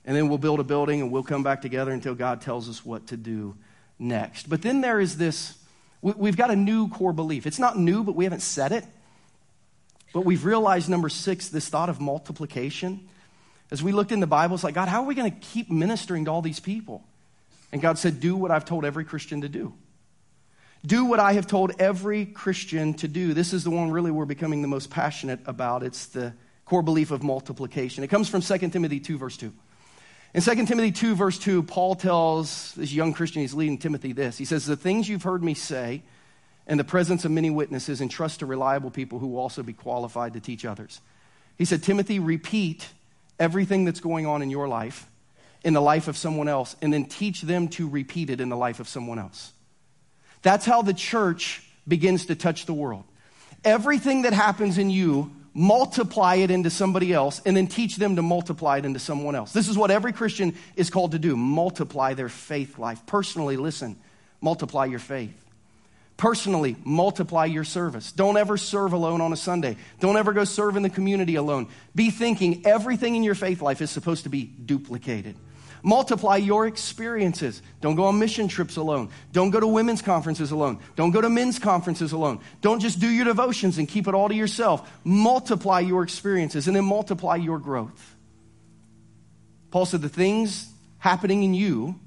And 0.06 0.16
then 0.16 0.30
we'll 0.30 0.38
build 0.38 0.60
a 0.60 0.64
building 0.64 1.02
and 1.02 1.12
we'll 1.12 1.24
come 1.24 1.44
back 1.44 1.62
together 1.62 1.92
until 1.92 2.14
God 2.14 2.42
tells 2.42 2.70
us 2.70 2.86
what 2.86 3.08
to 3.08 3.18
do 3.18 3.56
next. 3.98 4.50
But 4.50 4.62
then 4.62 4.82
there 4.82 5.00
is 5.00 5.18
this 5.18 5.58
we've 6.02 6.38
got 6.38 6.52
a 6.52 6.56
new 6.56 6.88
core 6.90 7.14
belief. 7.14 7.48
It's 7.48 7.58
not 7.58 7.78
new, 7.78 8.04
but 8.04 8.16
we 8.16 8.26
haven't 8.26 8.42
said 8.42 8.72
it. 8.72 8.86
But 10.14 10.22
we've 10.22 10.46
realized, 10.46 10.88
number 10.88 11.10
six, 11.10 11.50
this 11.50 11.68
thought 11.68 11.90
of 11.90 12.00
multiplication. 12.00 13.08
As 13.72 13.82
we 13.82 13.92
looked 13.92 14.12
in 14.12 14.20
the 14.20 14.28
Bible, 14.28 14.54
it's 14.56 14.64
like, 14.64 14.76
God, 14.76 14.88
how 14.88 15.02
are 15.02 15.08
we 15.08 15.16
going 15.16 15.32
to 15.32 15.38
keep 15.38 15.72
ministering 15.72 16.26
to 16.26 16.32
all 16.32 16.42
these 16.42 16.60
people? 16.60 17.04
And 17.72 17.82
God 17.82 17.98
said, 17.98 18.20
Do 18.20 18.36
what 18.36 18.52
I've 18.52 18.66
told 18.66 18.86
every 18.86 19.04
Christian 19.04 19.42
to 19.42 19.50
do. 19.50 19.74
Do 20.86 21.06
what 21.06 21.20
I 21.20 21.34
have 21.34 21.48
told 21.48 21.72
every 21.80 22.26
Christian 22.26 22.94
to 22.96 23.08
do. 23.08 23.34
This 23.34 23.54
is 23.54 23.64
the 23.64 23.72
one 23.72 23.92
really 23.92 24.12
we're 24.12 24.26
becoming 24.26 24.62
the 24.62 24.68
most 24.68 24.90
passionate 24.90 25.40
about. 25.46 25.82
It's 25.82 26.08
the 26.08 26.34
core 26.66 26.84
belief 26.84 27.12
of 27.12 27.24
multiplication. 27.24 28.04
It 28.04 28.08
comes 28.08 28.30
from 28.30 28.42
2 28.42 28.70
Timothy 28.70 29.00
2, 29.00 29.18
verse 29.18 29.38
2. 29.38 29.52
In 30.34 30.42
2 30.42 30.66
Timothy 30.66 30.92
2, 30.92 31.16
verse 31.16 31.40
2, 31.40 31.64
Paul 31.64 31.96
tells 31.96 32.74
this 32.74 32.92
young 32.92 33.14
Christian, 33.14 33.42
he's 33.42 33.54
leading 33.54 33.78
Timothy 33.78 34.12
this. 34.12 34.38
He 34.38 34.46
says, 34.46 34.66
The 34.66 34.76
things 34.76 35.08
you've 35.08 35.24
heard 35.24 35.44
me 35.44 35.54
say 35.54 36.04
in 36.68 36.78
the 36.78 36.84
presence 36.84 37.26
of 37.26 37.32
many 37.32 37.50
witnesses, 37.50 38.02
entrust 38.02 38.40
to 38.40 38.46
reliable 38.46 38.90
people 38.90 39.20
who 39.20 39.28
will 39.28 39.40
also 39.40 39.64
be 39.64 39.74
qualified 39.74 40.34
to 40.34 40.40
teach 40.40 40.66
others. 40.66 41.00
He 41.58 41.66
said, 41.66 41.84
Timothy, 41.84 42.20
repeat 42.20 42.88
everything 43.40 43.86
that's 43.86 44.00
going 44.00 44.26
on 44.26 44.42
in 44.42 44.50
your 44.50 44.68
life, 44.68 45.08
in 45.64 45.74
the 45.74 45.82
life 45.82 46.08
of 46.08 46.18
someone 46.18 46.48
else, 46.48 46.76
and 46.82 46.92
then 46.92 47.06
teach 47.06 47.42
them 47.42 47.68
to 47.70 47.88
repeat 47.88 48.30
it 48.30 48.42
in 48.42 48.50
the 48.50 48.58
life 48.58 48.80
of 48.80 48.88
someone 48.88 49.20
else. 49.20 49.52
That's 50.46 50.64
how 50.64 50.84
the 50.84 50.94
church 50.94 51.64
begins 51.88 52.28
to 52.28 52.36
touch 52.36 52.68
the 52.68 52.74
world. 52.74 53.04
Everything 53.64 54.22
that 54.22 54.34
happens 54.34 54.78
in 54.78 54.92
you, 54.92 55.32
multiply 55.56 56.36
it 56.36 56.52
into 56.52 56.70
somebody 56.70 57.12
else, 57.12 57.42
and 57.48 57.58
then 57.58 57.66
teach 57.66 57.96
them 57.96 58.16
to 58.18 58.22
multiply 58.22 58.78
it 58.78 58.86
into 58.86 59.00
someone 59.00 59.34
else. 59.34 59.54
This 59.54 59.68
is 59.68 59.76
what 59.76 59.90
every 59.90 60.14
Christian 60.14 60.54
is 60.76 60.92
called 60.92 61.14
to 61.14 61.20
do 61.20 61.36
multiply 61.36 62.14
their 62.14 62.30
faith 62.30 62.78
life. 62.78 63.04
Personally, 63.08 63.58
listen, 63.58 63.96
multiply 64.40 64.86
your 64.86 65.00
faith. 65.00 65.34
Personally, 66.16 66.76
multiply 66.84 67.46
your 67.46 67.64
service. 67.64 68.12
Don't 68.12 68.38
ever 68.38 68.56
serve 68.56 68.94
alone 68.94 69.22
on 69.22 69.34
a 69.34 69.38
Sunday. 69.38 69.78
Don't 70.00 70.16
ever 70.16 70.32
go 70.32 70.44
serve 70.44 70.78
in 70.78 70.84
the 70.84 70.92
community 70.92 71.38
alone. 71.38 71.70
Be 71.96 72.12
thinking 72.12 72.68
everything 72.68 73.16
in 73.16 73.24
your 73.24 73.34
faith 73.34 73.64
life 73.64 73.82
is 73.82 73.90
supposed 73.90 74.26
to 74.26 74.30
be 74.30 74.44
duplicated. 74.44 75.38
Multiply 75.86 76.38
your 76.38 76.66
experiences. 76.66 77.62
Don't 77.80 77.96
go 77.96 78.06
on 78.06 78.18
mission 78.18 78.48
trips 78.48 78.76
alone. 78.76 79.12
Don't 79.32 79.52
go 79.52 79.60
to 79.60 79.68
women's 79.68 80.02
conferences 80.02 80.50
alone. 80.50 80.80
Don't 80.96 81.12
go 81.12 81.22
to 81.22 81.30
men's 81.30 81.60
conferences 81.60 82.12
alone. 82.12 82.40
Don't 82.62 82.80
just 82.80 83.00
do 83.00 83.08
your 83.08 83.26
devotions 83.26 83.78
and 83.78 83.88
keep 83.88 84.08
it 84.08 84.16
all 84.16 84.28
to 84.28 84.34
yourself. 84.34 84.92
Multiply 85.04 85.82
your 85.82 86.02
experiences 86.02 86.66
and 86.66 86.76
then 86.76 86.86
multiply 86.86 87.36
your 87.36 87.60
growth. 87.60 88.16
Paul 89.70 89.86
said 89.86 90.02
the 90.02 90.10
things 90.10 90.68
happening 90.98 91.44
in 91.44 91.54
you 91.54 92.00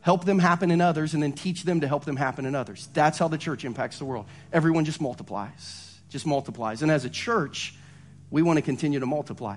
help 0.00 0.24
them 0.24 0.38
happen 0.38 0.70
in 0.70 0.80
others, 0.80 1.12
and 1.12 1.22
then 1.22 1.32
teach 1.32 1.64
them 1.64 1.80
to 1.80 1.88
help 1.88 2.04
them 2.04 2.16
happen 2.16 2.46
in 2.46 2.54
others. 2.54 2.88
That's 2.94 3.18
how 3.18 3.26
the 3.26 3.36
church 3.36 3.64
impacts 3.64 3.98
the 3.98 4.04
world. 4.04 4.26
Everyone 4.52 4.84
just 4.84 5.00
multiplies, 5.00 5.98
just 6.08 6.24
multiplies. 6.24 6.82
And 6.82 6.90
as 6.90 7.04
a 7.04 7.10
church, 7.10 7.74
we 8.30 8.42
want 8.42 8.58
to 8.58 8.62
continue 8.62 9.00
to 9.00 9.06
multiply. 9.06 9.56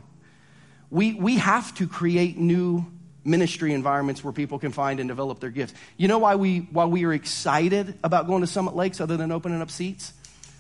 We, 0.90 1.14
we 1.14 1.38
have 1.38 1.74
to 1.76 1.88
create 1.88 2.38
new 2.38 2.86
ministry 3.24 3.74
environments 3.74 4.24
where 4.24 4.34
people 4.34 4.60
can 4.60 4.72
find 4.72 5.00
and 5.00 5.08
develop 5.08 5.40
their 5.40 5.50
gifts. 5.50 5.74
You 5.98 6.08
know 6.08 6.18
why 6.18 6.36
we, 6.36 6.60
why 6.72 6.86
we 6.86 7.06
are 7.06 7.14
excited 7.14 7.98
about 8.04 8.28
going 8.28 8.42
to 8.42 8.48
Summit 8.48 8.76
Lakes 8.76 9.00
other 9.00 9.18
than 9.18 9.32
opening 9.32 9.62
up 9.62 9.70
seats? 9.70 10.14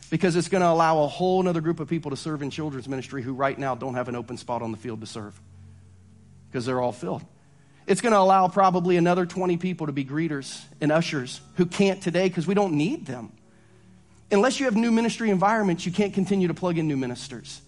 Because 0.10 0.36
it's 0.36 0.50
going 0.50 0.62
to 0.62 0.68
allow 0.68 1.04
a 1.04 1.08
whole 1.08 1.48
other 1.48 1.62
group 1.62 1.80
of 1.80 1.88
people 1.88 2.12
to 2.12 2.18
serve 2.18 2.42
in 2.42 2.50
children's 2.50 2.88
ministry 2.88 3.22
who 3.22 3.34
right 3.34 3.58
now 3.58 3.76
don't 3.76 3.96
have 3.96 4.10
an 4.10 4.16
open 4.16 4.38
spot 4.38 4.62
on 4.62 4.72
the 4.72 4.78
field 4.78 5.02
to 5.02 5.08
serve 5.08 5.40
because 6.50 6.66
they're 6.66 6.82
all 6.82 6.92
filled. 6.92 7.24
It's 7.88 8.02
going 8.02 8.14
to 8.14 8.20
allow 8.20 8.48
probably 8.48 8.98
another 8.98 9.26
20 9.26 9.58
people 9.58 9.88
to 9.88 9.94
be 9.94 10.06
greeters 10.06 10.62
and 10.82 10.92
ushers 10.92 11.42
who 11.56 11.66
can't 11.66 12.02
today 12.02 12.28
because 12.28 12.46
we 12.46 12.54
don't 12.54 12.74
need 12.74 13.06
them. 13.06 13.32
Unless 14.32 14.60
you 14.60 14.66
have 14.66 14.76
new 14.76 14.92
ministry 14.92 15.30
environments, 15.30 15.86
you 15.86 15.92
can't 15.92 16.14
continue 16.14 16.48
to 16.48 16.54
plug 16.54 16.78
in 16.78 16.88
new 16.88 16.96
ministers. 16.98 17.62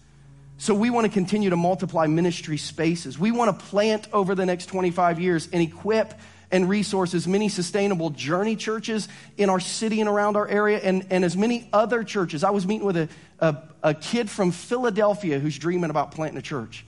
So 0.56 0.74
we 0.74 0.90
want 0.90 1.06
to 1.06 1.12
continue 1.12 1.50
to 1.50 1.56
multiply 1.56 2.06
ministry 2.06 2.56
spaces. 2.56 3.18
We 3.18 3.32
want 3.32 3.58
to 3.58 3.66
plant 3.66 4.08
over 4.12 4.34
the 4.34 4.46
next 4.46 4.66
25 4.66 5.20
years 5.20 5.48
and 5.52 5.62
equip 5.62 6.14
and 6.50 6.68
resources 6.68 7.26
many 7.26 7.48
sustainable 7.48 8.10
journey 8.10 8.54
churches 8.54 9.08
in 9.36 9.50
our 9.50 9.58
city 9.58 10.00
and 10.00 10.08
around 10.08 10.36
our 10.36 10.46
area 10.46 10.78
and, 10.78 11.06
and 11.10 11.24
as 11.24 11.36
many 11.36 11.68
other 11.72 12.04
churches. 12.04 12.44
I 12.44 12.50
was 12.50 12.66
meeting 12.66 12.86
with 12.86 12.96
a, 12.96 13.08
a, 13.40 13.56
a 13.82 13.94
kid 13.94 14.30
from 14.30 14.52
Philadelphia 14.52 15.40
who's 15.40 15.58
dreaming 15.58 15.90
about 15.90 16.12
planting 16.12 16.38
a 16.38 16.42
church. 16.42 16.84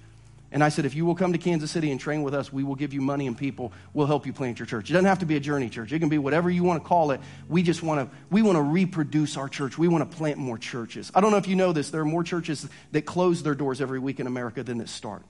And 0.56 0.64
I 0.64 0.70
said, 0.70 0.86
if 0.86 0.94
you 0.94 1.04
will 1.04 1.14
come 1.14 1.34
to 1.34 1.38
Kansas 1.38 1.70
City 1.70 1.90
and 1.90 2.00
train 2.00 2.22
with 2.22 2.32
us, 2.32 2.50
we 2.50 2.64
will 2.64 2.76
give 2.76 2.94
you 2.94 3.02
money 3.02 3.26
and 3.26 3.36
people. 3.36 3.74
We'll 3.92 4.06
help 4.06 4.24
you 4.24 4.32
plant 4.32 4.58
your 4.58 4.64
church. 4.64 4.88
It 4.88 4.94
doesn't 4.94 5.04
have 5.04 5.18
to 5.18 5.26
be 5.26 5.36
a 5.36 5.40
journey 5.40 5.68
church. 5.68 5.92
It 5.92 5.98
can 5.98 6.08
be 6.08 6.16
whatever 6.16 6.48
you 6.48 6.64
want 6.64 6.82
to 6.82 6.88
call 6.88 7.10
it. 7.10 7.20
We 7.46 7.62
just 7.62 7.82
want 7.82 8.00
to, 8.10 8.16
we 8.30 8.40
want 8.40 8.56
to 8.56 8.62
reproduce 8.62 9.36
our 9.36 9.50
church. 9.50 9.76
We 9.76 9.86
want 9.86 10.10
to 10.10 10.16
plant 10.16 10.38
more 10.38 10.56
churches. 10.56 11.12
I 11.14 11.20
don't 11.20 11.30
know 11.30 11.36
if 11.36 11.46
you 11.46 11.56
know 11.56 11.74
this. 11.74 11.90
There 11.90 12.00
are 12.00 12.06
more 12.06 12.24
churches 12.24 12.66
that 12.92 13.02
close 13.02 13.42
their 13.42 13.54
doors 13.54 13.82
every 13.82 13.98
week 13.98 14.18
in 14.18 14.26
America 14.26 14.62
than 14.62 14.78
that 14.78 14.88
start. 14.88 15.24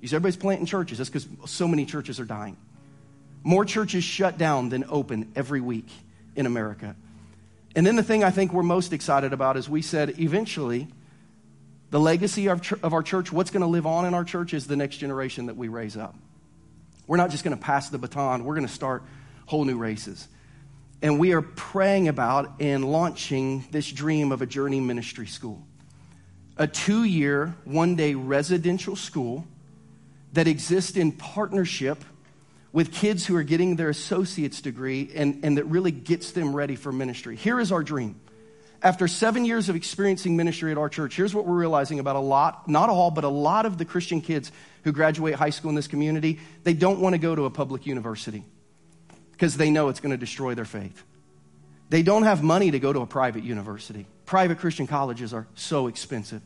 You 0.00 0.08
say 0.08 0.16
everybody's 0.16 0.38
planting 0.38 0.66
churches. 0.66 0.98
That's 0.98 1.08
because 1.08 1.28
so 1.46 1.68
many 1.68 1.86
churches 1.86 2.18
are 2.18 2.24
dying. 2.24 2.56
More 3.44 3.64
churches 3.64 4.02
shut 4.02 4.38
down 4.38 4.70
than 4.70 4.86
open 4.88 5.30
every 5.36 5.60
week 5.60 5.86
in 6.34 6.46
America. 6.46 6.96
And 7.76 7.86
then 7.86 7.94
the 7.94 8.02
thing 8.02 8.24
I 8.24 8.32
think 8.32 8.52
we're 8.52 8.64
most 8.64 8.92
excited 8.92 9.32
about 9.32 9.56
is 9.56 9.68
we 9.68 9.82
said 9.82 10.18
eventually, 10.18 10.88
the 11.94 12.00
legacy 12.00 12.48
of, 12.48 12.60
our 12.82 13.04
church, 13.04 13.30
what's 13.30 13.52
going 13.52 13.60
to 13.60 13.68
live 13.68 13.86
on 13.86 14.04
in 14.04 14.14
our 14.14 14.24
church 14.24 14.52
is 14.52 14.66
the 14.66 14.74
next 14.74 14.96
generation 14.96 15.46
that 15.46 15.56
we 15.56 15.68
raise 15.68 15.96
up. 15.96 16.16
We're 17.06 17.18
not 17.18 17.30
just 17.30 17.44
going 17.44 17.56
to 17.56 17.62
pass 17.62 17.88
the 17.88 17.98
baton, 17.98 18.42
we're 18.42 18.56
going 18.56 18.66
to 18.66 18.72
start 18.72 19.04
whole 19.46 19.64
new 19.64 19.78
races. 19.78 20.26
And 21.02 21.20
we 21.20 21.34
are 21.34 21.40
praying 21.40 22.08
about 22.08 22.60
and 22.60 22.84
launching 22.84 23.64
this 23.70 23.88
dream 23.92 24.32
of 24.32 24.42
a 24.42 24.46
journey 24.46 24.80
ministry 24.80 25.28
school. 25.28 25.64
A 26.56 26.66
two 26.66 27.04
year, 27.04 27.54
one 27.62 27.94
day 27.94 28.14
residential 28.14 28.96
school 28.96 29.46
that 30.32 30.48
exists 30.48 30.96
in 30.96 31.12
partnership 31.12 32.04
with 32.72 32.92
kids 32.92 33.24
who 33.24 33.36
are 33.36 33.44
getting 33.44 33.76
their 33.76 33.90
associate's 33.90 34.60
degree 34.60 35.12
and, 35.14 35.44
and 35.44 35.58
that 35.58 35.66
really 35.66 35.92
gets 35.92 36.32
them 36.32 36.56
ready 36.56 36.74
for 36.74 36.90
ministry. 36.90 37.36
Here 37.36 37.60
is 37.60 37.70
our 37.70 37.84
dream 37.84 38.18
after 38.84 39.08
seven 39.08 39.46
years 39.46 39.70
of 39.70 39.76
experiencing 39.76 40.36
ministry 40.36 40.70
at 40.70 40.76
our 40.76 40.90
church, 40.90 41.16
here's 41.16 41.34
what 41.34 41.46
we're 41.46 41.56
realizing 41.56 41.98
about 41.98 42.16
a 42.16 42.20
lot, 42.20 42.68
not 42.68 42.90
all, 42.90 43.10
but 43.10 43.24
a 43.24 43.28
lot 43.28 43.64
of 43.64 43.78
the 43.78 43.86
Christian 43.86 44.20
kids 44.20 44.52
who 44.82 44.92
graduate 44.92 45.34
high 45.34 45.50
school 45.50 45.70
in 45.70 45.74
this 45.74 45.88
community, 45.88 46.38
they 46.64 46.74
don't 46.74 47.00
want 47.00 47.14
to 47.14 47.18
go 47.18 47.34
to 47.34 47.46
a 47.46 47.50
public 47.50 47.86
university 47.86 48.44
because 49.32 49.56
they 49.56 49.70
know 49.70 49.88
it's 49.88 50.00
going 50.00 50.10
to 50.10 50.18
destroy 50.18 50.54
their 50.54 50.66
faith. 50.66 51.02
They 51.88 52.02
don't 52.02 52.24
have 52.24 52.42
money 52.42 52.70
to 52.72 52.78
go 52.78 52.92
to 52.92 53.00
a 53.00 53.06
private 53.06 53.42
university. 53.42 54.06
Private 54.26 54.58
Christian 54.58 54.86
colleges 54.86 55.32
are 55.32 55.46
so 55.54 55.86
expensive. 55.86 56.42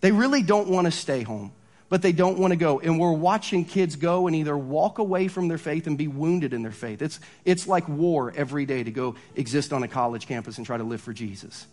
They 0.00 0.12
really 0.12 0.42
don't 0.42 0.68
want 0.68 0.84
to 0.86 0.92
stay 0.92 1.22
home 1.22 1.52
but 1.94 2.02
they 2.02 2.10
don't 2.10 2.40
want 2.40 2.50
to 2.50 2.56
go. 2.56 2.80
And 2.80 2.98
we're 2.98 3.12
watching 3.12 3.64
kids 3.64 3.94
go 3.94 4.26
and 4.26 4.34
either 4.34 4.58
walk 4.58 4.98
away 4.98 5.28
from 5.28 5.46
their 5.46 5.58
faith 5.58 5.86
and 5.86 5.96
be 5.96 6.08
wounded 6.08 6.52
in 6.52 6.60
their 6.60 6.72
faith. 6.72 7.00
It's, 7.00 7.20
it's 7.44 7.68
like 7.68 7.88
war 7.88 8.32
every 8.34 8.66
day 8.66 8.82
to 8.82 8.90
go 8.90 9.14
exist 9.36 9.72
on 9.72 9.84
a 9.84 9.86
college 9.86 10.26
campus 10.26 10.56
and 10.56 10.66
try 10.66 10.76
to 10.76 10.82
live 10.82 11.00
for 11.00 11.12
Jesus. 11.12 11.68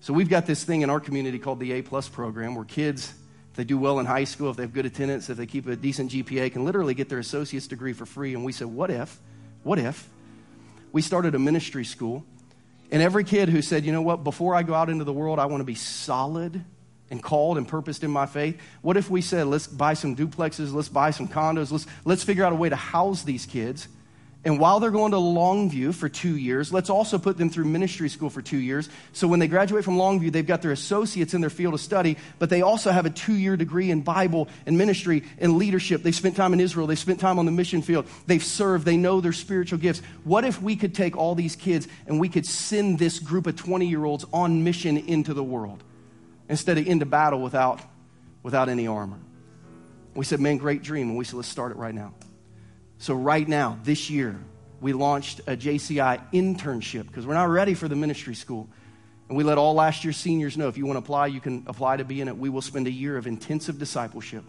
So 0.00 0.12
we've 0.12 0.28
got 0.28 0.44
this 0.44 0.64
thing 0.64 0.82
in 0.82 0.90
our 0.90 1.00
community 1.00 1.38
called 1.38 1.60
the 1.60 1.72
A 1.72 1.80
plus 1.80 2.10
program 2.10 2.56
where 2.56 2.66
kids, 2.66 3.14
if 3.50 3.56
they 3.56 3.64
do 3.64 3.78
well 3.78 4.00
in 4.00 4.04
high 4.04 4.24
school, 4.24 4.50
if 4.50 4.58
they 4.58 4.64
have 4.64 4.74
good 4.74 4.84
attendance, 4.84 5.30
if 5.30 5.38
they 5.38 5.46
keep 5.46 5.66
a 5.66 5.76
decent 5.76 6.10
GPA, 6.10 6.52
can 6.52 6.66
literally 6.66 6.92
get 6.92 7.08
their 7.08 7.18
associate's 7.18 7.68
degree 7.68 7.94
for 7.94 8.04
free. 8.04 8.34
And 8.34 8.44
we 8.44 8.52
said, 8.52 8.66
what 8.66 8.90
if? 8.90 9.18
What 9.62 9.78
if? 9.78 10.10
We 10.92 11.00
started 11.00 11.34
a 11.34 11.38
ministry 11.38 11.86
school. 11.86 12.22
And 12.90 13.00
every 13.00 13.24
kid 13.24 13.48
who 13.48 13.62
said, 13.62 13.86
you 13.86 13.92
know 13.92 14.02
what, 14.02 14.24
before 14.24 14.54
I 14.54 14.62
go 14.62 14.74
out 14.74 14.90
into 14.90 15.04
the 15.04 15.12
world, 15.14 15.38
I 15.38 15.46
want 15.46 15.62
to 15.62 15.64
be 15.64 15.74
solid 15.74 16.62
and 17.10 17.22
called 17.22 17.58
and 17.58 17.66
purposed 17.66 18.04
in 18.04 18.10
my 18.10 18.26
faith? 18.26 18.60
What 18.82 18.96
if 18.96 19.10
we 19.10 19.20
said, 19.20 19.46
let's 19.46 19.66
buy 19.66 19.94
some 19.94 20.16
duplexes, 20.16 20.72
let's 20.72 20.88
buy 20.88 21.10
some 21.10 21.28
condos, 21.28 21.70
let's, 21.70 21.86
let's 22.04 22.24
figure 22.24 22.44
out 22.44 22.52
a 22.52 22.56
way 22.56 22.68
to 22.68 22.76
house 22.76 23.22
these 23.22 23.46
kids 23.46 23.88
and 24.44 24.60
while 24.60 24.78
they're 24.78 24.92
going 24.92 25.10
to 25.10 25.18
Longview 25.18 25.92
for 25.94 26.08
two 26.08 26.36
years, 26.36 26.72
let's 26.72 26.90
also 26.90 27.18
put 27.18 27.36
them 27.36 27.50
through 27.50 27.64
ministry 27.64 28.08
school 28.08 28.30
for 28.30 28.40
two 28.40 28.56
years. 28.56 28.88
So 29.12 29.26
when 29.26 29.40
they 29.40 29.48
graduate 29.48 29.84
from 29.84 29.96
Longview, 29.96 30.30
they've 30.30 30.46
got 30.46 30.62
their 30.62 30.70
associates 30.70 31.34
in 31.34 31.40
their 31.40 31.50
field 31.50 31.74
of 31.74 31.80
study, 31.80 32.16
but 32.38 32.48
they 32.48 32.62
also 32.62 32.92
have 32.92 33.04
a 33.04 33.10
two 33.10 33.34
year 33.34 33.56
degree 33.56 33.90
in 33.90 34.02
Bible 34.02 34.48
and 34.64 34.78
ministry 34.78 35.24
and 35.38 35.58
leadership. 35.58 36.04
They've 36.04 36.14
spent 36.14 36.36
time 36.36 36.52
in 36.52 36.60
Israel, 36.60 36.86
they've 36.86 36.98
spent 36.98 37.18
time 37.18 37.40
on 37.40 37.46
the 37.46 37.52
mission 37.52 37.82
field, 37.82 38.06
they've 38.26 38.42
served, 38.42 38.84
they 38.84 38.96
know 38.96 39.20
their 39.20 39.32
spiritual 39.32 39.80
gifts. 39.80 40.02
What 40.22 40.44
if 40.44 40.62
we 40.62 40.76
could 40.76 40.94
take 40.94 41.16
all 41.16 41.34
these 41.34 41.56
kids 41.56 41.88
and 42.06 42.20
we 42.20 42.28
could 42.28 42.46
send 42.46 43.00
this 43.00 43.18
group 43.18 43.48
of 43.48 43.56
20 43.56 43.88
year 43.88 44.04
olds 44.04 44.24
on 44.32 44.62
mission 44.62 44.96
into 44.96 45.34
the 45.34 45.44
world 45.44 45.82
instead 46.48 46.78
of 46.78 46.86
into 46.86 47.06
battle 47.06 47.40
without, 47.40 47.80
without 48.42 48.68
any 48.68 48.86
armor? 48.86 49.18
We 50.14 50.24
said, 50.24 50.40
man, 50.40 50.56
great 50.56 50.82
dream. 50.82 51.10
And 51.10 51.18
we 51.18 51.24
said, 51.24 51.34
let's 51.34 51.48
start 51.48 51.72
it 51.72 51.76
right 51.76 51.94
now. 51.94 52.14
So, 52.98 53.14
right 53.14 53.46
now, 53.46 53.78
this 53.84 54.10
year, 54.10 54.38
we 54.80 54.92
launched 54.92 55.40
a 55.40 55.56
JCI 55.56 56.32
internship 56.32 57.06
because 57.06 57.26
we're 57.26 57.34
not 57.34 57.48
ready 57.48 57.74
for 57.74 57.86
the 57.86 57.94
ministry 57.94 58.34
school. 58.34 58.68
And 59.28 59.36
we 59.36 59.44
let 59.44 59.58
all 59.58 59.74
last 59.74 60.04
year's 60.04 60.16
seniors 60.16 60.56
know 60.56 60.68
if 60.68 60.76
you 60.78 60.86
want 60.86 60.96
to 60.96 61.04
apply, 61.04 61.26
you 61.28 61.40
can 61.40 61.64
apply 61.66 61.98
to 61.98 62.04
be 62.04 62.20
in 62.20 62.28
it. 62.28 62.36
We 62.36 62.48
will 62.48 62.62
spend 62.62 62.86
a 62.86 62.90
year 62.90 63.16
of 63.16 63.26
intensive 63.26 63.78
discipleship. 63.78 64.44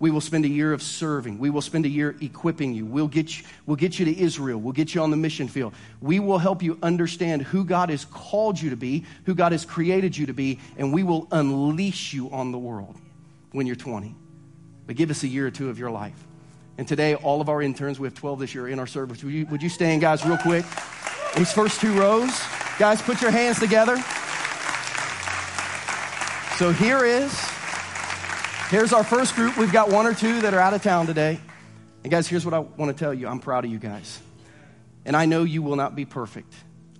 We 0.00 0.10
will 0.10 0.20
spend 0.20 0.44
a 0.44 0.48
year 0.48 0.72
of 0.72 0.80
serving. 0.80 1.38
We 1.38 1.50
will 1.50 1.62
spend 1.62 1.84
a 1.84 1.88
year 1.88 2.16
equipping 2.20 2.72
you. 2.72 2.86
We'll 2.86 3.08
get 3.08 3.36
you, 3.36 3.44
we'll 3.66 3.76
get 3.76 3.98
you 3.98 4.04
to 4.04 4.16
Israel. 4.16 4.60
We'll 4.60 4.72
get 4.72 4.94
you 4.94 5.02
on 5.02 5.10
the 5.10 5.16
mission 5.16 5.48
field. 5.48 5.74
We 6.00 6.20
will 6.20 6.38
help 6.38 6.62
you 6.62 6.78
understand 6.82 7.42
who 7.42 7.64
God 7.64 7.90
has 7.90 8.04
called 8.04 8.60
you 8.60 8.70
to 8.70 8.76
be, 8.76 9.04
who 9.24 9.34
God 9.34 9.52
has 9.52 9.64
created 9.64 10.16
you 10.16 10.26
to 10.26 10.32
be, 10.32 10.60
and 10.76 10.92
we 10.92 11.02
will 11.02 11.26
unleash 11.32 12.12
you 12.12 12.30
on 12.30 12.52
the 12.52 12.58
world 12.58 12.96
when 13.52 13.66
you're 13.66 13.76
20. 13.76 14.14
But 14.86 14.96
give 14.96 15.10
us 15.10 15.22
a 15.24 15.28
year 15.28 15.46
or 15.46 15.50
two 15.50 15.68
of 15.68 15.78
your 15.78 15.90
life. 15.90 16.26
And 16.78 16.86
today, 16.86 17.16
all 17.16 17.40
of 17.40 17.48
our 17.48 17.60
interns, 17.60 17.98
we 17.98 18.06
have 18.06 18.14
12 18.14 18.38
this 18.38 18.54
year 18.54 18.68
in 18.68 18.78
our 18.78 18.86
service. 18.86 19.24
Would 19.24 19.32
you, 19.32 19.46
would 19.46 19.62
you 19.62 19.68
stand, 19.68 20.00
guys, 20.00 20.24
real 20.24 20.38
quick? 20.38 20.64
These 21.36 21.52
first 21.52 21.80
two 21.80 21.92
rows. 21.98 22.30
Guys, 22.78 23.02
put 23.02 23.20
your 23.20 23.32
hands 23.32 23.58
together. 23.58 23.96
So 26.56 26.72
here 26.72 27.04
is, 27.04 27.32
here's 28.68 28.92
our 28.92 29.04
first 29.04 29.34
group. 29.34 29.56
We've 29.56 29.72
got 29.72 29.90
one 29.90 30.06
or 30.06 30.14
two 30.14 30.42
that 30.42 30.52
are 30.52 30.60
out 30.60 30.74
of 30.74 30.82
town 30.82 31.06
today. 31.06 31.40
And 32.02 32.10
guys, 32.10 32.28
here's 32.28 32.44
what 32.44 32.54
I 32.54 32.58
want 32.58 32.94
to 32.94 32.98
tell 32.98 33.14
you. 33.14 33.26
I'm 33.26 33.40
proud 33.40 33.64
of 33.64 33.70
you 33.70 33.78
guys. 33.78 34.20
And 35.04 35.16
I 35.16 35.24
know 35.24 35.44
you 35.44 35.62
will 35.62 35.76
not 35.76 35.96
be 35.96 36.04
perfect. 36.04 36.52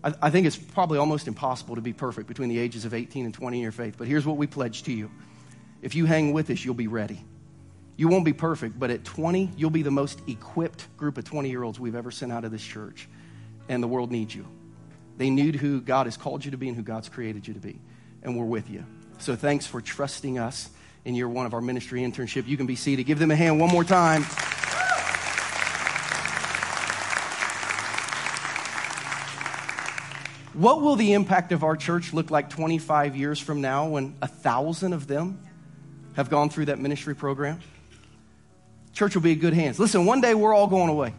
I, 0.03 0.15
I 0.23 0.31
think 0.31 0.47
it's 0.47 0.57
probably 0.57 0.99
almost 0.99 1.29
impossible 1.29 1.75
to 1.75 1.81
be 1.81 1.93
perfect 1.93 2.27
between 2.27 2.49
the 2.49 2.59
ages 2.59 2.85
of 2.85 2.95
18 2.95 3.27
and 3.27 3.35
20 3.35 3.59
in 3.59 3.63
your 3.63 3.73
faith. 3.73 3.97
But 3.99 4.09
here's 4.09 4.27
what 4.27 4.37
we 4.37 4.47
pledge 4.47 4.85
to 4.85 4.93
you. 4.93 5.11
If 5.83 5.95
you 5.95 6.07
hang 6.07 6.33
with 6.33 6.51
us, 6.51 6.65
you'll 6.65 6.75
be 6.75 6.89
ready. 6.89 7.25
You 7.97 8.09
won't 8.09 8.25
be 8.25 8.33
perfect, 8.33 8.79
but 8.79 8.91
at 8.91 9.05
20, 9.05 9.51
you'll 9.57 9.71
be 9.71 9.83
the 9.83 9.91
most 9.91 10.21
equipped 10.27 10.97
group 10.97 11.19
of 11.19 11.25
20 11.25 11.51
year 11.51 11.63
olds 11.63 11.79
we've 11.79 11.97
ever 11.97 12.11
sent 12.11 12.33
out 12.33 12.45
of 12.45 12.51
this 12.51 12.63
church. 12.63 13.09
And 13.69 13.83
the 13.83 13.89
world 13.89 14.11
needs 14.11 14.35
you. 14.35 14.47
They 15.19 15.31
need 15.31 15.57
who 15.57 15.81
God 15.81 16.07
has 16.07 16.17
called 16.17 16.45
you 16.45 16.53
to 16.53 16.57
be 16.57 16.69
and 16.69 16.77
who 16.77 16.83
God's 16.83 17.09
created 17.09 17.47
you 17.47 17.55
to 17.55 17.61
be. 17.61 17.79
And 18.23 18.39
we're 18.39 18.45
with 18.45 18.71
you. 18.71 18.87
So 19.19 19.37
thanks 19.37 19.67
for 19.67 19.81
trusting 19.81 20.39
us 20.39 20.71
in 21.09 21.15
year 21.15 21.29
one 21.29 21.47
of 21.47 21.55
our 21.55 21.61
ministry 21.63 22.03
internship. 22.03 22.47
You 22.47 22.59
can 22.59 22.67
be 22.67 22.77
seated. 22.77 23.05
Give 23.05 23.19
them 23.19 23.31
a 23.31 23.37
hand 23.37 23.59
one 23.59 23.71
more 23.71 23.83
time. 23.83 24.23
What 30.53 30.83
will 30.83 30.97
the 30.97 31.15
impact 31.15 31.53
of 31.53 31.65
our 31.65 31.77
church 31.77 32.13
look 32.13 32.31
like 32.31 32.51
25 32.51 33.17
years 33.17 33.41
from 33.41 33.63
now 33.63 33.89
when 33.89 34.17
a 34.21 34.29
thousand 34.29 34.93
of 34.93 35.07
them 35.07 35.41
have 36.15 36.29
gone 36.29 36.51
through 36.51 36.67
that 36.67 36.79
ministry 36.79 37.15
program? 37.15 37.61
church 38.93 39.15
will 39.15 39.23
be 39.23 39.33
in 39.33 39.39
good 39.39 39.55
hands. 39.55 39.79
Listen, 39.79 40.05
one 40.05 40.21
day 40.21 40.35
we're 40.35 40.53
all 40.53 40.67
going 40.67 40.89
away. 40.89 41.15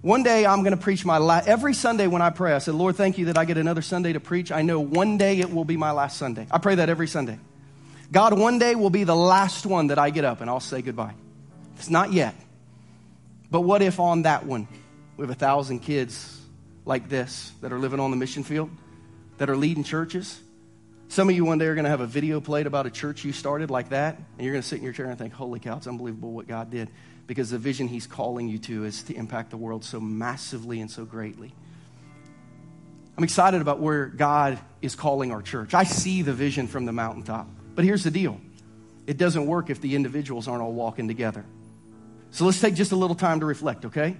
One 0.00 0.22
day 0.22 0.46
I'm 0.46 0.62
going 0.62 0.74
to 0.74 0.82
preach 0.82 1.04
my 1.04 1.18
last, 1.18 1.46
every 1.46 1.74
Sunday 1.74 2.06
when 2.06 2.22
I 2.22 2.30
pray, 2.30 2.54
I 2.54 2.58
said, 2.58 2.74
Lord, 2.74 2.96
thank 2.96 3.18
you 3.18 3.26
that 3.26 3.36
I 3.36 3.44
get 3.44 3.58
another 3.58 3.82
Sunday 3.82 4.14
to 4.14 4.20
preach. 4.20 4.50
I 4.50 4.62
know 4.62 4.80
one 4.80 5.18
day 5.18 5.38
it 5.38 5.52
will 5.52 5.66
be 5.66 5.76
my 5.76 5.92
last 5.92 6.16
Sunday. 6.16 6.46
I 6.50 6.58
pray 6.58 6.76
that 6.76 6.88
every 6.88 7.06
Sunday. 7.06 7.38
God, 8.12 8.38
one 8.38 8.58
day 8.58 8.74
will 8.74 8.90
be 8.90 9.04
the 9.04 9.16
last 9.16 9.64
one 9.64 9.86
that 9.86 9.98
I 9.98 10.10
get 10.10 10.26
up 10.26 10.42
and 10.42 10.50
I'll 10.50 10.60
say 10.60 10.82
goodbye. 10.82 11.14
It's 11.76 11.88
not 11.88 12.12
yet. 12.12 12.34
But 13.50 13.62
what 13.62 13.80
if 13.80 13.98
on 13.98 14.22
that 14.22 14.44
one 14.44 14.68
we 15.16 15.22
have 15.22 15.30
a 15.30 15.34
thousand 15.34 15.80
kids 15.80 16.40
like 16.84 17.08
this 17.08 17.52
that 17.62 17.72
are 17.72 17.78
living 17.78 18.00
on 18.00 18.10
the 18.10 18.16
mission 18.18 18.44
field, 18.44 18.70
that 19.38 19.48
are 19.48 19.56
leading 19.56 19.82
churches, 19.82 20.38
some 21.08 21.28
of 21.28 21.34
you 21.34 21.44
one 21.44 21.58
day 21.58 21.66
are 21.66 21.74
going 21.74 21.84
to 21.84 21.90
have 21.90 22.00
a 22.00 22.06
video 22.06 22.40
played 22.40 22.66
about 22.66 22.86
a 22.86 22.90
church 22.90 23.24
you 23.24 23.32
started 23.32 23.70
like 23.70 23.90
that, 23.90 24.16
and 24.16 24.44
you're 24.44 24.52
going 24.52 24.62
to 24.62 24.68
sit 24.68 24.78
in 24.78 24.84
your 24.84 24.94
chair 24.94 25.06
and 25.06 25.18
think, 25.18 25.32
holy 25.32 25.60
cow, 25.60 25.76
it's 25.76 25.86
unbelievable 25.86 26.32
what 26.32 26.46
God 26.46 26.70
did. 26.70 26.88
Because 27.26 27.50
the 27.50 27.58
vision 27.58 27.88
He's 27.88 28.06
calling 28.06 28.48
you 28.48 28.58
to 28.58 28.84
is 28.84 29.02
to 29.04 29.14
impact 29.14 29.50
the 29.50 29.56
world 29.56 29.84
so 29.84 30.00
massively 30.00 30.80
and 30.80 30.90
so 30.90 31.04
greatly. 31.04 31.54
I'm 33.16 33.24
excited 33.24 33.60
about 33.60 33.78
where 33.78 34.06
God 34.06 34.58
is 34.80 34.94
calling 34.94 35.32
our 35.32 35.42
church. 35.42 35.74
I 35.74 35.84
see 35.84 36.22
the 36.22 36.32
vision 36.32 36.66
from 36.66 36.86
the 36.86 36.92
mountaintop. 36.92 37.46
But 37.74 37.84
here's 37.84 38.04
the 38.04 38.10
deal 38.10 38.40
it 39.06 39.16
doesn't 39.16 39.46
work 39.46 39.70
if 39.70 39.80
the 39.80 39.96
individuals 39.96 40.48
aren't 40.48 40.62
all 40.62 40.72
walking 40.72 41.08
together. 41.08 41.44
So 42.30 42.44
let's 42.44 42.60
take 42.60 42.74
just 42.74 42.92
a 42.92 42.96
little 42.96 43.16
time 43.16 43.40
to 43.40 43.46
reflect, 43.46 43.86
okay? 43.86 44.16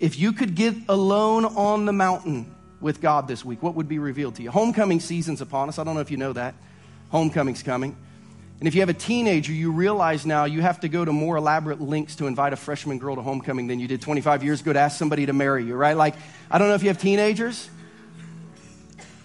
If 0.00 0.18
you 0.18 0.32
could 0.32 0.54
get 0.54 0.74
alone 0.88 1.44
on 1.44 1.84
the 1.84 1.92
mountain 1.92 2.54
with 2.80 3.00
God 3.00 3.28
this 3.28 3.44
week? 3.44 3.62
What 3.62 3.74
would 3.74 3.88
be 3.88 3.98
revealed 3.98 4.36
to 4.36 4.42
you? 4.42 4.50
Homecoming 4.50 5.00
season's 5.00 5.40
upon 5.40 5.68
us. 5.68 5.78
I 5.78 5.84
don't 5.84 5.94
know 5.94 6.00
if 6.00 6.10
you 6.10 6.16
know 6.16 6.32
that. 6.32 6.54
Homecoming's 7.10 7.62
coming. 7.62 7.96
And 8.58 8.66
if 8.66 8.74
you 8.74 8.80
have 8.80 8.88
a 8.88 8.94
teenager, 8.94 9.52
you 9.52 9.70
realize 9.70 10.24
now 10.24 10.46
you 10.46 10.62
have 10.62 10.80
to 10.80 10.88
go 10.88 11.04
to 11.04 11.12
more 11.12 11.36
elaborate 11.36 11.80
links 11.80 12.16
to 12.16 12.26
invite 12.26 12.52
a 12.52 12.56
freshman 12.56 12.98
girl 12.98 13.16
to 13.16 13.22
homecoming 13.22 13.66
than 13.66 13.80
you 13.80 13.88
did 13.88 14.00
25 14.00 14.42
years 14.42 14.62
ago 14.62 14.72
to 14.72 14.78
ask 14.78 14.98
somebody 14.98 15.26
to 15.26 15.34
marry 15.34 15.64
you, 15.64 15.74
right? 15.74 15.96
Like, 15.96 16.14
I 16.50 16.58
don't 16.58 16.68
know 16.68 16.74
if 16.74 16.82
you 16.82 16.88
have 16.88 16.98
teenagers, 16.98 17.68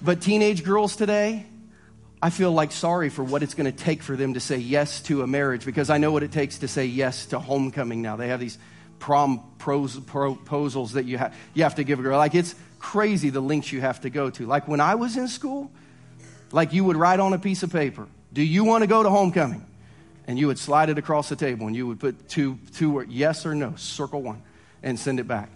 but 0.02 0.22
teenage 0.22 0.64
girls 0.66 0.98
today, 0.98 1.46
I 2.22 2.30
feel 2.30 2.52
like 2.52 2.72
sorry 2.72 3.10
for 3.10 3.24
what 3.24 3.42
it's 3.42 3.56
going 3.56 3.72
to 3.72 3.78
take 3.78 4.04
for 4.04 4.16
them 4.16 4.36
to 4.36 4.40
say 4.40 4.58
yes 4.58 5.02
to 5.04 5.24
a 5.24 5.28
marriage 5.28 5.66
because 5.66 5.90
I 5.90 5.98
know 5.98 6.12
what 6.12 6.22
it 6.22 6.32
takes 6.32 6.60
to 6.60 6.68
say 6.68 6.86
yes 6.86 7.26
to 7.28 7.40
homecoming 7.40 8.02
now. 8.02 8.16
They 8.16 8.28
have 8.28 8.40
these 8.40 8.60
prom 9.00 9.44
proposals 9.58 10.94
that 10.94 11.06
you 11.06 11.18
have, 11.18 11.36
you 11.56 11.64
have 11.64 11.76
to 11.76 11.84
give 11.84 12.00
a 12.00 12.04
girl. 12.04 12.18
Like, 12.18 12.36
it's 12.36 12.54
crazy 12.78 13.30
the 13.30 13.42
lengths 13.42 13.72
you 13.72 13.82
have 13.82 14.02
to 14.02 14.10
go 14.10 14.30
to. 14.30 14.46
Like 14.46 14.68
when 14.68 14.80
I 14.80 14.96
was 14.96 15.18
in 15.18 15.28
school, 15.28 15.72
like 16.52 16.74
you 16.74 16.84
would 16.84 16.98
write 16.98 17.20
on 17.20 17.34
a 17.34 17.40
piece 17.40 17.64
of 17.64 17.72
paper, 17.72 18.08
Do 18.34 18.44
you 18.44 18.64
want 18.64 18.84
to 18.84 18.88
go 18.88 19.02
to 19.04 19.10
homecoming? 19.10 19.66
And 20.28 20.38
you 20.38 20.48
would 20.48 20.60
slide 20.60 20.90
it 20.90 20.98
across 20.98 21.30
the 21.30 21.36
table 21.36 21.68
and 21.68 21.76
you 21.76 21.88
would 21.88 22.00
put 22.00 22.30
two, 22.30 22.60
two 22.76 23.04
yes 23.10 23.46
or 23.46 23.56
no, 23.56 23.76
circle 23.76 24.22
one, 24.22 24.44
and 24.84 25.00
send 25.00 25.20
it 25.20 25.28
back. 25.28 25.50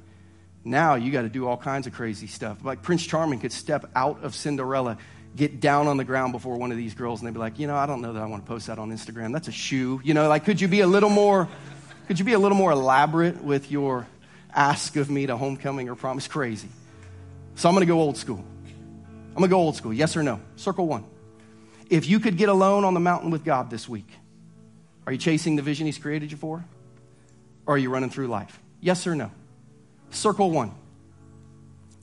Now 0.63 0.95
you 0.95 1.11
got 1.11 1.22
to 1.22 1.30
do 1.30 1.47
all 1.47 1.57
kinds 1.57 1.86
of 1.86 1.93
crazy 1.93 2.28
stuff. 2.28 2.63
Like 2.63 2.82
Prince 2.82 3.05
Charming 3.05 3.39
could 3.39 3.51
step 3.51 3.89
out 3.95 4.24
of 4.24 4.34
Cinderella, 4.34 4.97
get 5.36 5.60
down 5.60 5.88
on 5.88 5.98
the 5.98 6.04
ground 6.04 6.32
before 6.32 6.58
one 6.58 6.72
of 6.72 6.78
these 6.78 6.94
girls, 6.94 7.20
and 7.20 7.28
they'd 7.28 7.34
be 7.34 7.40
like, 7.40 7.60
you 7.60 7.68
know, 7.68 7.76
I 7.76 7.86
don't 7.86 8.02
know 8.02 8.14
that 8.14 8.22
I 8.22 8.26
want 8.26 8.46
to 8.46 8.48
post 8.48 8.68
that 8.68 8.80
on 8.80 8.92
Instagram. 8.92 9.34
That's 9.34 9.48
a 9.48 9.52
shoe. 9.52 10.00
You 10.04 10.14
know, 10.14 10.30
like 10.30 10.46
could 10.46 10.62
you 10.62 10.68
be 10.68 10.80
a 10.82 10.88
little 10.88 11.10
more, 11.10 11.50
could 12.08 12.20
you 12.20 12.26
be 12.26 12.34
a 12.34 12.40
little 12.40 12.58
more 12.58 12.72
elaborate 12.72 13.44
with 13.44 13.70
your 13.72 14.08
ask 14.54 14.96
of 14.96 15.10
me 15.10 15.26
to 15.26 15.36
homecoming 15.36 15.90
or 15.90 15.96
promise? 15.96 16.28
Crazy. 16.28 16.70
So 17.56 17.70
I'm 17.70 17.76
going 17.76 17.86
to 17.86 17.92
go 17.92 18.00
old 18.00 18.18
school. 18.18 18.44
I'm 18.44 19.36
going 19.36 19.50
to 19.50 19.54
go 19.54 19.60
old 19.60 19.76
school. 19.76 19.94
Yes 19.94 20.16
or 20.16 20.24
no? 20.24 20.40
Circle 20.56 20.88
one. 20.88 21.06
If 21.90 22.08
you 22.08 22.20
could 22.20 22.38
get 22.38 22.50
alone 22.50 22.86
on 22.86 22.94
the 22.94 23.00
mountain 23.00 23.32
with 23.32 23.44
God 23.44 23.70
this 23.70 23.88
week, 23.88 24.08
are 25.06 25.12
you 25.12 25.20
chasing 25.20 25.56
the 25.56 25.62
vision 25.62 25.86
He's 25.86 25.98
created 25.98 26.32
you 26.32 26.38
for? 26.38 26.66
Or 27.66 27.76
are 27.76 27.78
you 27.78 27.90
running 27.90 28.10
through 28.10 28.28
life? 28.28 28.60
Yes 28.80 29.06
or 29.06 29.16
no? 29.16 29.32
Circle 30.10 30.52
one. 30.52 30.74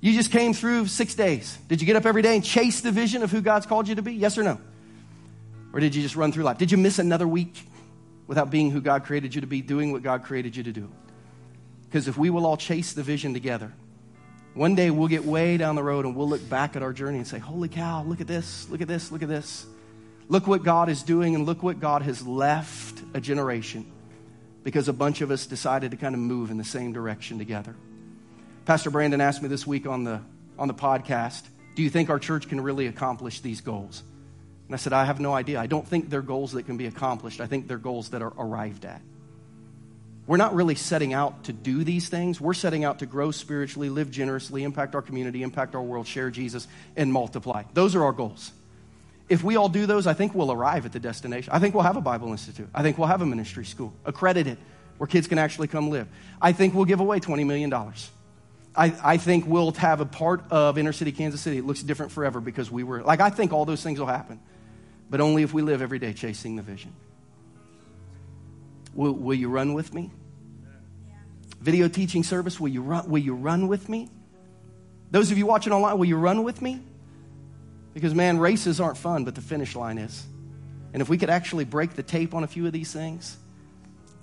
You 0.02 0.12
just 0.12 0.32
came 0.32 0.52
through 0.52 0.88
six 0.88 1.14
days. 1.14 1.56
Did 1.68 1.80
you 1.80 1.86
get 1.86 1.94
up 1.94 2.06
every 2.06 2.22
day 2.22 2.34
and 2.34 2.44
chase 2.44 2.80
the 2.80 2.90
vision 2.90 3.22
of 3.22 3.30
who 3.30 3.40
God's 3.40 3.66
called 3.66 3.86
you 3.86 3.94
to 3.94 4.02
be? 4.02 4.12
Yes 4.12 4.36
or 4.36 4.42
no? 4.42 4.60
Or 5.72 5.78
did 5.78 5.94
you 5.94 6.02
just 6.02 6.16
run 6.16 6.32
through 6.32 6.42
life? 6.42 6.58
Did 6.58 6.72
you 6.72 6.76
miss 6.76 6.98
another 6.98 7.26
week 7.26 7.64
without 8.26 8.50
being 8.50 8.72
who 8.72 8.80
God 8.80 9.04
created 9.04 9.32
you 9.32 9.42
to 9.42 9.46
be, 9.46 9.62
doing 9.62 9.92
what 9.92 10.02
God 10.02 10.24
created 10.24 10.56
you 10.56 10.64
to 10.64 10.72
do? 10.72 10.90
Because 11.84 12.08
if 12.08 12.18
we 12.18 12.30
will 12.30 12.46
all 12.46 12.56
chase 12.56 12.94
the 12.94 13.04
vision 13.04 13.32
together, 13.32 13.72
one 14.54 14.74
day 14.74 14.90
we'll 14.90 15.06
get 15.06 15.24
way 15.24 15.56
down 15.56 15.76
the 15.76 15.84
road 15.84 16.04
and 16.04 16.16
we'll 16.16 16.28
look 16.28 16.46
back 16.48 16.74
at 16.74 16.82
our 16.82 16.92
journey 16.92 17.18
and 17.18 17.26
say, 17.26 17.38
Holy 17.38 17.68
cow, 17.68 18.02
look 18.02 18.20
at 18.20 18.26
this, 18.26 18.68
look 18.70 18.80
at 18.80 18.88
this, 18.88 19.12
look 19.12 19.22
at 19.22 19.28
this. 19.28 19.66
Look 20.28 20.48
what 20.48 20.64
God 20.64 20.88
is 20.88 21.04
doing 21.04 21.36
and 21.36 21.46
look 21.46 21.62
what 21.62 21.78
God 21.78 22.02
has 22.02 22.26
left 22.26 23.00
a 23.14 23.20
generation 23.20 23.86
because 24.64 24.88
a 24.88 24.92
bunch 24.92 25.20
of 25.20 25.30
us 25.30 25.46
decided 25.46 25.92
to 25.92 25.96
kind 25.96 26.16
of 26.16 26.20
move 26.20 26.50
in 26.50 26.58
the 26.58 26.64
same 26.64 26.92
direction 26.92 27.38
together. 27.38 27.76
Pastor 28.64 28.90
Brandon 28.90 29.20
asked 29.20 29.42
me 29.42 29.48
this 29.48 29.66
week 29.66 29.86
on 29.86 30.04
the, 30.04 30.20
on 30.56 30.68
the 30.68 30.74
podcast, 30.74 31.42
Do 31.74 31.82
you 31.82 31.90
think 31.90 32.10
our 32.10 32.20
church 32.20 32.48
can 32.48 32.60
really 32.60 32.86
accomplish 32.86 33.40
these 33.40 33.60
goals? 33.60 34.02
And 34.68 34.74
I 34.74 34.78
said, 34.78 34.92
I 34.92 35.04
have 35.04 35.18
no 35.18 35.34
idea. 35.34 35.58
I 35.60 35.66
don't 35.66 35.86
think 35.86 36.08
they're 36.08 36.22
goals 36.22 36.52
that 36.52 36.64
can 36.64 36.76
be 36.76 36.86
accomplished. 36.86 37.40
I 37.40 37.46
think 37.46 37.66
they're 37.66 37.76
goals 37.76 38.10
that 38.10 38.22
are 38.22 38.32
arrived 38.38 38.84
at. 38.84 39.02
We're 40.28 40.36
not 40.36 40.54
really 40.54 40.76
setting 40.76 41.12
out 41.12 41.44
to 41.44 41.52
do 41.52 41.82
these 41.82 42.08
things. 42.08 42.40
We're 42.40 42.54
setting 42.54 42.84
out 42.84 43.00
to 43.00 43.06
grow 43.06 43.32
spiritually, 43.32 43.90
live 43.90 44.12
generously, 44.12 44.62
impact 44.62 44.94
our 44.94 45.02
community, 45.02 45.42
impact 45.42 45.74
our 45.74 45.82
world, 45.82 46.06
share 46.06 46.30
Jesus, 46.30 46.68
and 46.96 47.12
multiply. 47.12 47.64
Those 47.74 47.96
are 47.96 48.04
our 48.04 48.12
goals. 48.12 48.52
if 49.28 49.42
we 49.42 49.56
all 49.56 49.68
do 49.68 49.86
those, 49.86 50.06
I 50.06 50.14
think 50.14 50.34
we'll 50.34 50.52
arrive 50.52 50.86
at 50.86 50.92
the 50.92 51.00
destination. 51.00 51.52
I 51.52 51.58
think 51.58 51.74
we'll 51.74 51.84
have 51.84 51.96
a 51.96 52.00
Bible 52.00 52.30
Institute. 52.30 52.68
I 52.72 52.82
think 52.82 52.96
we'll 52.96 53.08
have 53.08 53.22
a 53.22 53.26
ministry 53.26 53.64
school, 53.64 53.92
accredited, 54.04 54.58
where 54.98 55.08
kids 55.08 55.26
can 55.26 55.38
actually 55.38 55.66
come 55.66 55.90
live. 55.90 56.06
I 56.40 56.52
think 56.52 56.74
we'll 56.74 56.84
give 56.84 57.00
away 57.00 57.18
$20 57.18 57.44
million. 57.44 57.72
I, 58.74 58.94
I 59.02 59.16
think 59.18 59.46
we'll 59.46 59.72
have 59.72 60.00
a 60.00 60.06
part 60.06 60.44
of 60.50 60.78
inner 60.78 60.92
city 60.92 61.12
Kansas 61.12 61.40
City. 61.40 61.58
It 61.58 61.66
looks 61.66 61.82
different 61.82 62.12
forever 62.12 62.40
because 62.40 62.70
we 62.70 62.84
were, 62.84 63.02
like, 63.02 63.20
I 63.20 63.30
think 63.30 63.52
all 63.52 63.64
those 63.64 63.82
things 63.82 63.98
will 63.98 64.06
happen, 64.06 64.40
but 65.10 65.20
only 65.20 65.42
if 65.42 65.52
we 65.52 65.60
live 65.60 65.82
every 65.82 65.98
day 65.98 66.12
chasing 66.12 66.56
the 66.56 66.62
vision. 66.62 66.92
Will, 68.94 69.12
will 69.12 69.34
you 69.34 69.48
run 69.48 69.74
with 69.74 69.92
me? 69.92 70.10
Video 71.60 71.86
teaching 71.86 72.24
service, 72.24 72.58
will 72.58 72.68
you, 72.68 72.82
run, 72.82 73.08
will 73.08 73.22
you 73.22 73.34
run 73.34 73.68
with 73.68 73.88
me? 73.88 74.08
Those 75.10 75.30
of 75.30 75.36
you 75.36 75.44
watching 75.44 75.72
online, 75.72 75.98
will 75.98 76.06
you 76.06 76.16
run 76.16 76.42
with 76.42 76.62
me? 76.62 76.80
Because, 77.92 78.14
man, 78.14 78.38
races 78.38 78.80
aren't 78.80 78.96
fun, 78.96 79.24
but 79.24 79.34
the 79.34 79.42
finish 79.42 79.76
line 79.76 79.98
is. 79.98 80.26
And 80.94 81.02
if 81.02 81.10
we 81.10 81.18
could 81.18 81.30
actually 81.30 81.64
break 81.64 81.92
the 81.92 82.02
tape 82.02 82.34
on 82.34 82.42
a 82.42 82.46
few 82.46 82.66
of 82.66 82.72
these 82.72 82.90
things, 82.90 83.36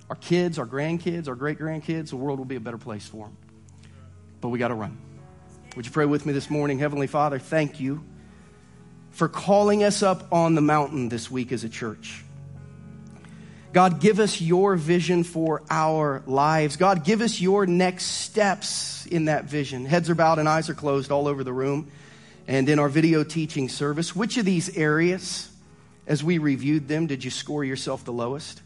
our 0.08 0.16
kids, 0.16 0.58
our 0.58 0.66
grandkids, 0.66 1.28
our 1.28 1.36
great 1.36 1.58
grandkids, 1.58 2.10
the 2.10 2.16
world 2.16 2.38
will 2.38 2.46
be 2.46 2.56
a 2.56 2.60
better 2.60 2.78
place 2.78 3.06
for 3.06 3.26
them. 3.26 3.36
But 4.40 4.48
we 4.48 4.58
got 4.58 4.68
to 4.68 4.74
run. 4.74 4.98
Would 5.76 5.86
you 5.86 5.92
pray 5.92 6.06
with 6.06 6.26
me 6.26 6.32
this 6.32 6.50
morning? 6.50 6.78
Heavenly 6.78 7.06
Father, 7.06 7.38
thank 7.38 7.78
you 7.78 8.02
for 9.10 9.28
calling 9.28 9.84
us 9.84 10.02
up 10.02 10.32
on 10.32 10.54
the 10.54 10.60
mountain 10.60 11.08
this 11.08 11.30
week 11.30 11.52
as 11.52 11.64
a 11.64 11.68
church. 11.68 12.24
God, 13.72 14.00
give 14.00 14.18
us 14.18 14.40
your 14.40 14.74
vision 14.74 15.22
for 15.22 15.62
our 15.70 16.22
lives. 16.26 16.76
God, 16.76 17.04
give 17.04 17.20
us 17.20 17.40
your 17.40 17.66
next 17.66 18.04
steps 18.04 19.06
in 19.06 19.26
that 19.26 19.44
vision. 19.44 19.84
Heads 19.84 20.10
are 20.10 20.16
bowed 20.16 20.40
and 20.40 20.48
eyes 20.48 20.68
are 20.68 20.74
closed 20.74 21.12
all 21.12 21.28
over 21.28 21.44
the 21.44 21.52
room 21.52 21.90
and 22.48 22.68
in 22.68 22.80
our 22.80 22.88
video 22.88 23.22
teaching 23.22 23.68
service. 23.68 24.16
Which 24.16 24.38
of 24.38 24.44
these 24.44 24.76
areas, 24.76 25.48
as 26.06 26.24
we 26.24 26.38
reviewed 26.38 26.88
them, 26.88 27.06
did 27.06 27.22
you 27.22 27.30
score 27.30 27.62
yourself 27.62 28.04
the 28.04 28.12
lowest? 28.12 28.60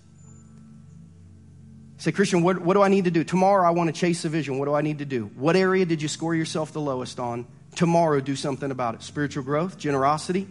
Say, 1.99 2.13
Christian, 2.13 2.43
what, 2.43 2.59
what 2.59 2.75
do 2.75 2.83
I 2.83 2.89
need 2.89 3.05
to 3.05 3.11
do? 3.11 3.25
Tomorrow 3.25 3.67
I 3.67 3.71
want 3.71 3.95
to 3.95 3.99
chase 3.99 4.25
a 4.25 4.29
vision. 4.29 4.59
What 4.59 4.67
do 4.67 4.75
I 4.75 4.83
need 4.83 4.99
to 4.99 5.05
do? 5.05 5.27
What 5.37 5.57
area 5.57 5.85
did 5.85 6.03
you 6.03 6.09
score 6.09 6.35
yourself 6.35 6.73
the 6.73 6.81
lowest 6.81 7.21
on? 7.21 7.47
Tomorrow, 7.77 8.21
do 8.21 8.37
something 8.37 8.71
about 8.71 8.95
it. 8.95 9.03
Spiritual 9.03 9.43
growth, 9.43 9.79
generosity, 9.79 10.47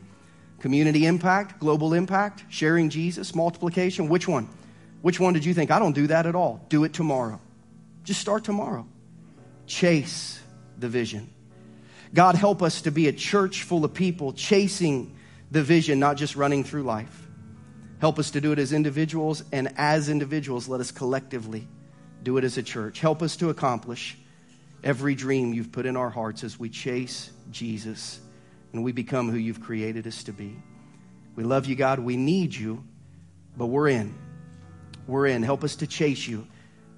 community 0.59 1.05
impact, 1.05 1.59
global 1.59 1.93
impact, 1.93 2.43
sharing 2.49 2.89
Jesus, 2.89 3.35
multiplication. 3.35 4.09
Which 4.09 4.27
one? 4.27 4.49
Which 5.01 5.19
one 5.19 5.33
did 5.33 5.45
you 5.45 5.53
think? 5.53 5.71
I 5.71 5.79
don't 5.79 5.93
do 5.93 6.07
that 6.07 6.25
at 6.25 6.35
all. 6.35 6.65
Do 6.69 6.83
it 6.85 6.93
tomorrow. 6.93 7.39
Just 8.03 8.21
start 8.21 8.43
tomorrow. 8.43 8.87
Chase 9.67 10.41
the 10.77 10.89
vision. 10.89 11.29
God, 12.13 12.35
help 12.35 12.61
us 12.61 12.83
to 12.83 12.91
be 12.91 13.07
a 13.07 13.13
church 13.13 13.63
full 13.63 13.85
of 13.85 13.93
people 13.93 14.33
chasing 14.33 15.15
the 15.51 15.63
vision, 15.63 15.99
not 15.99 16.17
just 16.17 16.35
running 16.35 16.63
through 16.63 16.83
life. 16.83 17.22
Help 18.03 18.19
us 18.19 18.31
to 18.31 18.41
do 18.41 18.51
it 18.51 18.59
as 18.59 18.73
individuals, 18.73 19.45
and 19.53 19.73
as 19.77 20.09
individuals, 20.09 20.67
let 20.67 20.81
us 20.81 20.91
collectively 20.91 21.65
do 22.21 22.37
it 22.37 22.43
as 22.43 22.57
a 22.57 22.61
church. 22.61 22.99
Help 22.99 23.21
us 23.21 23.37
to 23.37 23.49
accomplish 23.49 24.17
every 24.83 25.15
dream 25.15 25.53
you've 25.53 25.71
put 25.71 25.85
in 25.85 25.95
our 25.95 26.09
hearts 26.09 26.43
as 26.43 26.59
we 26.59 26.67
chase 26.67 27.31
Jesus 27.49 28.19
and 28.73 28.83
we 28.83 28.91
become 28.91 29.31
who 29.31 29.37
you've 29.37 29.61
created 29.61 30.05
us 30.05 30.21
to 30.23 30.33
be. 30.33 30.53
We 31.37 31.45
love 31.45 31.65
you, 31.65 31.77
God. 31.77 31.97
We 31.99 32.17
need 32.17 32.53
you, 32.53 32.83
but 33.55 33.67
we're 33.67 33.87
in. 33.87 34.13
We're 35.07 35.27
in. 35.27 35.41
Help 35.41 35.63
us 35.63 35.77
to 35.77 35.87
chase 35.87 36.27
you 36.27 36.45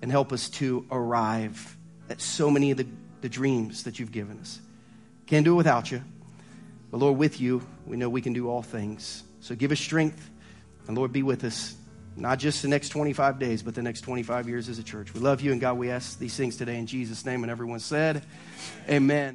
and 0.02 0.10
help 0.10 0.34
us 0.34 0.50
to 0.50 0.88
arrive 0.90 1.78
at 2.10 2.20
so 2.20 2.50
many 2.50 2.72
of 2.72 2.78
the, 2.78 2.88
the 3.22 3.30
dreams 3.30 3.84
that 3.84 4.00
you've 4.00 4.12
given 4.12 4.40
us. 4.40 4.60
Can't 5.28 5.46
do 5.46 5.54
it 5.54 5.58
without 5.58 5.92
you. 5.92 6.04
But 6.90 6.98
Lord, 6.98 7.20
with 7.20 7.40
you, 7.40 7.62
we 7.86 7.96
know 7.96 8.10
we 8.10 8.24
can 8.24 8.34
do 8.34 8.50
all 8.50 8.64
things. 8.64 9.22
So 9.40 9.54
give 9.54 9.72
us 9.72 9.80
strength, 9.80 10.32
and 10.88 10.98
Lord, 10.98 11.12
be 11.12 11.24
with 11.24 11.44
us, 11.44 11.76
not 12.16 12.40
just 12.40 12.62
the 12.62 12.68
next 12.68 12.90
25 12.90 13.40
days, 13.40 13.64
but 13.64 13.76
the 13.76 13.82
next 13.82 14.02
25 14.02 14.48
years 14.48 14.70
as 14.70 14.80
a 14.80 14.84
church. 14.84 15.14
We 15.14 15.20
love 15.20 15.42
you, 15.42 15.52
and 15.52 15.60
God, 15.60 15.78
we 15.78 15.90
ask 15.90 16.20
these 16.20 16.36
things 16.36 16.58
today 16.58 16.78
in 16.78 16.86
Jesus' 16.86 17.26
name. 17.26 17.44
And 17.44 17.52
everyone 17.52 17.80
said, 17.80 18.24
Amen. 18.90 19.34